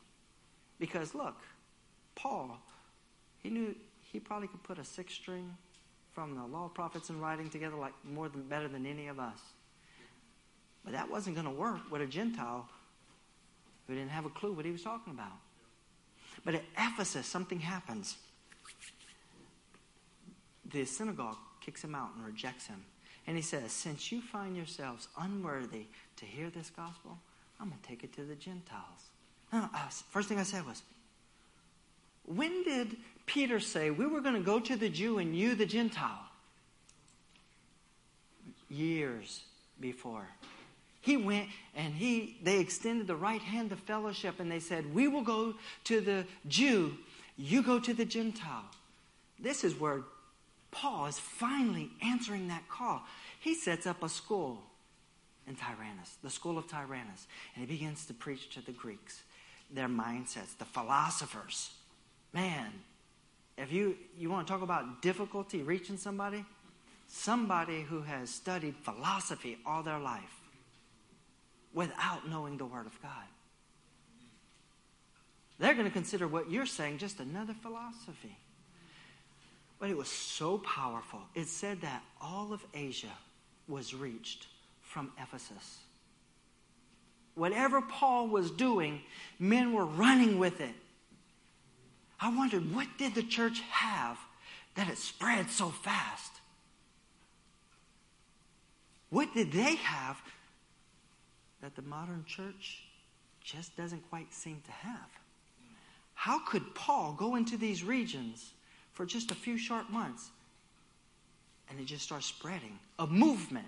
Because 0.80 1.14
look, 1.14 1.36
Paul, 2.16 2.58
he 3.40 3.50
knew 3.50 3.76
he 4.14 4.20
probably 4.20 4.48
could 4.48 4.64
put 4.64 4.78
a 4.78 4.84
six 4.84 5.14
string 5.14 5.58
from 6.14 6.36
the 6.36 6.46
law, 6.46 6.70
prophets, 6.70 7.10
and 7.10 7.20
writing 7.20 7.50
together 7.50 7.76
like 7.76 7.94
more 8.06 8.30
than 8.30 8.44
better 8.44 8.68
than 8.68 8.86
any 8.86 9.08
of 9.08 9.20
us. 9.20 9.40
But 10.86 10.94
that 10.94 11.10
wasn't 11.10 11.36
going 11.36 11.48
to 11.48 11.60
work 11.60 11.92
with 11.92 12.02
a 12.02 12.06
Gentile 12.06 12.70
who 13.88 13.96
didn't 13.96 14.12
have 14.12 14.26
a 14.26 14.30
clue 14.30 14.54
what 14.54 14.66
he 14.66 14.72
was 14.72 14.84
talking 14.84 15.14
about. 15.14 15.34
But 16.46 16.56
at 16.56 16.64
Ephesus, 16.78 17.26
something 17.26 17.60
happens. 17.60 18.18
The 20.72 20.86
synagogue 20.86 21.38
kicks 21.60 21.84
him 21.84 21.96
out 21.96 22.12
and 22.16 22.26
rejects 22.26 22.68
him. 22.68 22.86
And 23.26 23.36
he 23.36 23.42
says, 23.42 23.72
Since 23.72 24.12
you 24.12 24.22
find 24.22 24.56
yourselves 24.56 25.08
unworthy 25.18 25.88
to 26.18 26.26
hear 26.26 26.50
this 26.50 26.70
gospel, 26.70 27.18
I'm 27.60 27.70
going 27.70 27.80
to 27.82 27.88
take 27.88 28.04
it 28.04 28.14
to 28.14 28.24
the 28.24 28.36
Gentiles. 28.36 29.10
Now, 29.52 29.70
first 30.10 30.30
thing 30.30 30.40
I 30.40 30.44
said 30.44 30.66
was, 30.66 30.84
When 32.26 32.64
did 32.64 32.98
Peter 33.26 33.60
say, 33.60 33.90
We 33.90 34.06
were 34.06 34.22
going 34.22 34.36
to 34.36 34.42
go 34.42 34.60
to 34.60 34.76
the 34.76 34.90
Jew 34.90 35.20
and 35.20 35.36
you 35.36 35.56
the 35.56 35.66
Gentile? 35.66 36.26
Years 38.70 39.44
before. 39.80 40.28
He 41.02 41.18
went 41.18 41.50
and 41.76 41.94
he 41.94 42.38
they 42.44 42.60
extended 42.60 43.08
the 43.08 43.16
right 43.16 43.42
hand 43.42 43.72
of 43.74 43.80
fellowship 43.80 44.40
and 44.40 44.50
they 44.50 44.62
said, 44.62 44.94
We 44.94 45.08
will 45.08 45.22
go 45.22 45.56
to 45.86 46.02
the 46.02 46.26
Jew, 46.48 46.98
you 47.38 47.62
go 47.62 47.80
to 47.80 47.94
the 47.94 48.06
Gentile. 48.06 48.66
This 49.40 49.64
is 49.64 49.78
where 49.78 50.02
Paul 50.72 51.06
is 51.08 51.20
finally 51.20 51.92
answering 52.02 52.48
that 52.48 52.68
call. 52.70 53.04
He 53.40 53.54
sets 53.54 53.86
up 53.86 54.02
a 54.02 54.10
school 54.10 54.64
in 55.48 55.56
Tyrannus, 55.56 56.18
the 56.24 56.30
school 56.30 56.58
of 56.58 56.68
Tyrannus, 56.68 57.28
and 57.54 57.66
he 57.66 57.72
begins 57.72 58.06
to 58.06 58.14
preach 58.14 58.50
to 58.56 58.66
the 58.66 58.72
Greeks, 58.72 59.24
their 59.72 59.90
mindsets, 59.90 60.58
the 60.58 60.66
philosophers. 60.66 61.72
Man, 62.34 62.72
if 63.58 63.72
you, 63.72 63.96
you 64.18 64.30
want 64.30 64.48
to 64.48 64.52
talk 64.54 64.64
about 64.64 65.02
difficulty 65.02 65.62
reaching 65.62 65.98
somebody, 65.98 66.44
somebody 67.08 67.84
who 67.84 68.02
has 68.02 68.30
studied 68.30 68.76
philosophy 68.76 69.58
all 69.66 69.84
their 69.84 70.00
life 70.00 70.42
without 71.74 72.28
knowing 72.28 72.58
the 72.58 72.66
Word 72.66 72.88
of 72.88 73.02
God. 73.02 73.12
They're 75.60 75.74
going 75.74 75.86
to 75.86 75.92
consider 75.92 76.28
what 76.28 76.50
you're 76.50 76.66
saying 76.66 76.98
just 76.98 77.20
another 77.20 77.54
philosophy. 77.54 78.36
But 79.80 79.90
it 79.90 79.98
was 79.98 80.08
so 80.08 80.58
powerful. 80.58 81.20
It 81.36 81.48
said 81.48 81.82
that 81.82 82.04
all 82.22 82.54
of 82.54 82.64
Asia 82.74 83.12
was 83.68 83.94
reached 83.94 84.48
from 84.82 85.12
Ephesus. 85.22 85.80
Whatever 87.36 87.82
Paul 87.82 88.28
was 88.28 88.52
doing, 88.52 89.02
men 89.40 89.74
were 89.74 89.86
running 89.86 90.40
with 90.40 90.62
it. 90.62 90.76
I 92.24 92.30
wondered, 92.30 92.74
what 92.74 92.88
did 92.98 93.14
the 93.16 93.24
church 93.24 93.60
have 93.70 94.18
that 94.76 94.88
it 94.88 94.98
spread 94.98 95.50
so 95.50 95.70
fast? 95.70 96.32
What 99.10 99.34
did 99.34 99.52
they 99.52 99.76
have 99.76 100.20
that 101.62 101.76
the 101.76 101.82
modern 101.84 102.24
church 102.26 102.84
just 103.44 103.76
doesn't 103.78 104.10
quite 104.10 104.34
seem 104.34 104.62
to 104.66 104.72
have? 104.72 105.10
How 106.16 106.40
could 106.40 106.74
Paul 106.74 107.14
go 107.14 107.36
into 107.36 107.58
these 107.58 107.84
regions 107.84 108.54
for 108.94 109.06
just 109.06 109.32
a 109.32 109.36
few 109.36 109.58
short 109.58 109.90
months. 109.90 110.30
And 111.70 111.80
it 111.80 111.86
just 111.86 112.04
starts 112.04 112.28
spreading 112.28 112.80
a 113.00 113.08
movement 113.08 113.68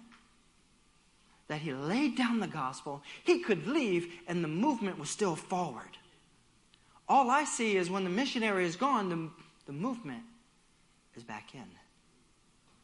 that 1.48 1.62
he 1.62 1.74
laid 1.74 2.16
down 2.16 2.40
the 2.40 2.48
gospel. 2.48 3.02
He 3.24 3.40
could 3.40 3.68
leave, 3.68 4.12
and 4.28 4.44
the 4.44 4.48
movement 4.48 4.98
was 4.98 5.10
still 5.10 5.36
forward. 5.36 5.98
All 7.08 7.30
I 7.30 7.44
see 7.44 7.78
is 7.78 7.90
when 7.90 8.04
the 8.04 8.10
missionary 8.10 8.66
is 8.66 8.76
gone, 8.76 9.10
the, 9.10 9.30
the 9.68 9.74
movement 9.74 10.24
is 11.16 11.24
back 11.24 11.54
in. 11.54 11.66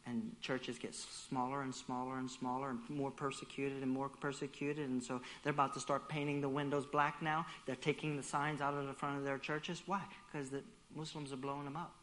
And 0.06 0.36
churches 0.42 0.78
get 0.78 0.96
smaller 0.96 1.62
and 1.62 1.74
smaller 1.74 2.18
and 2.18 2.30
smaller 2.30 2.72
and 2.72 2.80
more 2.90 3.12
persecuted 3.12 3.82
and 3.84 3.92
more 3.92 4.10
persecuted. 4.10 4.90
And 4.90 5.04
so 5.04 5.22
they're 5.44 5.54
about 5.54 5.74
to 5.76 5.80
start 5.80 6.10
painting 6.10 6.42
the 6.42 6.50
windows 6.50 6.86
black 6.86 7.22
now. 7.22 7.46
They're 7.66 7.76
taking 7.76 8.18
the 8.18 8.24
signs 8.24 8.62
out 8.62 8.74
of 8.74 8.88
the 8.88 8.94
front 8.94 9.18
of 9.18 9.24
their 9.24 9.38
churches. 9.38 9.84
Why? 9.86 10.02
Because 10.32 10.50
the 10.50 10.64
Muslims 10.96 11.32
are 11.32 11.38
blowing 11.38 11.66
them 11.66 11.78
up. 11.78 11.94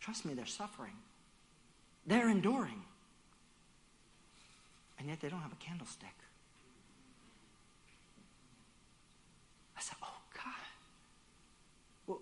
Trust 0.00 0.24
me, 0.24 0.34
they're 0.34 0.46
suffering. 0.46 0.92
They're 2.06 2.28
enduring. 2.28 2.82
And 4.98 5.08
yet 5.08 5.20
they 5.20 5.28
don't 5.28 5.40
have 5.40 5.52
a 5.52 5.56
candlestick. 5.64 6.14
I 9.76 9.80
said, 9.80 9.96
Oh 10.02 10.20
God. 10.34 12.18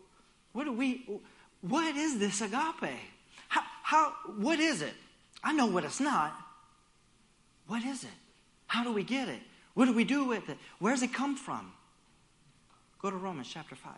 What 0.52 0.64
do 0.64 0.72
we 0.72 1.06
what 1.60 1.96
is 1.96 2.18
this 2.18 2.40
agape? 2.40 2.98
How, 3.48 3.62
how 3.82 4.12
what 4.36 4.60
is 4.60 4.82
it? 4.82 4.94
I 5.42 5.52
know 5.52 5.66
what 5.66 5.84
it's 5.84 6.00
not. 6.00 6.34
What 7.66 7.82
is 7.82 8.04
it? 8.04 8.10
How 8.66 8.84
do 8.84 8.92
we 8.92 9.02
get 9.02 9.28
it? 9.28 9.40
What 9.74 9.86
do 9.86 9.92
we 9.92 10.04
do 10.04 10.24
with 10.24 10.48
it? 10.48 10.58
Where 10.78 10.92
does 10.92 11.02
it 11.02 11.12
come 11.12 11.36
from? 11.36 11.72
Go 13.00 13.10
to 13.10 13.16
Romans 13.16 13.48
chapter 13.52 13.74
5. 13.74 13.92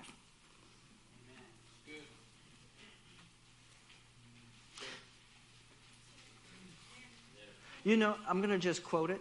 You 7.84 7.96
know, 7.96 8.16
I'm 8.28 8.38
going 8.38 8.50
to 8.50 8.58
just 8.58 8.82
quote 8.82 9.10
it. 9.10 9.20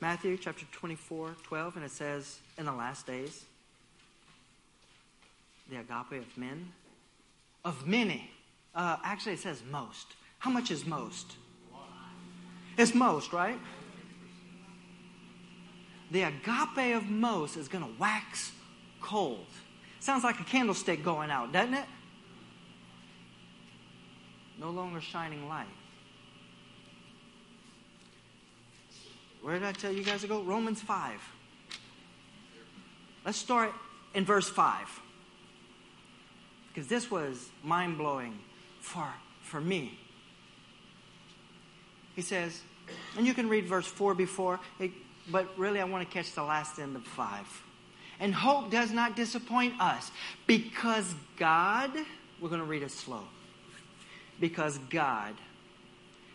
Matthew 0.00 0.38
chapter 0.38 0.64
24, 0.72 1.36
12, 1.42 1.76
and 1.76 1.84
it 1.84 1.90
says, 1.90 2.38
In 2.56 2.64
the 2.64 2.72
last 2.72 3.06
days, 3.06 3.44
the 5.70 5.76
agape 5.76 6.20
of 6.20 6.36
men, 6.36 6.72
of 7.64 7.86
many. 7.86 8.30
Uh, 8.74 8.96
actually, 9.04 9.34
it 9.34 9.38
says 9.38 9.62
most. 9.70 10.06
How 10.38 10.50
much 10.50 10.70
is 10.70 10.84
most? 10.84 11.36
It's 12.76 12.94
most, 12.94 13.32
right? 13.32 13.58
The 16.10 16.22
agape 16.22 16.96
of 16.96 17.04
most 17.04 17.56
is 17.56 17.68
going 17.68 17.84
to 17.84 17.90
wax 18.00 18.52
cold. 19.00 19.46
Sounds 20.00 20.24
like 20.24 20.40
a 20.40 20.44
candlestick 20.44 21.04
going 21.04 21.30
out, 21.30 21.52
doesn't 21.52 21.74
it? 21.74 21.86
No 24.58 24.70
longer 24.70 25.00
shining 25.00 25.48
light. 25.48 25.66
Where 29.42 29.54
did 29.54 29.64
I 29.64 29.72
tell 29.72 29.92
you 29.92 30.02
guys 30.02 30.22
to 30.22 30.26
go? 30.26 30.42
Romans 30.42 30.82
5. 30.82 31.20
Let's 33.24 33.38
start 33.38 33.72
in 34.14 34.24
verse 34.24 34.48
5. 34.48 35.00
Because 36.72 36.88
this 36.88 37.10
was 37.10 37.48
mind 37.62 37.98
blowing 37.98 38.38
for, 38.80 39.08
for 39.42 39.60
me. 39.60 39.98
He 42.14 42.22
says, 42.22 42.60
and 43.16 43.26
you 43.26 43.34
can 43.34 43.48
read 43.48 43.66
verse 43.66 43.86
4 43.86 44.14
before, 44.14 44.60
it, 44.78 44.90
but 45.30 45.46
really 45.58 45.80
I 45.80 45.84
want 45.84 46.08
to 46.08 46.12
catch 46.12 46.32
the 46.32 46.42
last 46.42 46.78
end 46.78 46.96
of 46.96 47.04
5. 47.04 47.62
And 48.20 48.34
hope 48.34 48.70
does 48.70 48.90
not 48.90 49.16
disappoint 49.16 49.80
us 49.80 50.10
because 50.46 51.14
God, 51.36 51.90
we're 52.40 52.48
going 52.48 52.60
to 52.60 52.66
read 52.66 52.82
it 52.82 52.90
slow, 52.90 53.22
because 54.38 54.78
God 54.90 55.34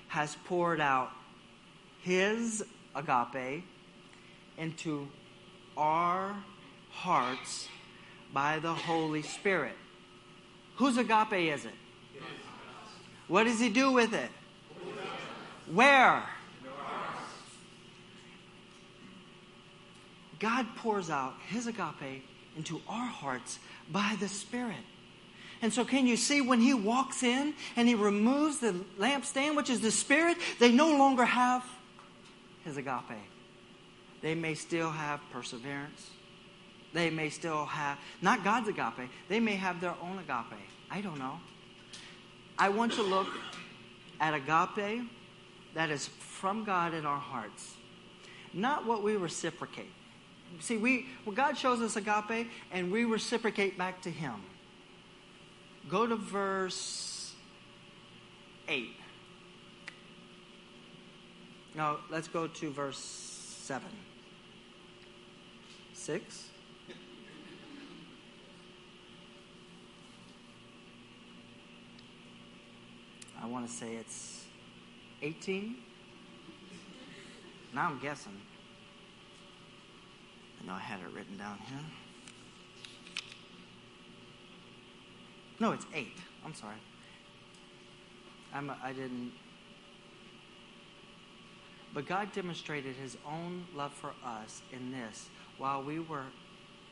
has 0.07 0.36
poured 0.45 0.81
out 0.81 1.11
His 2.01 2.63
agape 2.95 3.63
into 4.57 5.07
our 5.77 6.36
hearts 6.91 7.67
by 8.33 8.59
the 8.59 8.73
Holy 8.73 9.21
Spirit. 9.21 9.75
Whose 10.76 10.97
agape 10.97 11.53
is 11.53 11.65
it? 11.65 11.73
What 13.28 13.45
does 13.45 13.59
he 13.59 13.69
do 13.69 13.91
with 13.91 14.13
it? 14.13 14.30
Where? 15.71 16.23
God 20.39 20.67
pours 20.78 21.09
out 21.09 21.34
his 21.47 21.65
agape 21.67 22.23
into 22.55 22.82
our 22.88 23.07
hearts 23.07 23.59
by 23.91 24.15
the 24.19 24.28
Spirit. 24.28 24.76
And 25.61 25.73
so, 25.73 25.86
can 25.86 26.05
you 26.05 26.17
see 26.17 26.41
when 26.41 26.59
he 26.59 26.73
walks 26.73 27.23
in 27.23 27.53
and 27.76 27.88
he 27.88 27.95
removes 27.95 28.59
the 28.59 28.76
lampstand, 28.99 29.55
which 29.55 29.69
is 29.69 29.80
the 29.80 29.91
Spirit, 29.91 30.38
they 30.59 30.71
no 30.71 30.97
longer 30.97 31.26
have 31.26 31.65
his 32.63 32.78
agape. 32.78 33.17
They 34.21 34.36
may 34.36 34.53
still 34.53 34.91
have 34.91 35.21
perseverance. 35.32 36.09
They 36.95 37.09
may 37.09 37.29
still 37.29 37.65
have, 37.65 37.99
not 38.21 38.45
God's 38.45 38.69
agape, 38.69 39.09
they 39.27 39.41
may 39.41 39.55
have 39.55 39.81
their 39.81 39.95
own 40.01 40.17
agape. 40.17 40.61
I 40.89 41.01
don't 41.01 41.19
know. 41.19 41.41
I 42.57 42.69
want 42.69 42.93
to 42.93 43.03
look 43.03 43.27
at 44.21 44.33
agape 44.33 45.01
that 45.73 45.89
is 45.89 46.07
from 46.07 46.63
God 46.63 46.93
in 46.93 47.05
our 47.05 47.19
hearts, 47.19 47.73
not 48.53 48.85
what 48.85 49.03
we 49.03 49.17
reciprocate. 49.17 49.91
See, 50.61 50.77
we 50.77 51.07
well, 51.25 51.35
God 51.35 51.57
shows 51.57 51.81
us 51.81 51.97
agape, 51.97 52.47
and 52.71 52.89
we 52.89 53.03
reciprocate 53.03 53.77
back 53.77 54.01
to 54.03 54.09
Him. 54.09 54.35
Go 55.89 56.07
to 56.07 56.15
verse 56.15 57.33
eight. 58.69 58.95
No, 61.75 61.97
let's 62.09 62.29
go 62.29 62.47
to 62.47 62.71
verse 62.71 62.99
seven. 62.99 63.89
Six. 65.93 66.51
I 73.45 73.47
want 73.47 73.67
to 73.67 73.71
say 73.71 73.93
it's 73.93 74.43
18. 75.21 75.75
Now 77.75 77.89
I'm 77.89 77.99
guessing. 77.99 78.41
I 80.59 80.65
know 80.65 80.73
I 80.73 80.79
had 80.79 80.99
it 81.01 81.13
written 81.13 81.37
down 81.37 81.59
here. 81.67 81.77
No, 85.59 85.73
it's 85.73 85.85
8. 85.93 86.07
I'm 86.43 86.55
sorry. 86.55 86.77
I'm, 88.51 88.71
I 88.83 88.93
didn't. 88.93 89.31
But 91.93 92.07
God 92.07 92.31
demonstrated 92.33 92.95
his 92.95 93.15
own 93.27 93.65
love 93.75 93.93
for 93.93 94.13
us 94.25 94.63
in 94.73 94.91
this. 94.91 95.29
While 95.59 95.83
we 95.83 95.99
were 95.99 96.25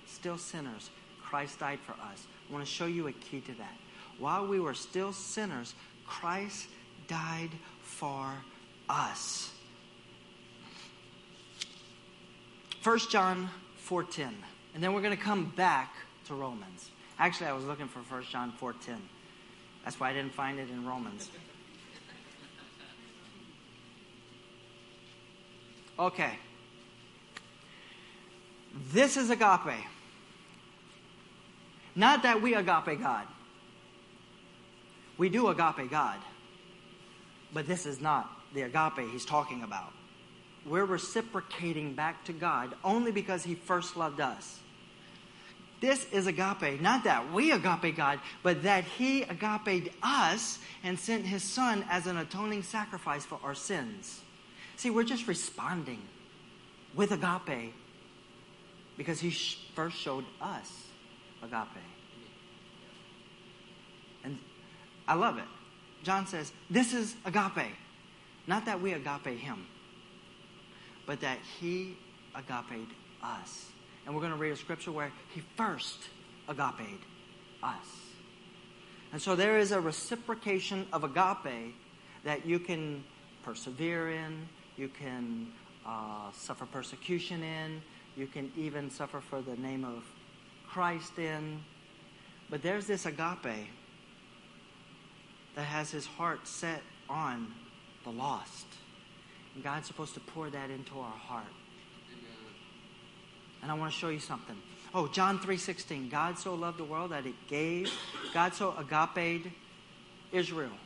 still 0.05 0.37
sinners, 0.37 0.91
Christ 1.19 1.57
died 1.57 1.79
for 1.79 1.93
us. 1.93 2.27
I 2.47 2.53
want 2.53 2.63
to 2.63 2.71
show 2.71 2.85
you 2.85 3.07
a 3.07 3.11
key 3.11 3.41
to 3.41 3.53
that. 3.53 3.73
While 4.19 4.45
we 4.45 4.59
were 4.59 4.75
still 4.75 5.11
sinners, 5.11 5.73
Christ 6.19 6.67
died 7.07 7.49
for 7.81 8.33
us. 8.87 9.51
1 12.83 12.99
John 13.09 13.49
4:10. 13.87 14.33
And 14.73 14.83
then 14.83 14.93
we're 14.93 15.01
going 15.01 15.15
to 15.15 15.21
come 15.23 15.51
back 15.55 15.93
to 16.27 16.35
Romans. 16.35 16.91
Actually, 17.19 17.47
I 17.47 17.53
was 17.53 17.65
looking 17.65 17.87
for 17.87 17.99
1 17.99 18.23
John 18.31 18.53
4:10. 18.59 18.97
That's 19.83 19.99
why 19.99 20.11
I 20.11 20.13
didn't 20.13 20.33
find 20.33 20.59
it 20.59 20.69
in 20.69 20.85
Romans. 20.85 21.29
Okay. 25.99 26.37
This 28.91 29.17
is 29.17 29.29
agape. 29.29 29.85
Not 31.95 32.23
that 32.23 32.41
we 32.41 32.55
agape 32.55 32.99
God. 32.99 33.27
We 35.17 35.29
do 35.29 35.47
agape 35.47 35.89
God. 35.89 36.17
But 37.53 37.67
this 37.67 37.85
is 37.85 38.01
not 38.01 38.29
the 38.53 38.63
agape 38.63 39.09
he's 39.11 39.25
talking 39.25 39.63
about. 39.63 39.93
We're 40.65 40.85
reciprocating 40.85 41.93
back 41.93 42.25
to 42.25 42.33
God 42.33 42.73
only 42.83 43.11
because 43.11 43.43
he 43.43 43.55
first 43.55 43.97
loved 43.97 44.21
us. 44.21 44.59
This 45.81 46.05
is 46.13 46.27
agape. 46.27 46.79
Not 46.79 47.03
that 47.03 47.33
we 47.33 47.51
agape 47.51 47.97
God, 47.97 48.21
but 48.41 48.63
that 48.63 48.85
he 48.85 49.23
agaped 49.23 49.89
us 50.01 50.59
and 50.81 50.97
sent 50.97 51.25
his 51.25 51.43
son 51.43 51.83
as 51.89 52.07
an 52.07 52.15
atoning 52.17 52.63
sacrifice 52.63 53.25
for 53.25 53.37
our 53.43 53.53
sins. 53.53 54.21
See, 54.77 54.89
we're 54.89 55.03
just 55.03 55.27
responding 55.27 56.01
with 56.95 57.11
agape 57.11 57.73
because 58.97 59.19
he 59.19 59.31
first 59.75 59.97
showed 59.97 60.23
us 60.41 60.71
agape. 61.41 61.83
And 64.23 64.39
I 65.07 65.15
love 65.15 65.37
it. 65.37 65.45
John 66.03 66.27
says, 66.27 66.51
This 66.69 66.93
is 66.93 67.15
agape. 67.25 67.73
Not 68.45 68.65
that 68.65 68.81
we 68.81 68.93
agape 68.93 69.39
him, 69.39 69.65
but 71.05 71.21
that 71.21 71.39
he 71.59 71.97
agape 72.35 72.89
us. 73.23 73.67
And 74.05 74.13
we're 74.13 74.21
going 74.21 74.33
to 74.33 74.37
read 74.37 74.51
a 74.51 74.57
scripture 74.57 74.91
where 74.91 75.11
he 75.33 75.41
first 75.55 75.99
agape 76.47 77.01
us. 77.61 77.87
And 79.13 79.21
so 79.21 79.35
there 79.35 79.59
is 79.59 79.71
a 79.71 79.79
reciprocation 79.79 80.87
of 80.91 81.03
agape 81.03 81.75
that 82.23 82.45
you 82.45 82.59
can 82.59 83.03
persevere 83.43 84.11
in, 84.11 84.47
you 84.75 84.89
can 84.89 85.47
uh, 85.85 86.31
suffer 86.33 86.65
persecution 86.65 87.43
in, 87.43 87.81
you 88.17 88.27
can 88.27 88.51
even 88.57 88.89
suffer 88.89 89.21
for 89.21 89.41
the 89.41 89.55
name 89.55 89.85
of 89.85 90.03
Christ 90.67 91.17
in. 91.17 91.61
But 92.49 92.61
there's 92.61 92.87
this 92.87 93.05
agape 93.05 93.67
that 95.55 95.63
has 95.63 95.91
his 95.91 96.05
heart 96.05 96.47
set 96.47 96.81
on 97.09 97.53
the 98.03 98.09
lost. 98.09 98.65
And 99.55 99.63
God's 99.63 99.87
supposed 99.87 100.13
to 100.15 100.19
pour 100.19 100.49
that 100.49 100.69
into 100.69 100.99
our 100.99 101.11
heart. 101.11 101.45
And 103.61 103.71
I 103.71 103.75
want 103.75 103.93
to 103.93 103.97
show 103.97 104.09
you 104.09 104.19
something. 104.19 104.55
Oh, 104.93 105.07
John 105.07 105.39
3:16. 105.39 106.09
God 106.09 106.37
so 106.37 106.53
loved 106.53 106.77
the 106.77 106.83
world 106.83 107.11
that 107.11 107.25
it 107.25 107.35
gave. 107.47 107.91
God 108.33 108.53
so 108.53 108.75
agape 108.77 109.51
Israel. 110.31 110.77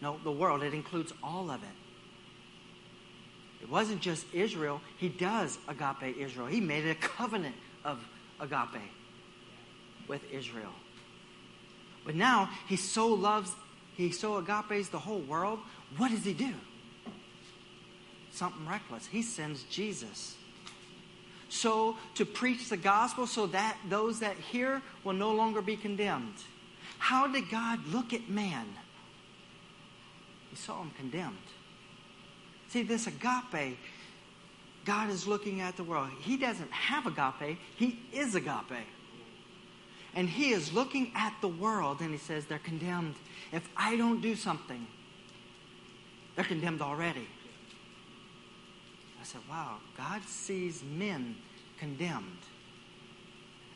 No, 0.00 0.18
the 0.24 0.32
world. 0.32 0.62
It 0.62 0.74
includes 0.74 1.12
all 1.22 1.50
of 1.50 1.62
it. 1.62 1.68
It 3.62 3.70
wasn't 3.70 4.02
just 4.02 4.26
Israel. 4.34 4.80
He 4.98 5.08
does 5.08 5.58
agape 5.68 6.16
Israel. 6.18 6.46
He 6.46 6.60
made 6.60 6.86
a 6.86 6.94
covenant 6.94 7.56
of 7.84 7.98
agape 8.40 8.82
with 10.08 10.22
Israel. 10.30 10.72
But 12.06 12.14
now 12.14 12.48
he 12.68 12.76
so 12.76 13.08
loves, 13.08 13.52
he 13.96 14.12
so 14.12 14.36
agapes 14.36 14.88
the 14.88 14.98
whole 15.00 15.20
world. 15.20 15.58
What 15.98 16.12
does 16.12 16.24
he 16.24 16.32
do? 16.32 16.54
Something 18.30 18.66
reckless. 18.66 19.06
He 19.06 19.22
sends 19.22 19.64
Jesus. 19.64 20.36
So 21.48 21.96
to 22.14 22.24
preach 22.24 22.68
the 22.68 22.76
gospel 22.76 23.26
so 23.26 23.46
that 23.48 23.76
those 23.88 24.20
that 24.20 24.36
hear 24.36 24.82
will 25.04 25.14
no 25.14 25.32
longer 25.32 25.60
be 25.60 25.76
condemned. 25.76 26.34
How 26.98 27.26
did 27.26 27.50
God 27.50 27.84
look 27.88 28.12
at 28.12 28.28
man? 28.28 28.66
He 30.50 30.56
saw 30.56 30.82
him 30.82 30.92
condemned. 30.96 31.36
See, 32.68 32.82
this 32.82 33.06
agape, 33.06 33.78
God 34.84 35.10
is 35.10 35.26
looking 35.26 35.60
at 35.60 35.76
the 35.76 35.84
world. 35.84 36.10
He 36.20 36.36
doesn't 36.36 36.70
have 36.70 37.06
agape, 37.06 37.58
He 37.76 37.98
is 38.12 38.34
agape. 38.34 38.86
And 40.16 40.28
He 40.28 40.50
is 40.50 40.72
looking 40.72 41.12
at 41.14 41.34
the 41.40 41.48
world 41.48 42.00
and 42.00 42.10
He 42.10 42.18
says, 42.18 42.46
they're 42.46 42.58
condemned. 42.58 43.14
If 43.52 43.68
I 43.76 43.96
don't 43.96 44.20
do 44.20 44.34
something, 44.34 44.86
they're 46.34 46.44
condemned 46.44 46.80
already. 46.82 47.28
I 49.20 49.24
said, 49.24 49.42
wow, 49.48 49.76
God 49.96 50.22
sees 50.26 50.82
men 50.82 51.36
condemned. 51.78 52.38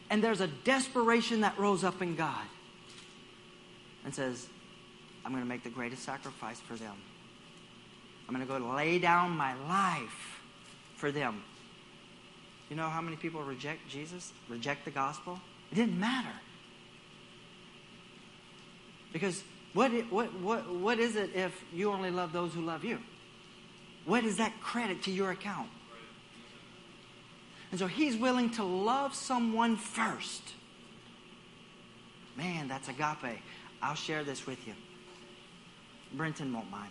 And 0.09 0.24
there's 0.24 0.41
a 0.41 0.49
desperation 0.49 1.43
that 1.43 1.59
rose 1.59 1.84
up 1.84 2.03
in 2.03 2.16
God 2.16 2.47
and 4.05 4.14
says, 4.14 4.49
I'm 5.24 5.32
going 5.32 5.45
to 5.45 5.49
make 5.49 5.62
the 5.62 5.70
greatest 5.70 6.03
sacrifice 6.03 6.59
for 6.61 6.74
them. 6.74 6.97
I'm 8.26 8.34
going 8.34 8.47
to 8.47 8.53
go 8.53 8.74
lay 8.74 8.99
down 8.99 9.32
my 9.32 9.55
life 9.68 10.41
for 10.97 11.12
them. 11.12 11.43
You 12.70 12.76
know 12.76 12.88
how 12.88 13.01
many 13.01 13.16
people 13.16 13.43
reject 13.43 13.88
Jesus, 13.88 14.32
reject 14.49 14.84
the 14.84 14.91
gospel? 14.91 15.38
It 15.70 15.76
didn't 15.76 15.98
matter. 15.98 16.28
Because 19.12 19.42
what, 19.72 19.90
what, 20.10 20.32
what, 20.40 20.68
what 20.68 20.98
is 20.98 21.16
it 21.16 21.34
if 21.34 21.64
you 21.72 21.90
only 21.92 22.10
love 22.10 22.32
those 22.32 22.54
who 22.54 22.60
love 22.60 22.84
you? 22.84 22.98
What 24.04 24.24
is 24.24 24.38
that 24.38 24.60
credit 24.60 25.02
to 25.04 25.10
your 25.10 25.30
account? 25.30 25.68
And 27.70 27.78
so 27.78 27.86
he's 27.86 28.16
willing 28.16 28.50
to 28.50 28.64
love 28.64 29.14
someone 29.14 29.76
first. 29.76 30.42
Man, 32.36 32.68
that's 32.68 32.88
agape. 32.88 33.40
I'll 33.82 33.94
share 33.94 34.24
this 34.24 34.46
with 34.46 34.66
you. 34.66 34.74
Brenton 36.12 36.52
won't 36.52 36.70
mind. 36.70 36.90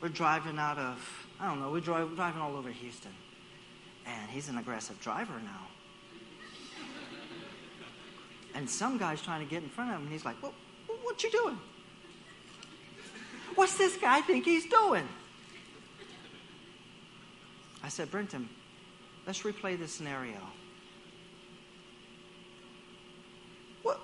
We're 0.00 0.08
driving 0.08 0.58
out 0.58 0.78
of, 0.78 1.26
I 1.40 1.48
don't 1.48 1.60
know, 1.60 1.70
we're 1.70 1.80
driving 1.80 2.40
all 2.40 2.56
over 2.56 2.70
Houston. 2.70 3.12
And 4.06 4.30
he's 4.30 4.48
an 4.48 4.58
aggressive 4.58 5.00
driver 5.00 5.34
now. 5.44 5.68
And 8.54 8.68
some 8.68 8.98
guy's 8.98 9.22
trying 9.22 9.44
to 9.44 9.50
get 9.50 9.62
in 9.62 9.68
front 9.68 9.90
of 9.90 9.96
him, 9.96 10.02
and 10.02 10.12
he's 10.12 10.24
like, 10.24 10.40
well, 10.42 10.52
what 11.02 11.22
you 11.22 11.30
doing? 11.30 11.58
What's 13.54 13.76
this 13.76 13.96
guy 13.96 14.20
think 14.22 14.44
he's 14.44 14.66
doing? 14.66 15.06
I 17.82 17.88
said, 17.88 18.10
Brenton, 18.10 18.48
let's 19.26 19.42
replay 19.42 19.78
this 19.78 19.92
scenario. 19.92 20.38
What, 23.82 24.00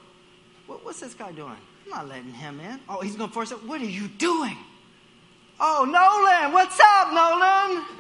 what, 0.67 0.85
what's 0.85 1.01
this 1.01 1.15
guy 1.15 1.33
doing? 1.33 1.57
I'm 1.85 1.91
not 1.91 2.09
letting 2.09 2.33
him 2.33 2.61
in. 2.61 2.81
Oh, 2.89 3.01
he's 3.01 3.17
going 3.17 3.31
to 3.31 3.35
force 3.35 3.53
it. 3.53 3.65
What 3.65 3.81
are 3.81 3.87
you 3.87 4.09
doing? 4.09 4.57
Oh, 5.61 5.85
Nolan, 5.85 6.53
what's 6.53 6.79
up, 6.81 7.13
Nolan? 7.13 7.85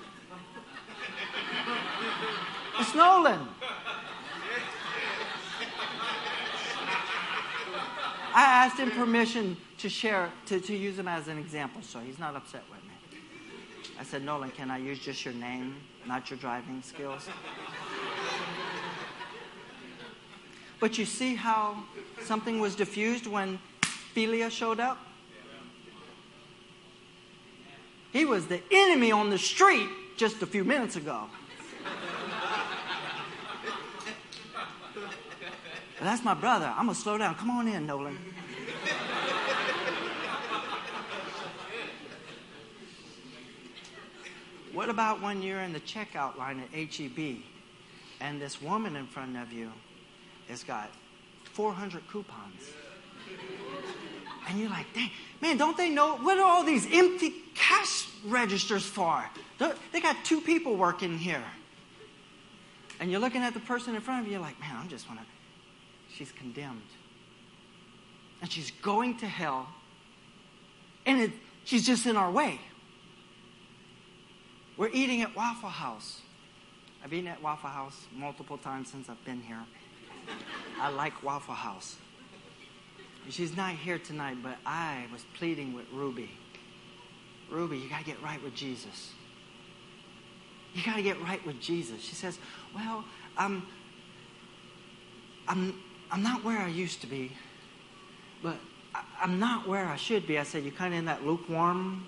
It's 2.80 2.94
Nolan. 2.94 3.40
I 8.38 8.64
asked 8.64 8.78
him 8.78 8.92
permission 8.92 9.56
to 9.78 9.88
share, 9.88 10.30
to, 10.46 10.60
to 10.60 10.76
use 10.76 10.96
him 10.96 11.08
as 11.08 11.26
an 11.26 11.38
example, 11.38 11.82
so 11.82 11.98
he's 11.98 12.20
not 12.20 12.36
upset 12.36 12.62
with 12.70 12.80
me. 12.84 13.18
I 13.98 14.04
said, 14.04 14.22
Nolan, 14.22 14.52
can 14.52 14.70
I 14.70 14.78
use 14.78 15.00
just 15.00 15.24
your 15.24 15.34
name, 15.34 15.74
not 16.06 16.30
your 16.30 16.38
driving 16.38 16.80
skills? 16.80 17.28
But 20.78 20.98
you 20.98 21.04
see 21.04 21.34
how 21.34 21.82
something 22.22 22.60
was 22.60 22.76
diffused 22.76 23.26
when 23.26 23.58
Philia 24.14 24.52
showed 24.52 24.78
up? 24.78 24.98
He 28.12 28.24
was 28.24 28.46
the 28.46 28.60
enemy 28.70 29.10
on 29.10 29.30
the 29.30 29.38
street 29.38 29.88
just 30.16 30.42
a 30.42 30.46
few 30.46 30.62
minutes 30.62 30.94
ago. 30.94 31.24
That's 36.06 36.24
my 36.24 36.34
brother. 36.34 36.66
I'm 36.66 36.86
going 36.86 36.94
to 36.94 37.00
slow 37.00 37.18
down. 37.18 37.34
Come 37.34 37.50
on 37.50 37.66
in, 37.66 37.86
Nolan. 37.86 38.16
what 44.72 44.88
about 44.88 45.20
when 45.20 45.42
you're 45.42 45.60
in 45.60 45.72
the 45.72 45.80
checkout 45.80 46.38
line 46.38 46.60
at 46.60 46.70
HEB 46.72 47.38
and 48.20 48.40
this 48.40 48.62
woman 48.62 48.94
in 48.94 49.06
front 49.08 49.36
of 49.36 49.52
you 49.52 49.72
has 50.48 50.62
got 50.62 50.90
400 51.52 52.06
coupons? 52.08 52.62
And 54.48 54.58
you're 54.58 54.70
like, 54.70 54.86
dang, 54.94 55.10
man, 55.40 55.56
don't 55.56 55.76
they 55.76 55.90
know? 55.90 56.16
What 56.16 56.38
are 56.38 56.44
all 56.44 56.64
these 56.64 56.86
empty 56.90 57.34
cash 57.54 58.08
registers 58.24 58.84
for? 58.84 59.24
They 59.92 60.00
got 60.00 60.16
two 60.24 60.40
people 60.40 60.76
working 60.76 61.18
here. 61.18 61.44
And 63.00 63.10
you're 63.10 63.20
looking 63.20 63.42
at 63.42 63.52
the 63.52 63.60
person 63.60 63.94
in 63.94 64.00
front 64.00 64.26
of 64.26 64.32
you, 64.32 64.38
like, 64.38 64.58
man, 64.60 64.76
I'm 64.76 64.88
just 64.88 65.08
want 65.08 65.20
to 65.20 65.26
she's 66.18 66.32
condemned. 66.32 66.82
And 68.42 68.50
she's 68.50 68.70
going 68.82 69.18
to 69.18 69.26
hell. 69.26 69.68
And 71.06 71.20
it, 71.20 71.30
she's 71.64 71.86
just 71.86 72.06
in 72.06 72.16
our 72.16 72.30
way. 72.30 72.60
We're 74.76 74.90
eating 74.92 75.22
at 75.22 75.34
Waffle 75.34 75.68
House. 75.68 76.20
I've 77.04 77.12
eaten 77.12 77.28
at 77.28 77.42
Waffle 77.42 77.70
House 77.70 78.06
multiple 78.14 78.58
times 78.58 78.90
since 78.90 79.08
I've 79.08 79.24
been 79.24 79.40
here. 79.40 79.64
I 80.80 80.90
like 80.90 81.22
Waffle 81.22 81.54
House. 81.54 81.96
She's 83.30 83.56
not 83.56 83.74
here 83.74 83.98
tonight, 83.98 84.38
but 84.42 84.56
I 84.64 85.04
was 85.12 85.24
pleading 85.34 85.74
with 85.74 85.86
Ruby. 85.92 86.30
Ruby, 87.50 87.78
you 87.78 87.88
got 87.88 88.00
to 88.00 88.04
get 88.04 88.22
right 88.22 88.42
with 88.42 88.54
Jesus. 88.54 89.12
You 90.74 90.82
got 90.82 90.96
to 90.96 91.02
get 91.02 91.20
right 91.22 91.44
with 91.46 91.60
Jesus. 91.60 92.00
She 92.00 92.14
says, 92.14 92.38
Well, 92.74 93.04
um, 93.36 93.66
I'm, 95.46 95.56
I'm, 95.60 95.74
I'm 96.10 96.22
not 96.22 96.44
where 96.44 96.58
I 96.58 96.68
used 96.68 97.00
to 97.02 97.06
be, 97.06 97.32
but 98.42 98.56
I, 98.94 99.02
I'm 99.22 99.38
not 99.38 99.68
where 99.68 99.86
I 99.86 99.96
should 99.96 100.26
be. 100.26 100.38
I 100.38 100.42
said, 100.42 100.64
You're 100.64 100.72
kind 100.72 100.94
of 100.94 100.98
in 100.98 101.04
that 101.06 101.24
lukewarm 101.24 102.06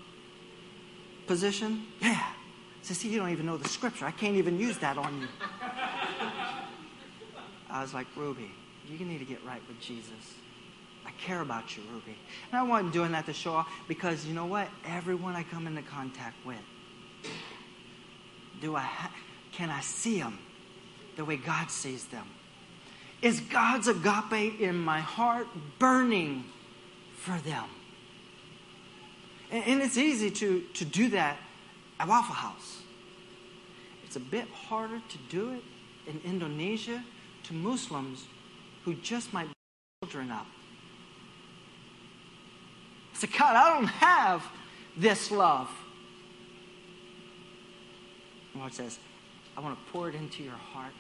position? 1.27 1.87
Yeah. 2.01 2.19
I 2.19 2.83
said, 2.83 2.97
See, 2.97 3.09
you 3.09 3.19
don't 3.19 3.31
even 3.31 3.47
know 3.47 3.57
the 3.57 3.69
scripture. 3.69 4.07
I 4.07 4.11
can't 4.11 4.37
even 4.37 4.59
use 4.59 4.79
that 4.79 4.97
on 4.97 5.21
you. 5.21 5.29
I 7.71 7.83
was 7.83 7.95
like, 7.95 8.07
Ruby, 8.17 8.51
you 8.89 9.05
need 9.05 9.19
to 9.19 9.25
get 9.25 9.45
right 9.45 9.63
with 9.69 9.81
Jesus. 9.81 10.35
I 11.07 11.11
care 11.13 11.41
about 11.41 11.77
you, 11.77 11.83
Ruby. 11.93 12.17
And 12.51 12.59
I 12.59 12.63
wasn't 12.63 12.93
doing 12.93 13.13
that 13.13 13.27
to 13.27 13.33
show 13.33 13.53
off 13.53 13.69
because 13.87 14.27
you 14.27 14.35
know 14.35 14.47
what? 14.47 14.69
Everyone 14.87 15.37
I 15.37 15.45
come 15.45 15.67
into 15.67 15.83
contact 15.83 16.37
with, 16.45 16.59
do 18.61 18.75
I 18.75 18.81
ha- 18.81 19.13
can 19.53 19.71
I 19.71 19.81
see 19.81 20.19
them 20.19 20.39
the 21.17 21.25
way 21.25 21.37
God 21.37 21.71
sees 21.71 22.05
them? 22.07 22.27
Is 23.23 23.41
God's 23.41 23.89
agape 23.89 24.61
in 24.61 24.77
my 24.77 25.01
heart 25.01 25.47
burning 25.79 26.45
for 27.17 27.37
them? 27.39 27.65
And, 29.51 29.65
and 29.65 29.83
it's 29.83 29.99
easy 29.99 30.31
to, 30.31 30.63
to 30.75 30.85
do 30.85 31.11
that 31.11 31.37
at 31.99 32.09
Waffle 32.09 32.35
House. 32.35 32.83
It's 34.05 34.17
a 34.17 34.21
bit 34.21 34.49
harder 34.49 35.01
to 35.09 35.19
do 35.29 35.53
it 35.53 35.63
in 36.07 36.21
Indonesia 36.25 37.05
to 37.45 37.55
Muslims 37.55 38.25
who 38.85 38.95
just 38.95 39.33
might 39.33 39.49
children 40.03 40.31
up. 40.31 40.47
Say, 43.13 43.29
God, 43.39 43.55
I 43.55 43.75
don't 43.75 43.87
have 43.87 44.43
this 44.97 45.31
love. 45.31 45.69
Lord 48.55 48.73
says, 48.73 48.99
I 49.57 49.61
want 49.61 49.79
to 49.79 49.93
pour 49.93 50.09
it 50.09 50.15
into 50.15 50.43
your 50.43 50.55
heart. 50.55 50.93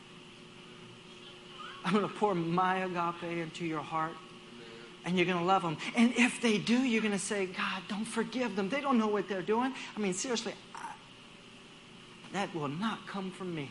I'm 1.85 1.93
going 1.93 2.07
to 2.07 2.14
pour 2.14 2.35
my 2.35 2.78
agape 2.78 3.22
into 3.22 3.64
your 3.64 3.81
heart. 3.81 4.12
And 5.05 5.16
you're 5.16 5.26
going 5.26 5.39
to 5.39 5.45
love 5.45 5.62
them. 5.62 5.78
And 5.97 6.12
if 6.16 6.43
they 6.43 6.59
do, 6.59 6.76
you're 6.76 7.01
going 7.01 7.14
to 7.14 7.18
say, 7.18 7.47
God, 7.47 7.83
don't 7.89 8.05
forgive 8.05 8.55
them. 8.55 8.68
They 8.68 8.83
don't 8.83 8.99
know 8.99 9.07
what 9.07 9.28
they're 9.28 9.41
doing. 9.41 9.72
I 9.97 10.01
mean, 10.01 10.12
seriously, 10.12 10.53
I, 10.74 10.93
that 12.35 12.55
will 12.55 12.68
not 12.68 13.07
come 13.07 13.31
from 13.31 13.55
me. 13.55 13.70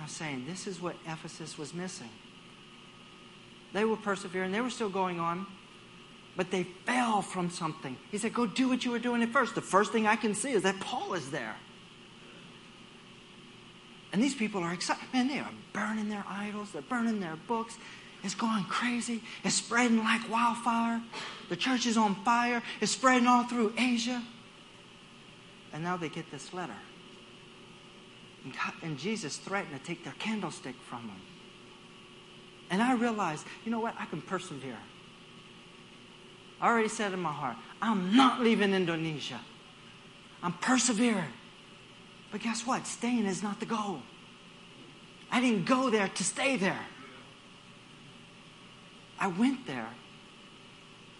I'm 0.00 0.08
saying, 0.08 0.44
this 0.48 0.66
is 0.66 0.80
what 0.80 0.94
Ephesus 1.06 1.58
was 1.58 1.74
missing. 1.74 2.08
They 3.72 3.84
were 3.84 3.96
persevering, 3.96 4.52
they 4.52 4.60
were 4.60 4.70
still 4.70 4.90
going 4.90 5.18
on, 5.18 5.46
but 6.36 6.50
they 6.50 6.64
fell 6.64 7.22
from 7.22 7.50
something. 7.50 7.96
He 8.10 8.18
said, 8.18 8.34
Go 8.34 8.46
do 8.46 8.68
what 8.68 8.84
you 8.84 8.90
were 8.90 8.98
doing 8.98 9.22
at 9.22 9.30
first. 9.30 9.54
The 9.54 9.60
first 9.60 9.92
thing 9.92 10.06
I 10.06 10.16
can 10.16 10.34
see 10.34 10.52
is 10.52 10.62
that 10.62 10.78
Paul 10.80 11.14
is 11.14 11.30
there. 11.30 11.56
And 14.12 14.22
these 14.22 14.34
people 14.34 14.62
are 14.62 14.72
excited. 14.72 15.02
Man, 15.12 15.28
they 15.28 15.38
are 15.38 15.50
burning 15.72 16.08
their 16.08 16.24
idols, 16.28 16.72
they're 16.72 16.82
burning 16.82 17.20
their 17.20 17.36
books. 17.48 17.78
It's 18.24 18.34
going 18.36 18.64
crazy. 18.64 19.20
It's 19.42 19.56
spreading 19.56 19.98
like 19.98 20.30
wildfire. 20.30 21.02
The 21.48 21.56
church 21.56 21.86
is 21.86 21.96
on 21.96 22.14
fire. 22.24 22.62
It's 22.80 22.92
spreading 22.92 23.26
all 23.26 23.44
through 23.44 23.72
Asia. 23.76 24.22
And 25.72 25.82
now 25.82 25.96
they 25.96 26.08
get 26.08 26.30
this 26.30 26.54
letter. 26.54 26.76
And, 28.44 28.52
God, 28.52 28.74
and 28.82 28.96
Jesus 28.96 29.38
threatened 29.38 29.76
to 29.76 29.84
take 29.84 30.04
their 30.04 30.14
candlestick 30.20 30.76
from 30.88 31.08
them. 31.08 31.20
And 32.70 32.80
I 32.80 32.94
realized, 32.94 33.44
you 33.64 33.72
know 33.72 33.80
what? 33.80 33.94
I 33.98 34.06
can 34.06 34.22
persevere. 34.22 34.78
I 36.60 36.68
already 36.68 36.88
said 36.88 37.12
in 37.12 37.20
my 37.20 37.32
heart, 37.32 37.56
I'm 37.80 38.16
not 38.16 38.40
leaving 38.40 38.72
Indonesia. 38.72 39.40
I'm 40.42 40.52
persevering. 40.52 41.32
But 42.32 42.40
guess 42.40 42.66
what? 42.66 42.86
Staying 42.86 43.26
is 43.26 43.42
not 43.42 43.60
the 43.60 43.66
goal. 43.66 44.00
I 45.30 45.40
didn't 45.40 45.66
go 45.66 45.90
there 45.90 46.08
to 46.08 46.24
stay 46.24 46.56
there. 46.56 46.86
I 49.20 49.28
went 49.28 49.66
there 49.66 49.90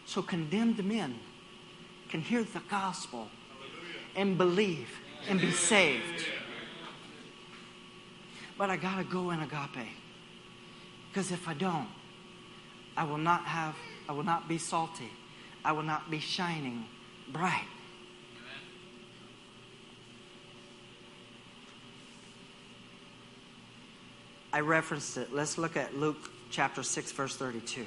so 0.06 0.22
condemned 0.22 0.82
men 0.84 1.20
can 2.08 2.20
hear 2.20 2.42
the 2.42 2.60
gospel 2.68 3.28
and 4.16 4.36
believe 4.36 4.88
and 5.28 5.40
be 5.40 5.50
saved. 5.50 6.24
But 8.58 8.70
I 8.70 8.76
got 8.76 8.96
to 8.96 9.04
go 9.04 9.30
in 9.30 9.40
agape. 9.40 9.88
Because 11.08 11.30
if 11.30 11.46
I 11.46 11.54
don't, 11.54 11.88
I 12.96 13.04
will 13.04 13.18
not 13.18 13.44
have, 13.44 13.76
I 14.08 14.12
will 14.12 14.24
not 14.24 14.48
be 14.48 14.58
salty. 14.58 15.10
I 15.64 15.72
will 15.72 15.82
not 15.82 16.10
be 16.10 16.18
shining 16.18 16.86
bright. 17.32 17.66
I 24.52 24.60
referenced 24.60 25.16
it. 25.16 25.32
Let's 25.32 25.56
look 25.56 25.76
at 25.76 25.96
Luke 25.96 26.30
chapter 26.50 26.82
6, 26.82 27.12
verse 27.12 27.36
32. 27.36 27.86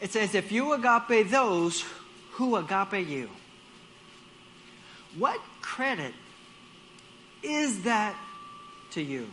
It 0.00 0.12
says, 0.12 0.34
If 0.34 0.52
you 0.52 0.72
agape 0.72 1.30
those 1.30 1.84
who 2.32 2.56
agape 2.56 3.08
you, 3.08 3.30
what 5.16 5.40
credit 5.60 6.14
is 7.42 7.82
that 7.82 8.14
to 8.92 9.02
you? 9.02 9.28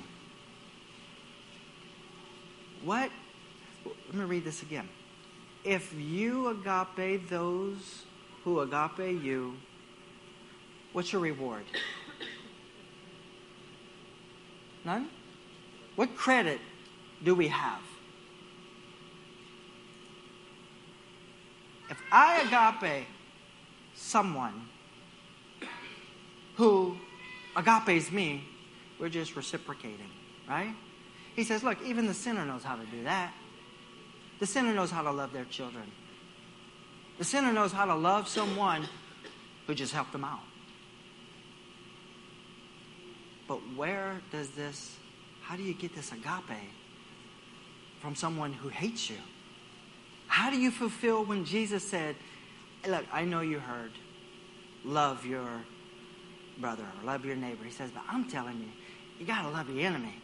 What? 2.83 3.11
Let 3.85 4.15
me 4.15 4.25
read 4.25 4.43
this 4.43 4.61
again 4.61 4.87
if 5.67 5.93
you 5.93 6.47
agape 6.47 7.27
those 7.27 8.05
who 8.45 8.61
agape 8.61 9.21
you, 9.21 9.57
what's 10.93 11.11
your 11.11 11.21
reward? 11.21 11.65
None? 14.85 15.09
What 15.97 16.15
credit 16.15 16.61
do 17.21 17.35
we 17.35 17.49
have? 17.49 17.81
If 21.89 22.01
I 22.13 22.41
agape 22.43 23.05
someone 23.93 24.69
who 26.55 26.95
agapes 27.57 28.09
me, 28.09 28.45
we're 28.99 29.09
just 29.09 29.35
reciprocating, 29.35 30.11
right? 30.47 30.73
He 31.35 31.43
says, 31.43 31.61
look, 31.61 31.77
even 31.85 32.07
the 32.07 32.13
sinner 32.13 32.45
knows 32.45 32.63
how 32.63 32.77
to 32.77 32.85
do 32.85 33.03
that. 33.03 33.33
The 34.39 34.45
sinner 34.45 34.73
knows 34.73 34.91
how 34.91 35.01
to 35.01 35.11
love 35.11 35.33
their 35.33 35.45
children. 35.45 35.85
The 37.17 37.23
sinner 37.23 37.51
knows 37.51 37.71
how 37.71 37.85
to 37.85 37.95
love 37.95 38.27
someone 38.27 38.87
who 39.65 39.73
just 39.73 39.93
helped 39.93 40.11
them 40.11 40.23
out. 40.23 40.39
But 43.47 43.59
where 43.75 44.21
does 44.31 44.49
this, 44.49 44.95
how 45.41 45.55
do 45.55 45.63
you 45.63 45.73
get 45.73 45.95
this 45.95 46.11
agape 46.11 46.71
from 47.99 48.15
someone 48.15 48.53
who 48.53 48.69
hates 48.69 49.09
you? 49.09 49.17
How 50.27 50.49
do 50.49 50.57
you 50.57 50.69
fulfill 50.69 51.23
when 51.23 51.45
Jesus 51.45 51.87
said, 51.87 52.15
Look, 52.87 53.05
I 53.11 53.23
know 53.23 53.41
you 53.41 53.59
heard, 53.59 53.91
love 54.85 55.25
your 55.25 55.47
brother 56.59 56.83
or 56.83 57.05
love 57.05 57.25
your 57.25 57.35
neighbor. 57.35 57.63
He 57.63 57.71
says, 57.71 57.89
But 57.91 58.03
I'm 58.09 58.29
telling 58.29 58.59
you, 58.59 58.69
you 59.19 59.25
got 59.25 59.43
to 59.43 59.49
love 59.49 59.69
your 59.69 59.85
enemy. 59.85 60.21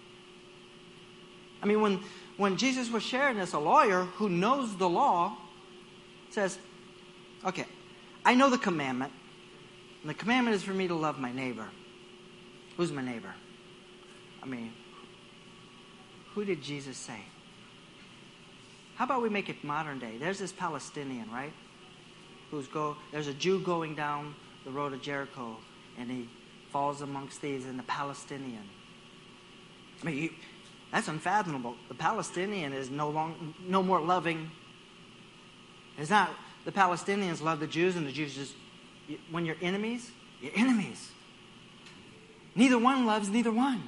I 1.61 1.65
mean, 1.65 1.81
when, 1.81 1.99
when 2.37 2.57
Jesus 2.57 2.89
was 2.89 3.03
sharing 3.03 3.37
this, 3.37 3.53
a 3.53 3.59
lawyer 3.59 4.03
who 4.15 4.29
knows 4.29 4.75
the 4.75 4.89
law 4.89 5.37
says, 6.29 6.57
Okay, 7.45 7.65
I 8.25 8.35
know 8.35 8.49
the 8.49 8.57
commandment. 8.57 9.11
And 10.01 10.09
the 10.09 10.13
commandment 10.13 10.55
is 10.55 10.63
for 10.63 10.73
me 10.73 10.87
to 10.87 10.95
love 10.95 11.19
my 11.19 11.31
neighbor. 11.31 11.67
Who's 12.77 12.91
my 12.91 13.03
neighbor? 13.03 13.33
I 14.41 14.45
mean, 14.45 14.73
who 16.33 16.43
did 16.43 16.61
Jesus 16.61 16.97
say? 16.97 17.19
How 18.95 19.05
about 19.05 19.21
we 19.21 19.29
make 19.29 19.49
it 19.49 19.63
modern 19.63 19.99
day? 19.99 20.17
There's 20.19 20.39
this 20.39 20.51
Palestinian, 20.51 21.31
right? 21.31 21.53
Who's 22.51 22.67
go 22.67 22.95
there's 23.11 23.27
a 23.27 23.33
Jew 23.33 23.59
going 23.59 23.95
down 23.95 24.35
the 24.65 24.71
road 24.71 24.93
of 24.93 25.01
Jericho 25.01 25.57
and 25.97 26.09
he 26.09 26.29
falls 26.71 27.01
amongst 27.01 27.39
thieves 27.39 27.65
and 27.65 27.77
the 27.77 27.83
Palestinian. 27.83 28.63
I 30.01 30.05
mean, 30.05 30.29
that's 30.93 31.07
unfathomable. 31.07 31.75
The 31.87 31.95
Palestinian 31.95 32.71
is 32.71 32.91
no 32.91 33.09
long, 33.09 33.55
no 33.67 33.81
more 33.81 33.99
loving. 33.99 34.51
It's 35.97 36.11
not 36.11 36.29
the 36.65 36.71
Palestinians 36.71 37.41
love 37.41 37.59
the 37.59 37.65
Jews 37.65 37.95
and 37.95 38.05
the 38.05 38.11
Jews 38.11 38.35
just 38.35 38.53
when 39.31 39.43
you're 39.43 39.57
enemies, 39.59 40.11
you're 40.39 40.51
enemies. 40.55 41.09
Neither 42.53 42.77
one 42.77 43.07
loves 43.07 43.27
neither 43.27 43.51
one. 43.51 43.81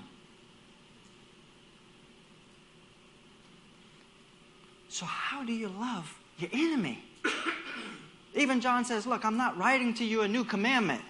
So, 4.90 5.06
how 5.06 5.44
do 5.44 5.54
you 5.54 5.68
love 5.68 6.12
your 6.40 6.50
enemy? 6.54 7.04
Even 8.34 8.62
John 8.62 8.84
says, 8.84 9.06
Look, 9.06 9.26
I'm 9.26 9.38
not 9.38 9.56
writing 9.60 9.94
to 9.96 10.04
you 10.04 10.22
a 10.22 10.28
new 10.28 10.44
commandment. 10.44 11.04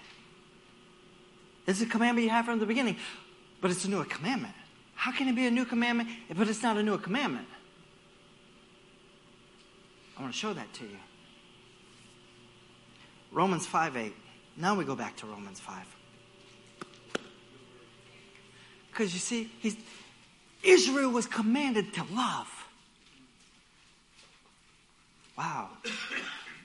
It's 1.66 1.80
a 1.80 1.86
commandment 1.86 2.24
you 2.24 2.30
have 2.30 2.44
from 2.44 2.58
the 2.58 2.66
beginning, 2.66 2.98
but 3.62 3.70
it's 3.70 3.86
a 3.86 3.88
new 3.88 4.04
commandment. 4.04 4.54
How 4.96 5.12
can 5.12 5.28
it 5.28 5.36
be 5.36 5.46
a 5.46 5.50
new 5.50 5.64
commandment, 5.64 6.08
but 6.34 6.48
it's 6.48 6.62
not 6.62 6.76
a 6.76 6.82
new 6.82 6.98
commandment? 6.98 7.46
I 10.18 10.22
want 10.22 10.32
to 10.32 10.38
show 10.38 10.52
that 10.54 10.72
to 10.74 10.84
you. 10.84 10.98
Romans 13.30 13.66
5 13.66 13.96
8. 13.96 14.14
Now 14.56 14.74
we 14.74 14.84
go 14.84 14.96
back 14.96 15.14
to 15.16 15.26
Romans 15.26 15.60
5. 15.60 15.84
Because 18.90 19.12
you 19.12 19.20
see, 19.20 19.50
Israel 20.62 21.10
was 21.10 21.26
commanded 21.26 21.92
to 21.94 22.04
love. 22.14 22.50
Wow. 25.36 25.68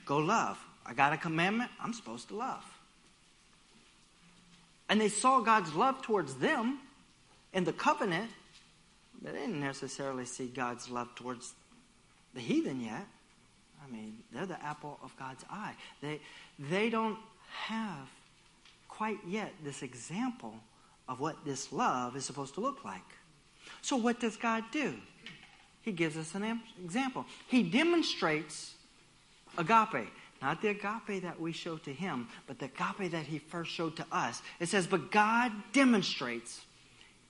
Go 0.06 0.16
love. 0.16 0.58
I 0.86 0.94
got 0.94 1.12
a 1.12 1.18
commandment. 1.18 1.70
I'm 1.78 1.92
supposed 1.92 2.28
to 2.28 2.34
love. 2.34 2.64
And 4.88 4.98
they 4.98 5.10
saw 5.10 5.40
God's 5.40 5.74
love 5.74 6.00
towards 6.00 6.36
them 6.36 6.78
in 7.52 7.64
the 7.64 7.72
covenant, 7.72 8.30
they 9.20 9.32
didn't 9.32 9.60
necessarily 9.60 10.24
see 10.24 10.46
God's 10.46 10.88
love 10.88 11.14
towards 11.14 11.52
the 12.34 12.40
heathen 12.40 12.80
yet. 12.80 13.06
I 13.84 13.90
mean, 13.90 14.18
they're 14.32 14.46
the 14.46 14.62
apple 14.64 14.98
of 15.02 15.16
God's 15.16 15.44
eye. 15.50 15.74
They, 16.00 16.20
they 16.58 16.88
don't 16.88 17.18
have 17.50 18.08
quite 18.88 19.18
yet 19.26 19.52
this 19.64 19.82
example 19.82 20.54
of 21.08 21.20
what 21.20 21.44
this 21.44 21.72
love 21.72 22.16
is 22.16 22.24
supposed 22.24 22.54
to 22.54 22.60
look 22.60 22.84
like. 22.84 23.02
So, 23.80 23.96
what 23.96 24.20
does 24.20 24.36
God 24.36 24.64
do? 24.72 24.94
He 25.82 25.92
gives 25.92 26.16
us 26.16 26.34
an 26.34 26.60
example. 26.82 27.26
He 27.48 27.62
demonstrates 27.62 28.74
agape. 29.58 30.08
Not 30.40 30.60
the 30.60 30.68
agape 30.68 31.22
that 31.22 31.40
we 31.40 31.52
show 31.52 31.76
to 31.78 31.92
him, 31.92 32.28
but 32.46 32.58
the 32.58 32.66
agape 32.66 33.12
that 33.12 33.26
he 33.26 33.38
first 33.38 33.70
showed 33.70 33.96
to 33.96 34.06
us. 34.10 34.42
It 34.58 34.68
says, 34.68 34.86
But 34.86 35.10
God 35.12 35.52
demonstrates 35.72 36.60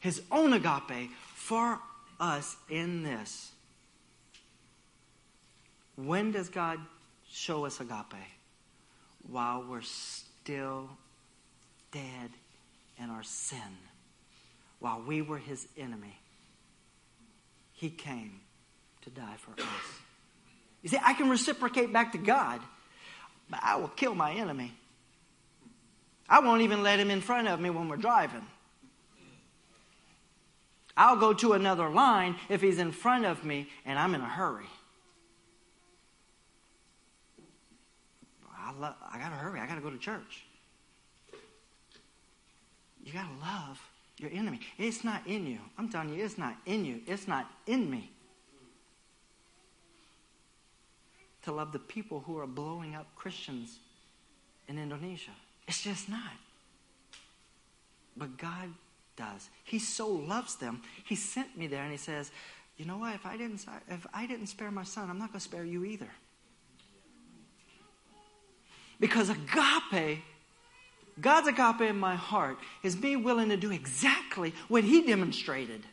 his 0.02 0.20
own 0.32 0.52
agape 0.52 1.10
for 1.34 1.78
us 2.18 2.56
in 2.68 3.04
this. 3.04 3.52
When 5.94 6.32
does 6.32 6.48
God 6.48 6.80
show 7.30 7.64
us 7.66 7.80
agape? 7.80 8.18
While 9.30 9.64
we're 9.68 9.82
still 9.82 10.90
dead 11.92 12.30
in 13.00 13.10
our 13.10 13.22
sin. 13.22 13.78
While 14.80 15.02
we 15.06 15.22
were 15.22 15.38
his 15.38 15.68
enemy, 15.78 16.18
he 17.74 17.88
came 17.88 18.40
to 19.02 19.10
die 19.10 19.36
for 19.38 19.52
us. 19.52 19.68
You 20.82 20.88
see, 20.88 20.98
I 21.00 21.12
can 21.14 21.30
reciprocate 21.30 21.92
back 21.92 22.10
to 22.12 22.18
God, 22.18 22.60
but 23.48 23.60
I 23.62 23.76
will 23.76 23.86
kill 23.86 24.16
my 24.16 24.32
enemy. 24.32 24.72
I 26.28 26.40
won't 26.40 26.62
even 26.62 26.82
let 26.82 26.98
him 26.98 27.12
in 27.12 27.20
front 27.20 27.46
of 27.46 27.60
me 27.60 27.70
when 27.70 27.88
we're 27.88 27.96
driving. 27.96 28.44
I'll 30.96 31.16
go 31.16 31.32
to 31.32 31.54
another 31.54 31.88
line 31.88 32.36
if 32.48 32.60
he's 32.60 32.78
in 32.78 32.92
front 32.92 33.24
of 33.24 33.44
me 33.44 33.68
and 33.84 33.98
I'm 33.98 34.14
in 34.14 34.20
a 34.20 34.28
hurry. 34.28 34.66
I, 38.56 38.72
lo- 38.78 38.94
I 39.10 39.18
got 39.18 39.30
to 39.30 39.36
hurry. 39.36 39.60
I 39.60 39.66
got 39.66 39.76
to 39.76 39.80
go 39.80 39.90
to 39.90 39.98
church. 39.98 40.44
You 43.04 43.12
got 43.12 43.26
to 43.26 43.44
love 43.44 43.80
your 44.18 44.30
enemy. 44.32 44.60
It's 44.78 45.02
not 45.02 45.26
in 45.26 45.46
you. 45.46 45.58
I'm 45.78 45.88
telling 45.88 46.14
you, 46.14 46.24
it's 46.24 46.38
not 46.38 46.56
in 46.66 46.84
you. 46.84 47.00
It's 47.06 47.26
not 47.26 47.50
in 47.66 47.90
me. 47.90 48.10
To 51.44 51.52
love 51.52 51.72
the 51.72 51.80
people 51.80 52.20
who 52.20 52.38
are 52.38 52.46
blowing 52.46 52.94
up 52.94 53.06
Christians 53.16 53.78
in 54.68 54.78
Indonesia. 54.78 55.32
It's 55.66 55.82
just 55.82 56.08
not. 56.08 56.20
But 58.16 58.36
God 58.36 58.68
does. 59.16 59.48
He 59.64 59.78
so 59.78 60.08
loves 60.08 60.56
them. 60.56 60.82
He 61.04 61.14
sent 61.14 61.56
me 61.56 61.66
there 61.66 61.82
and 61.82 61.92
he 61.92 61.98
says, 61.98 62.30
"You 62.76 62.84
know 62.84 62.98
what? 62.98 63.14
If 63.14 63.26
I 63.26 63.36
didn't 63.36 63.64
if 63.88 64.06
I 64.12 64.26
didn't 64.26 64.46
spare 64.46 64.70
my 64.70 64.84
son, 64.84 65.10
I'm 65.10 65.18
not 65.18 65.28
going 65.28 65.40
to 65.40 65.44
spare 65.44 65.64
you 65.64 65.84
either." 65.84 66.10
Because 68.98 69.30
agape 69.30 70.22
God's 71.20 71.48
agape 71.48 71.82
in 71.82 71.98
my 71.98 72.14
heart 72.14 72.58
is 72.82 72.96
me 72.96 73.16
willing 73.16 73.50
to 73.50 73.56
do 73.56 73.70
exactly 73.70 74.54
what 74.68 74.84
He 74.84 75.02
demonstrated. 75.02 75.86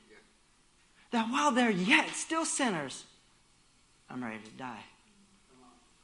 That 1.12 1.30
while 1.30 1.52
they're 1.52 1.70
yet 1.70 2.10
still 2.10 2.46
sinners, 2.46 3.06
I'm 4.10 4.24
ready 4.24 4.40
to 4.44 4.52
die. 4.52 4.84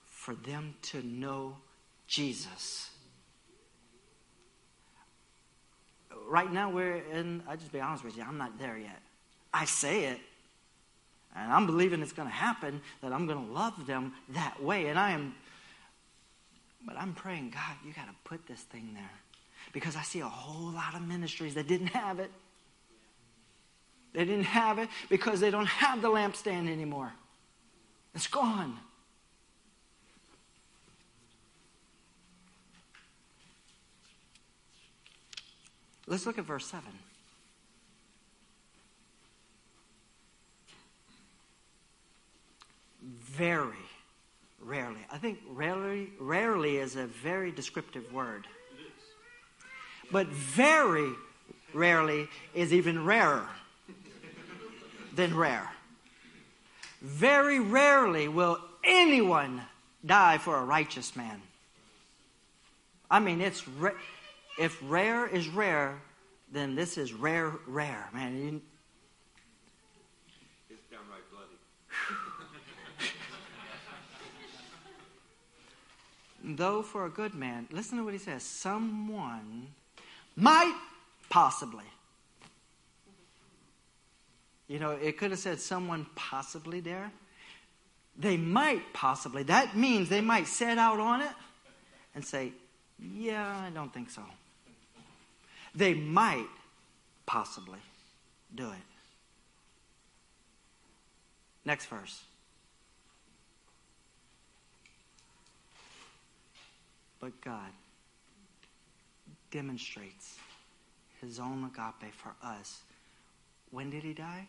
For 0.05 0.35
them 0.35 0.75
to 0.83 1.03
know 1.03 1.57
Jesus. 2.07 2.89
Right 6.27 6.51
now, 6.51 6.69
we're 6.69 6.97
in, 7.11 7.43
I 7.47 7.55
just 7.55 7.71
be 7.71 7.79
honest 7.79 8.03
with 8.03 8.17
you, 8.17 8.23
I'm 8.23 8.37
not 8.37 8.57
there 8.57 8.77
yet. 8.77 9.01
I 9.53 9.65
say 9.65 10.05
it, 10.05 10.19
and 11.35 11.51
I'm 11.51 11.65
believing 11.65 12.01
it's 12.01 12.13
going 12.13 12.27
to 12.27 12.33
happen, 12.33 12.81
that 13.01 13.13
I'm 13.13 13.27
going 13.27 13.45
to 13.45 13.53
love 13.53 13.85
them 13.85 14.13
that 14.29 14.61
way. 14.61 14.87
And 14.87 14.97
I 14.97 15.11
am 15.11 15.35
but 16.85 16.97
I'm 16.97 17.13
praying, 17.13 17.49
God, 17.49 17.75
you 17.85 17.93
got 17.93 18.07
to 18.07 18.15
put 18.23 18.45
this 18.47 18.61
thing 18.61 18.91
there. 18.93 19.11
Because 19.73 19.95
I 19.95 20.03
see 20.03 20.19
a 20.19 20.27
whole 20.27 20.71
lot 20.71 20.93
of 20.95 21.01
ministries 21.01 21.55
that 21.55 21.67
didn't 21.67 21.87
have 21.87 22.19
it. 22.19 22.29
They 24.13 24.23
didn't 24.23 24.43
have 24.43 24.79
it 24.79 24.87
because 25.09 25.39
they 25.39 25.51
don't 25.51 25.67
have 25.67 26.01
the 26.01 26.09
lampstand 26.09 26.69
anymore. 26.71 27.11
It's 28.13 28.27
gone. 28.27 28.77
Let's 36.07 36.25
look 36.25 36.37
at 36.37 36.45
verse 36.45 36.65
7. 36.67 36.83
Very 43.01 43.75
Rarely. 44.65 44.99
I 45.11 45.19
think 45.19 45.37
rarely, 45.47 46.09
rarely 46.19 46.77
is 46.77 46.95
a 46.95 47.05
very 47.05 47.51
descriptive 47.51 48.11
word. 48.11 48.47
But 50.11 50.25
very 50.27 51.11
rarely 51.71 52.27
is 52.55 52.73
even 52.73 53.05
rarer 53.05 53.47
than 55.13 55.37
rare. 55.37 55.69
Very 56.99 57.59
rarely 57.59 58.27
will 58.27 58.57
anyone 58.83 59.61
die 60.03 60.39
for 60.39 60.57
a 60.57 60.65
righteous 60.65 61.15
man. 61.15 61.43
I 63.09 63.19
mean, 63.19 63.41
it's 63.41 63.67
if 64.57 64.79
rare 64.83 65.27
is 65.27 65.47
rare, 65.49 66.01
then 66.51 66.75
this 66.75 66.97
is 66.97 67.13
rare, 67.13 67.51
rare, 67.67 68.09
man. 68.13 68.37
You, 68.37 68.61
It's 70.69 70.81
downright 70.89 71.29
bloody. 71.31 71.57
though 76.55 76.81
for 76.81 77.05
a 77.05 77.09
good 77.09 77.33
man, 77.33 77.67
listen 77.71 77.97
to 77.97 78.03
what 78.03 78.13
he 78.13 78.19
says. 78.19 78.43
Someone 78.43 79.67
might 80.35 80.75
possibly. 81.29 81.83
You 84.67 84.79
know, 84.79 84.91
it 84.91 85.17
could 85.17 85.31
have 85.31 85.39
said 85.39 85.59
someone 85.59 86.07
possibly 86.15 86.79
there. 86.79 87.11
They 88.17 88.37
might 88.37 88.93
possibly. 88.93 89.43
That 89.43 89.75
means 89.75 90.09
they 90.09 90.21
might 90.21 90.47
set 90.47 90.77
out 90.77 90.99
on 90.99 91.21
it 91.21 91.31
and 92.15 92.25
say, 92.25 92.53
Yeah, 92.97 93.63
I 93.65 93.69
don't 93.69 93.93
think 93.93 94.09
so. 94.09 94.23
They 95.75 95.93
might 95.93 96.47
possibly 97.25 97.79
do 98.53 98.69
it. 98.69 98.77
Next 101.65 101.87
verse. 101.87 102.21
But 107.19 107.41
God 107.41 107.71
demonstrates 109.51 110.37
his 111.21 111.39
own 111.39 111.63
agape 111.63 112.13
for 112.13 112.33
us. 112.43 112.81
When 113.71 113.89
did 113.89 114.03
he 114.03 114.13
die? 114.13 114.47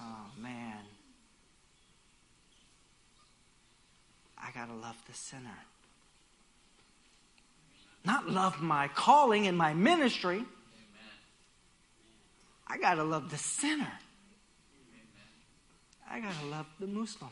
Oh, 0.00 0.26
man. 0.38 0.82
I 4.36 4.50
got 4.52 4.66
to 4.66 4.74
love 4.74 4.96
the 5.06 5.14
sinner. 5.14 5.58
Not 8.04 8.30
love 8.30 8.60
my 8.60 8.88
calling 8.88 9.46
and 9.46 9.56
my 9.56 9.74
ministry. 9.74 10.44
I 12.66 12.78
got 12.78 12.94
to 12.94 13.04
love 13.04 13.30
the 13.30 13.38
sinner. 13.38 13.92
I 16.10 16.20
got 16.20 16.32
to 16.40 16.46
love 16.46 16.66
the 16.80 16.86
Muslim. 16.86 17.30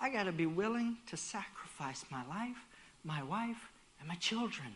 I 0.00 0.10
got 0.10 0.24
to 0.24 0.32
be 0.32 0.46
willing 0.46 0.98
to 1.08 1.16
sacrifice 1.16 2.04
my 2.10 2.26
life, 2.26 2.56
my 3.04 3.22
wife, 3.22 3.70
and 3.98 4.08
my 4.08 4.14
children. 4.16 4.68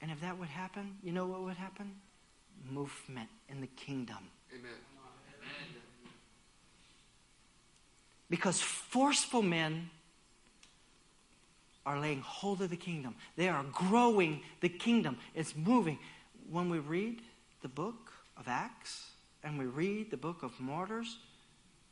And 0.00 0.10
if 0.10 0.20
that 0.20 0.38
would 0.38 0.48
happen, 0.48 0.96
you 1.02 1.12
know 1.12 1.26
what 1.26 1.42
would 1.42 1.56
happen? 1.56 1.92
Movement 2.70 3.28
in 3.48 3.60
the 3.60 3.68
kingdom. 3.68 4.18
Amen. 4.52 4.72
Because 8.28 8.60
forceful 8.60 9.42
men 9.42 9.90
are 11.84 11.98
laying 11.98 12.20
hold 12.20 12.62
of 12.62 12.70
the 12.70 12.76
kingdom. 12.76 13.14
They 13.36 13.48
are 13.48 13.64
growing 13.72 14.42
the 14.60 14.68
kingdom. 14.68 15.18
It's 15.34 15.56
moving. 15.56 15.98
When 16.50 16.68
we 16.68 16.78
read 16.78 17.20
the 17.62 17.68
book 17.68 18.12
of 18.36 18.46
Acts 18.46 19.08
and 19.42 19.58
we 19.58 19.66
read 19.66 20.10
the 20.10 20.16
book 20.16 20.42
of 20.42 20.58
Martyrs, 20.60 21.18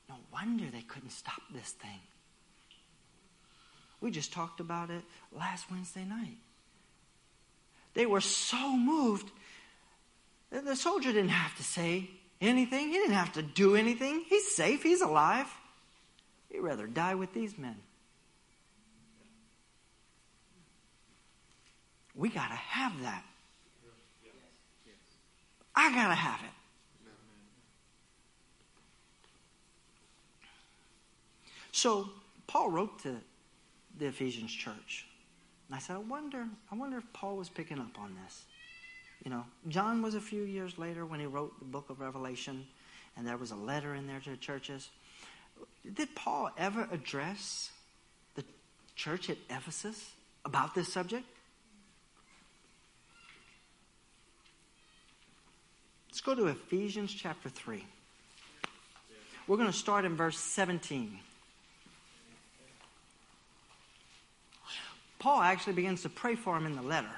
no 0.09 0.16
wonder 0.32 0.64
they 0.70 0.82
couldn't 0.82 1.11
stop 1.11 1.43
this 1.53 1.70
thing. 1.70 2.01
We 4.01 4.11
just 4.11 4.32
talked 4.32 4.61
about 4.61 4.91
it 4.91 5.03
last 5.32 5.70
Wednesday 5.70 6.05
night. 6.05 6.38
They 7.95 8.07
were 8.07 8.20
so 8.20 8.76
moved. 8.76 9.30
The 10.51 10.76
soldier 10.76 11.12
didn't 11.12 11.30
have 11.30 11.57
to 11.57 11.62
say 11.62 12.11
anything, 12.41 12.88
he 12.88 12.95
didn't 12.95 13.14
have 13.14 13.32
to 13.34 13.43
do 13.43 13.76
anything. 13.76 14.24
He's 14.28 14.55
safe, 14.55 14.82
he's 14.82 15.03
alive. 15.03 15.47
He'd 16.49 16.61
rather 16.61 16.86
die 16.86 17.14
with 17.14 17.34
these 17.34 17.59
men. 17.59 17.76
We 22.21 22.29
got 22.29 22.49
to 22.49 22.55
have 22.55 23.01
that. 23.01 23.25
I 25.75 25.91
got 25.95 26.09
to 26.09 26.14
have 26.14 26.41
it. 26.41 27.11
So 31.73 32.11
Paul 32.47 32.68
wrote 32.68 33.03
to 33.05 33.16
the 33.99 34.07
Ephesians 34.07 34.53
church. 34.53 35.07
And 35.68 35.77
I 35.77 35.79
said, 35.79 35.97
I 35.97 36.01
wonder, 36.01 36.45
I 36.71 36.75
wonder 36.75 36.99
if 36.99 37.11
Paul 37.14 37.39
was 37.39 37.49
picking 37.49 37.79
up 37.79 37.99
on 37.99 38.14
this. 38.23 38.45
You 39.25 39.31
know, 39.31 39.47
John 39.68 40.03
was 40.03 40.14
a 40.14 40.21
few 40.21 40.43
years 40.43 40.77
later 40.77 41.07
when 41.07 41.21
he 41.21 41.27
wrote 41.27 41.59
the 41.59 41.64
book 41.64 41.89
of 41.89 42.01
Revelation, 42.01 42.66
and 43.16 43.27
there 43.27 43.39
was 43.39 43.51
a 43.51 43.57
letter 43.57 43.95
in 43.95 44.07
there 44.07 44.21
to 44.21 44.31
the 44.31 44.37
churches. 44.37 44.91
Did 45.95 46.14
Paul 46.14 46.51
ever 46.59 46.87
address 46.93 47.71
the 48.35 48.45
church 48.95 49.31
at 49.31 49.39
Ephesus 49.49 50.11
about 50.45 50.75
this 50.75 50.93
subject? 50.93 51.25
Let's 56.21 56.39
go 56.39 56.45
to 56.45 56.51
Ephesians 56.51 57.14
chapter 57.14 57.49
3. 57.49 57.83
We're 59.47 59.57
going 59.57 59.73
to 59.73 59.77
start 59.77 60.05
in 60.05 60.16
verse 60.16 60.37
17. 60.37 61.18
Paul 65.18 65.41
actually 65.41 65.73
begins 65.73 66.03
to 66.03 66.11
pray 66.11 66.35
for 66.35 66.55
him 66.59 66.66
in 66.66 66.77
the 66.77 66.83
letter. 66.83 67.09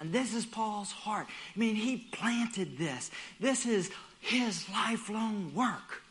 And 0.00 0.12
this 0.12 0.34
is 0.34 0.44
Paul's 0.44 0.90
heart. 0.90 1.28
I 1.54 1.58
mean, 1.60 1.76
he 1.76 2.08
planted 2.10 2.76
this. 2.76 3.12
This 3.38 3.64
is 3.64 3.92
his 4.18 4.68
lifelong 4.68 5.52
work. 5.54 6.02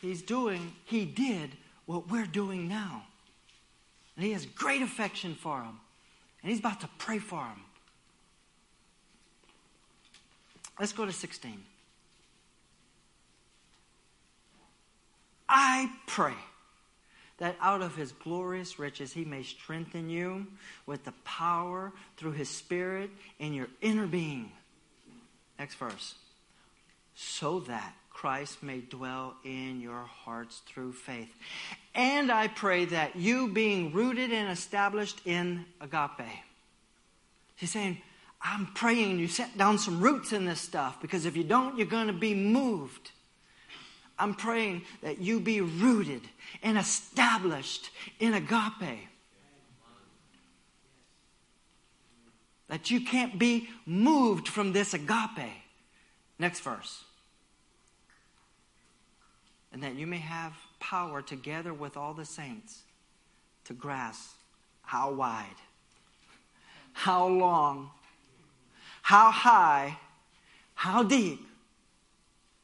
He's 0.00 0.22
doing, 0.22 0.74
he 0.84 1.04
did 1.04 1.50
what 1.86 2.08
we're 2.08 2.24
doing 2.24 2.68
now. 2.68 3.02
And 4.14 4.24
he 4.24 4.30
has 4.30 4.46
great 4.46 4.82
affection 4.82 5.34
for 5.34 5.60
him. 5.60 5.80
And 6.42 6.50
he's 6.50 6.58
about 6.58 6.80
to 6.80 6.88
pray 6.98 7.18
for 7.18 7.44
him. 7.44 7.60
Let's 10.78 10.92
go 10.92 11.04
to 11.04 11.12
16. 11.12 11.62
I 15.48 15.90
pray 16.06 16.34
that 17.38 17.56
out 17.60 17.82
of 17.82 17.94
his 17.94 18.12
glorious 18.12 18.78
riches 18.78 19.12
he 19.12 19.24
may 19.24 19.42
strengthen 19.42 20.08
you 20.08 20.46
with 20.86 21.04
the 21.04 21.12
power 21.24 21.92
through 22.16 22.32
his 22.32 22.48
spirit 22.48 23.10
in 23.38 23.52
your 23.52 23.68
inner 23.80 24.06
being. 24.06 24.50
Next 25.58 25.74
verse. 25.74 26.14
So 27.14 27.60
that 27.60 27.94
Christ 28.10 28.62
may 28.62 28.80
dwell 28.80 29.34
in 29.44 29.80
your 29.80 30.02
hearts 30.02 30.62
through 30.66 30.92
faith. 30.92 31.34
And 31.94 32.32
I 32.32 32.48
pray 32.48 32.86
that 32.86 33.16
you, 33.16 33.48
being 33.48 33.92
rooted 33.92 34.32
and 34.32 34.50
established 34.50 35.20
in 35.26 35.66
agape, 35.80 36.26
he's 37.56 37.70
saying, 37.70 38.00
I'm 38.40 38.66
praying 38.74 39.18
you 39.18 39.28
set 39.28 39.56
down 39.56 39.78
some 39.78 40.00
roots 40.00 40.32
in 40.32 40.46
this 40.46 40.60
stuff 40.60 41.00
because 41.00 41.26
if 41.26 41.36
you 41.36 41.44
don't, 41.44 41.76
you're 41.76 41.86
going 41.86 42.08
to 42.08 42.12
be 42.12 42.34
moved. 42.34 43.10
I'm 44.18 44.34
praying 44.34 44.82
that 45.02 45.20
you 45.20 45.38
be 45.38 45.60
rooted 45.60 46.22
and 46.62 46.76
established 46.78 47.90
in 48.18 48.34
agape. 48.34 49.08
That 52.68 52.90
you 52.90 53.02
can't 53.02 53.38
be 53.38 53.68
moved 53.84 54.48
from 54.48 54.72
this 54.72 54.94
agape. 54.94 55.52
Next 56.38 56.60
verse. 56.60 57.04
And 59.72 59.82
that 59.82 59.94
you 59.94 60.06
may 60.06 60.18
have 60.18 60.54
power 60.82 61.22
together 61.22 61.72
with 61.72 61.96
all 61.96 62.12
the 62.12 62.24
saints 62.24 62.82
to 63.64 63.72
grasp 63.72 64.36
how 64.82 65.12
wide, 65.12 65.46
how 66.92 67.28
long, 67.28 67.88
how 69.00 69.30
high, 69.30 69.96
how 70.74 71.04
deep 71.04 71.40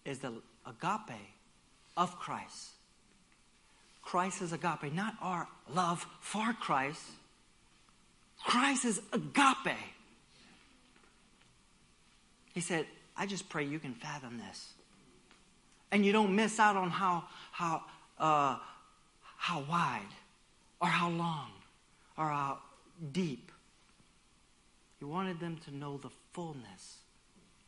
is 0.04 0.18
the 0.18 0.32
agape 0.66 1.16
of 1.96 2.18
Christ. 2.18 2.70
Christ 4.02 4.42
is 4.42 4.52
agape, 4.52 4.92
not 4.92 5.14
our 5.22 5.46
love 5.72 6.04
for 6.20 6.52
Christ. 6.54 7.02
Christ 8.44 8.84
is 8.84 9.00
agape. 9.12 9.76
He 12.52 12.60
said, 12.60 12.86
I 13.16 13.26
just 13.26 13.48
pray 13.48 13.64
you 13.64 13.78
can 13.78 13.94
fathom 13.94 14.38
this. 14.38 14.72
And 15.92 16.04
you 16.04 16.12
don't 16.12 16.34
miss 16.34 16.58
out 16.58 16.76
on 16.76 16.90
how, 16.90 17.24
how, 17.52 17.82
uh, 18.18 18.56
how 19.36 19.60
wide 19.68 20.14
or 20.80 20.88
how 20.88 21.08
long 21.08 21.50
or 22.16 22.26
how 22.26 22.58
deep. 23.12 23.52
He 24.98 25.04
wanted 25.04 25.38
them 25.40 25.58
to 25.64 25.74
know 25.74 25.98
the 25.98 26.10
fullness 26.32 26.98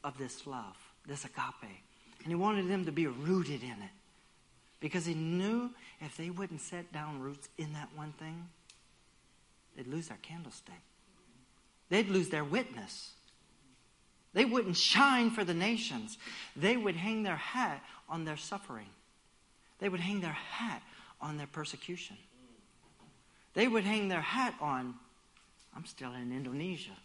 of 0.02 0.18
this 0.18 0.46
love, 0.46 0.76
this 1.06 1.24
agape. 1.24 1.80
And 2.22 2.28
he 2.28 2.34
wanted 2.34 2.68
them 2.68 2.84
to 2.84 2.92
be 2.92 3.06
rooted 3.06 3.62
in 3.62 3.70
it. 3.70 3.90
Because 4.80 5.06
he 5.06 5.14
knew 5.14 5.70
if 6.00 6.16
they 6.16 6.30
wouldn't 6.30 6.60
set 6.60 6.92
down 6.92 7.20
roots 7.20 7.48
in 7.58 7.72
that 7.74 7.88
one 7.94 8.12
thing, 8.12 8.48
they'd 9.76 9.86
lose 9.86 10.08
their 10.08 10.18
candlestick. 10.22 10.74
They'd 11.90 12.08
lose 12.08 12.30
their 12.30 12.44
witness. 12.44 13.10
They 14.32 14.44
wouldn't 14.44 14.76
shine 14.76 15.30
for 15.30 15.44
the 15.44 15.54
nations. 15.54 16.16
They 16.56 16.76
would 16.76 16.96
hang 16.96 17.22
their 17.22 17.36
hat 17.36 17.82
on 18.08 18.24
their 18.24 18.36
suffering. 18.36 18.86
They 19.80 19.88
would 19.88 20.00
hang 20.00 20.20
their 20.20 20.30
hat 20.30 20.82
on 21.20 21.36
their 21.36 21.46
persecution. 21.46 22.16
They 23.54 23.66
would 23.66 23.84
hang 23.84 24.08
their 24.08 24.20
hat 24.20 24.54
on, 24.60 24.94
I'm 25.74 25.86
still 25.86 26.12
in 26.14 26.32
Indonesia. 26.32 26.96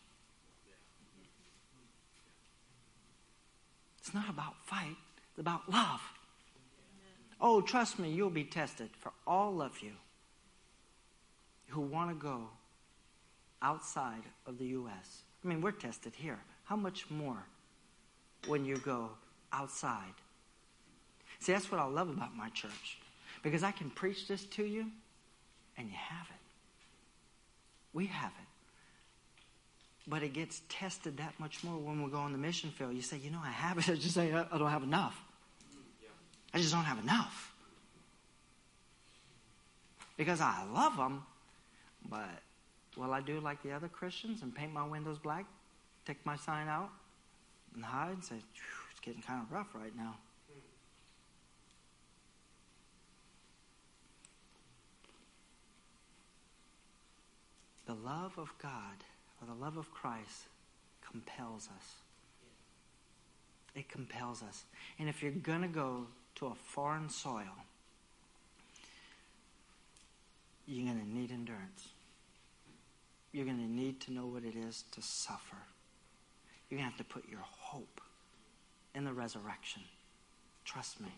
It's 4.00 4.14
not 4.14 4.30
about 4.30 4.54
fight, 4.66 4.98
it's 5.32 5.40
about 5.40 5.68
love. 5.72 6.02
Oh, 7.42 7.62
trust 7.62 7.98
me, 7.98 8.12
you'll 8.12 8.30
be 8.30 8.44
tested 8.44 8.90
for 9.00 9.12
all 9.26 9.62
of 9.62 9.82
you 9.82 9.92
who 11.68 11.82
want 11.82 12.10
to 12.10 12.16
go 12.16 12.50
outside 13.62 14.24
of 14.46 14.58
the 14.58 14.66
U.S. 14.68 15.24
I 15.44 15.48
mean, 15.48 15.62
we're 15.62 15.72
tested 15.72 16.14
here. 16.16 16.40
How 16.66 16.76
much 16.76 17.10
more 17.10 17.46
when 18.48 18.64
you 18.64 18.78
go 18.78 19.10
outside? 19.52 20.14
See, 21.40 21.52
that's 21.52 21.72
what 21.72 21.80
I 21.80 21.86
love 21.86 22.10
about 22.10 22.36
my 22.36 22.50
church. 22.50 22.98
Because 23.44 23.64
I 23.64 23.72
can 23.72 23.90
preach 23.90 24.28
this 24.28 24.44
to 24.46 24.66
you 24.66 24.88
and 25.78 25.88
you 25.88 25.96
have 25.96 26.28
it. 26.30 26.42
We 27.94 28.08
have 28.08 28.32
it. 28.32 28.48
But 30.08 30.24
it 30.24 30.34
gets 30.34 30.62
tested 30.70 31.18
that 31.18 31.34
much 31.40 31.64
more 31.64 31.78
when 31.78 32.04
we 32.04 32.12
go 32.12 32.18
on 32.18 32.32
the 32.32 32.38
mission 32.38 32.70
field. 32.72 32.94
You 32.94 33.02
say, 33.02 33.18
you 33.18 33.32
know, 33.32 33.42
I 33.44 33.52
have 33.52 33.78
it. 33.78 33.90
I 33.90 33.96
just 33.96 34.14
say, 34.14 34.34
I 34.34 34.58
don't 34.58 34.70
have 34.70 34.84
enough. 34.84 35.20
I 36.54 36.60
just 36.60 36.72
don't 36.72 36.84
have 36.84 37.00
enough. 37.04 37.54
Because 40.18 40.40
I 40.40 40.64
love 40.74 40.96
them, 40.96 41.24
but 42.10 42.30
will 42.96 43.12
I 43.12 43.22
do 43.22 43.40
like 43.42 43.62
the 43.64 43.72
other 43.74 43.90
Christians 43.90 44.42
and 44.42 44.56
paint 44.56 44.72
my 44.72 44.88
windows 44.88 45.18
black, 45.18 45.46
take 46.06 46.26
my 46.26 46.38
sign 46.38 46.68
out, 46.68 46.90
and 47.74 47.84
hide 47.84 48.14
and 48.14 48.24
say, 48.24 48.36
it's 48.36 49.00
getting 49.02 49.22
kind 49.22 49.42
of 49.42 49.52
rough 49.52 49.68
right 49.76 49.96
now? 49.98 50.16
The 57.86 57.94
love 57.94 58.34
of 58.38 58.54
God 58.62 59.04
or 59.42 59.48
the 59.48 59.54
love 59.54 59.78
of 59.78 59.92
Christ 59.92 60.46
compels 61.08 61.70
us. 61.76 61.96
It 63.76 63.90
compels 63.90 64.42
us. 64.42 64.64
And 64.98 65.10
if 65.10 65.22
you're 65.22 65.32
going 65.32 65.62
to 65.62 65.68
go 65.68 66.08
to 66.36 66.48
a 66.48 66.56
foreign 66.56 67.10
soil, 67.10 67.44
you're 70.66 70.86
going 70.86 71.00
to 71.00 71.08
need 71.08 71.32
endurance. 71.32 71.90
You're 73.32 73.46
going 73.46 73.58
to 73.58 73.70
need 73.70 74.00
to 74.02 74.14
know 74.14 74.26
what 74.26 74.44
it 74.44 74.56
is 74.56 74.86
to 74.92 75.02
suffer. 75.02 75.58
You're 76.70 76.80
going 76.80 76.90
to 76.90 76.98
have 76.98 77.06
to 77.06 77.14
put 77.14 77.30
your 77.30 77.44
hope 77.44 78.02
in 78.96 79.04
the 79.04 79.14
resurrection. 79.14 79.84
Trust 80.64 81.02
me. 81.02 81.14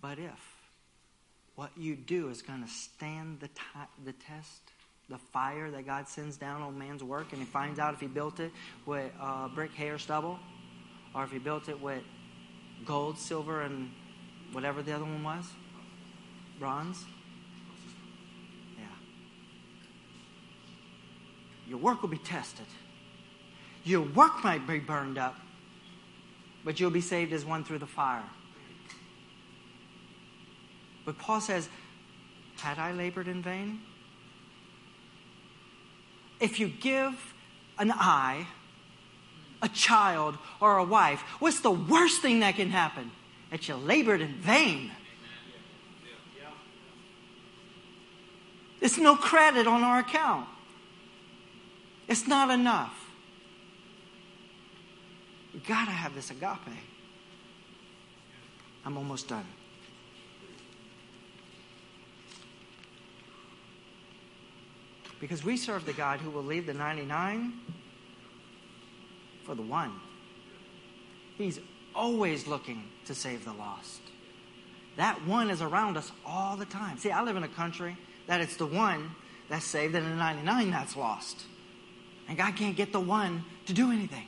But 0.00 0.18
if 0.18 0.55
what 1.56 1.70
you 1.76 1.96
do 1.96 2.28
is 2.28 2.42
going 2.42 2.62
to 2.62 2.70
stand 2.70 3.40
the, 3.40 3.48
t- 3.48 3.62
the 4.04 4.12
test, 4.12 4.60
the 5.08 5.18
fire 5.18 5.70
that 5.70 5.86
God 5.86 6.08
sends 6.08 6.36
down 6.36 6.62
on 6.62 6.78
man's 6.78 7.02
work, 7.02 7.32
and 7.32 7.40
he 7.40 7.46
finds 7.46 7.78
out 7.78 7.94
if 7.94 8.00
he 8.00 8.06
built 8.06 8.40
it 8.40 8.52
with 8.84 9.10
uh, 9.20 9.48
brick, 9.48 9.70
or 9.80 9.98
stubble, 9.98 10.38
or 11.14 11.24
if 11.24 11.30
he 11.30 11.38
built 11.38 11.68
it 11.68 11.80
with 11.80 12.02
gold, 12.84 13.18
silver, 13.18 13.62
and 13.62 13.90
whatever 14.52 14.82
the 14.82 14.92
other 14.92 15.04
one 15.04 15.24
was 15.24 15.46
bronze. 16.58 17.04
Yeah. 18.78 18.84
Your 21.68 21.78
work 21.78 22.02
will 22.02 22.08
be 22.08 22.18
tested. 22.18 22.66
Your 23.84 24.02
work 24.02 24.42
might 24.42 24.66
be 24.66 24.78
burned 24.78 25.18
up, 25.18 25.36
but 26.64 26.80
you'll 26.80 26.90
be 26.90 27.00
saved 27.00 27.32
as 27.32 27.44
one 27.44 27.64
through 27.64 27.78
the 27.78 27.86
fire. 27.86 28.24
But 31.06 31.16
Paul 31.16 31.40
says, 31.40 31.70
Had 32.58 32.78
I 32.78 32.92
labored 32.92 33.28
in 33.28 33.40
vain? 33.40 33.80
If 36.38 36.60
you 36.60 36.68
give 36.68 37.34
an 37.78 37.90
eye, 37.92 38.46
a 39.62 39.68
child, 39.70 40.36
or 40.60 40.76
a 40.76 40.84
wife, 40.84 41.20
what's 41.38 41.60
the 41.60 41.70
worst 41.70 42.20
thing 42.20 42.40
that 42.40 42.56
can 42.56 42.68
happen? 42.68 43.10
That 43.50 43.66
you 43.68 43.76
labored 43.76 44.20
in 44.20 44.34
vain. 44.34 44.90
It's 48.80 48.98
no 48.98 49.16
credit 49.16 49.66
on 49.66 49.82
our 49.82 50.00
account. 50.00 50.46
It's 52.08 52.26
not 52.26 52.50
enough. 52.50 52.94
We 55.54 55.60
gotta 55.60 55.90
have 55.90 56.14
this 56.14 56.30
agape. 56.30 56.76
I'm 58.84 58.96
almost 58.96 59.28
done. 59.28 59.46
Because 65.20 65.44
we 65.44 65.56
serve 65.56 65.86
the 65.86 65.92
God 65.92 66.20
who 66.20 66.30
will 66.30 66.44
leave 66.44 66.66
the 66.66 66.74
99 66.74 67.52
for 69.44 69.54
the 69.54 69.62
one. 69.62 69.92
He's 71.38 71.60
always 71.94 72.46
looking 72.46 72.84
to 73.06 73.14
save 73.14 73.44
the 73.44 73.52
lost. 73.52 74.00
That 74.96 75.26
one 75.26 75.50
is 75.50 75.62
around 75.62 75.96
us 75.96 76.10
all 76.24 76.56
the 76.56 76.64
time. 76.64 76.98
See, 76.98 77.10
I 77.10 77.22
live 77.22 77.36
in 77.36 77.42
a 77.42 77.48
country 77.48 77.96
that 78.26 78.40
it's 78.40 78.56
the 78.56 78.66
one 78.66 79.10
that's 79.48 79.64
saved 79.64 79.94
and 79.94 80.04
the 80.04 80.16
99 80.16 80.70
that's 80.70 80.96
lost. 80.96 81.44
And 82.28 82.36
God 82.36 82.56
can't 82.56 82.76
get 82.76 82.92
the 82.92 83.00
one 83.00 83.44
to 83.66 83.72
do 83.72 83.92
anything. 83.92 84.26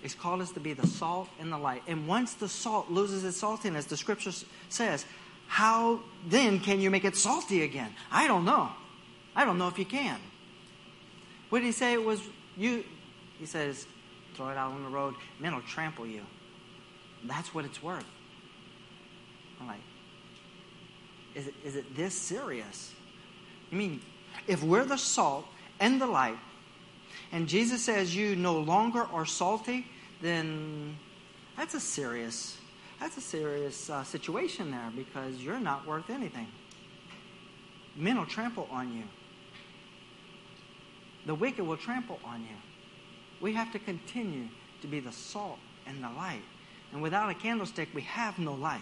He's 0.00 0.14
called 0.14 0.40
us 0.40 0.52
to 0.52 0.60
be 0.60 0.72
the 0.72 0.86
salt 0.86 1.28
and 1.38 1.52
the 1.52 1.58
light. 1.58 1.82
And 1.86 2.06
once 2.06 2.34
the 2.34 2.48
salt 2.48 2.90
loses 2.90 3.24
its 3.24 3.42
saltiness, 3.42 3.88
the 3.88 3.96
scripture 3.96 4.32
says, 4.68 5.04
how 5.48 6.00
then 6.28 6.60
can 6.60 6.80
you 6.80 6.90
make 6.90 7.04
it 7.04 7.16
salty 7.16 7.62
again? 7.62 7.92
I 8.12 8.28
don't 8.28 8.44
know. 8.44 8.70
I 9.34 9.44
don't 9.44 9.58
know 9.58 9.66
if 9.68 9.78
you 9.78 9.84
can. 9.84 10.20
What 11.48 11.60
did 11.60 11.64
he 11.64 11.72
say 11.72 11.94
it 11.94 12.04
was 12.04 12.20
you? 12.56 12.84
He 13.38 13.46
says, 13.46 13.86
throw 14.34 14.50
it 14.50 14.56
out 14.56 14.72
on 14.72 14.84
the 14.84 14.90
road. 14.90 15.14
Men 15.40 15.54
will 15.54 15.62
trample 15.62 16.06
you. 16.06 16.20
That's 17.24 17.54
what 17.54 17.64
it's 17.64 17.82
worth. 17.82 18.04
I'm 19.60 19.66
like, 19.66 19.80
is 21.34 21.46
it, 21.48 21.54
is 21.64 21.76
it 21.76 21.96
this 21.96 22.14
serious? 22.14 22.92
You 23.70 23.78
mean, 23.78 24.00
if 24.46 24.62
we're 24.62 24.84
the 24.84 24.98
salt 24.98 25.46
and 25.80 26.00
the 26.00 26.06
light, 26.06 26.38
and 27.32 27.48
Jesus 27.48 27.84
says 27.84 28.14
you 28.14 28.36
no 28.36 28.58
longer 28.58 29.06
are 29.12 29.26
salty, 29.26 29.86
then 30.20 30.96
that's 31.56 31.74
a 31.74 31.80
serious 31.80 32.57
that's 33.00 33.16
a 33.16 33.20
serious 33.20 33.90
uh, 33.90 34.02
situation 34.02 34.70
there 34.70 34.90
because 34.96 35.36
you're 35.36 35.60
not 35.60 35.86
worth 35.86 36.10
anything. 36.10 36.48
Men 37.96 38.16
will 38.18 38.26
trample 38.26 38.68
on 38.70 38.92
you. 38.92 39.04
The 41.26 41.34
wicked 41.34 41.66
will 41.66 41.76
trample 41.76 42.18
on 42.24 42.40
you. 42.42 42.56
We 43.40 43.52
have 43.54 43.72
to 43.72 43.78
continue 43.78 44.48
to 44.80 44.86
be 44.86 45.00
the 45.00 45.12
salt 45.12 45.58
and 45.86 46.02
the 46.02 46.10
light. 46.10 46.42
And 46.92 47.02
without 47.02 47.30
a 47.30 47.34
candlestick, 47.34 47.88
we 47.94 48.02
have 48.02 48.38
no 48.38 48.54
light. 48.54 48.80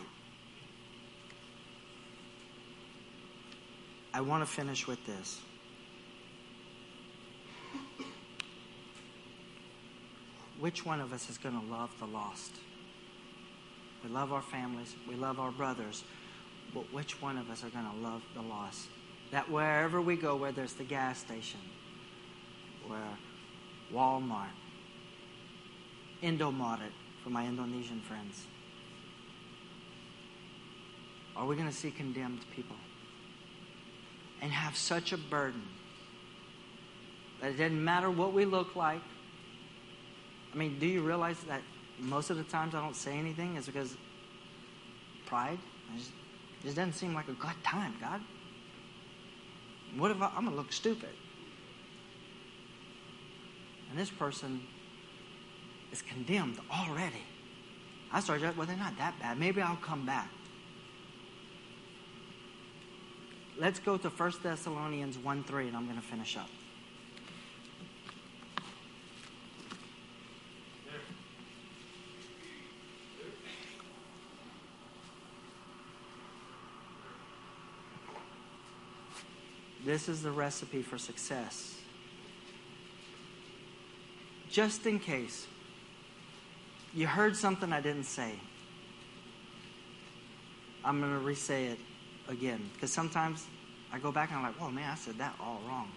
I 4.14 4.20
want 4.20 4.42
to 4.42 4.50
finish 4.50 4.86
with 4.86 5.04
this. 5.04 5.40
Which 10.58 10.86
one 10.86 11.00
of 11.00 11.12
us 11.12 11.28
is 11.28 11.36
going 11.36 11.60
to 11.60 11.66
love 11.66 11.90
the 11.98 12.06
lost? 12.06 12.52
We 14.06 14.12
love 14.12 14.32
our 14.32 14.42
families. 14.42 14.94
We 15.08 15.16
love 15.16 15.40
our 15.40 15.50
brothers. 15.50 16.04
But 16.72 16.92
which 16.92 17.20
one 17.20 17.38
of 17.38 17.50
us 17.50 17.64
are 17.64 17.70
going 17.70 17.90
to 17.90 18.08
love 18.08 18.22
the 18.34 18.42
lost? 18.42 18.86
That 19.32 19.50
wherever 19.50 20.00
we 20.00 20.14
go, 20.14 20.36
whether 20.36 20.62
it's 20.62 20.74
the 20.74 20.84
gas 20.84 21.18
station, 21.18 21.58
where 22.86 23.00
Walmart, 23.92 24.46
Indomaret 26.22 26.92
for 27.24 27.30
my 27.30 27.46
Indonesian 27.46 28.00
friends, 28.00 28.46
are 31.34 31.44
we 31.44 31.56
going 31.56 31.68
to 31.68 31.74
see 31.74 31.90
condemned 31.90 32.44
people? 32.54 32.76
And 34.40 34.52
have 34.52 34.76
such 34.76 35.12
a 35.12 35.18
burden 35.18 35.64
that 37.40 37.48
it 37.48 37.56
doesn't 37.56 37.84
matter 37.84 38.10
what 38.10 38.32
we 38.32 38.44
look 38.44 38.76
like. 38.76 39.02
I 40.54 40.56
mean, 40.56 40.78
do 40.78 40.86
you 40.86 41.02
realize 41.02 41.40
that 41.48 41.62
most 41.98 42.30
of 42.30 42.36
the 42.36 42.44
times 42.44 42.74
I 42.74 42.80
don't 42.80 42.96
say 42.96 43.16
anything 43.18 43.56
is 43.56 43.66
because 43.66 43.96
pride. 45.26 45.58
It 45.94 45.98
just, 45.98 46.10
it 46.10 46.64
just 46.64 46.76
doesn't 46.76 46.94
seem 46.94 47.14
like 47.14 47.28
a 47.28 47.32
good 47.32 47.62
time, 47.64 47.94
God. 48.00 48.20
What 49.96 50.10
if 50.10 50.20
I, 50.20 50.26
I'm 50.28 50.44
going 50.44 50.50
to 50.50 50.56
look 50.56 50.72
stupid? 50.72 51.10
And 53.90 53.98
this 53.98 54.10
person 54.10 54.62
is 55.92 56.02
condemned 56.02 56.58
already. 56.70 57.22
I 58.12 58.20
started, 58.20 58.56
well, 58.56 58.66
they're 58.66 58.76
not 58.76 58.98
that 58.98 59.18
bad. 59.20 59.38
Maybe 59.38 59.62
I'll 59.62 59.76
come 59.76 60.04
back. 60.04 60.30
let's 63.58 63.78
go 63.78 63.96
to 63.96 64.08
1 64.08 64.32
Thessalonians 64.42 65.18
1 65.18 65.44
3, 65.44 65.68
and 65.68 65.76
I'm 65.76 65.84
going 65.84 65.96
to 65.96 66.02
finish 66.02 66.36
up. 66.36 66.48
This 79.86 80.08
is 80.08 80.20
the 80.20 80.32
recipe 80.32 80.82
for 80.82 80.98
success. 80.98 81.78
Just 84.50 84.84
in 84.84 84.98
case 84.98 85.46
you 86.92 87.06
heard 87.06 87.36
something 87.36 87.72
I 87.72 87.80
didn't 87.80 88.06
say, 88.06 88.32
I'm 90.84 90.98
going 90.98 91.12
to 91.12 91.20
re 91.20 91.36
say 91.36 91.66
it 91.66 91.78
again. 92.28 92.68
Because 92.74 92.92
sometimes 92.92 93.46
I 93.92 94.00
go 94.00 94.10
back 94.10 94.30
and 94.30 94.38
I'm 94.38 94.46
like, 94.46 94.60
oh 94.60 94.72
man, 94.72 94.90
I 94.90 94.96
said 94.96 95.18
that 95.18 95.36
all 95.40 95.60
wrong. 95.68 95.92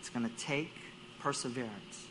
It's 0.00 0.08
going 0.08 0.28
to 0.28 0.36
take 0.36 0.72
perseverance. 1.20 2.06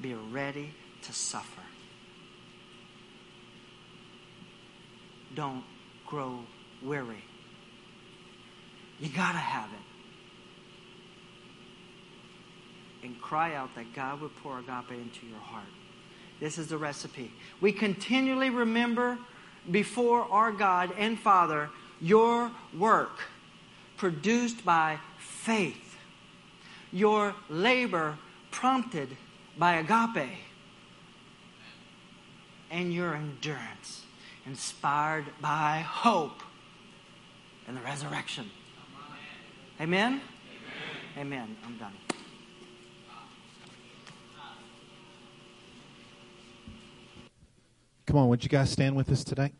Be 0.00 0.14
ready 0.14 0.72
to 1.02 1.12
suffer. 1.12 1.60
Don't 5.34 5.64
grow 6.06 6.40
weary. 6.82 7.22
You 9.00 9.08
got 9.08 9.32
to 9.32 9.38
have 9.38 9.70
it. 9.72 9.78
And 13.06 13.20
cry 13.20 13.54
out 13.54 13.74
that 13.76 13.94
God 13.94 14.20
would 14.20 14.36
pour 14.36 14.58
agape 14.58 14.90
into 14.90 15.26
your 15.26 15.38
heart. 15.38 15.64
This 16.38 16.58
is 16.58 16.68
the 16.68 16.78
recipe. 16.78 17.32
We 17.60 17.72
continually 17.72 18.50
remember 18.50 19.18
before 19.70 20.22
our 20.30 20.52
God 20.52 20.92
and 20.98 21.18
Father 21.18 21.70
your 22.00 22.50
work 22.78 23.20
produced 23.96 24.64
by 24.64 24.98
faith, 25.18 25.96
your 26.92 27.34
labor 27.48 28.16
prompted 28.50 29.16
by 29.58 29.74
agape, 29.74 30.30
and 32.70 32.92
your 32.92 33.14
endurance 33.14 34.04
inspired 34.46 35.26
by 35.40 35.80
hope 35.86 36.42
and 37.68 37.76
the 37.76 37.82
resurrection. 37.82 38.50
Amen? 39.80 40.20
Amen. 41.16 41.38
Amen. 41.38 41.56
I'm 41.64 41.78
done. 41.78 41.92
Come 48.06 48.18
on, 48.18 48.28
would 48.28 48.42
you 48.42 48.50
guys 48.50 48.70
stand 48.70 48.94
with 48.94 49.10
us 49.10 49.24
today? 49.24 49.52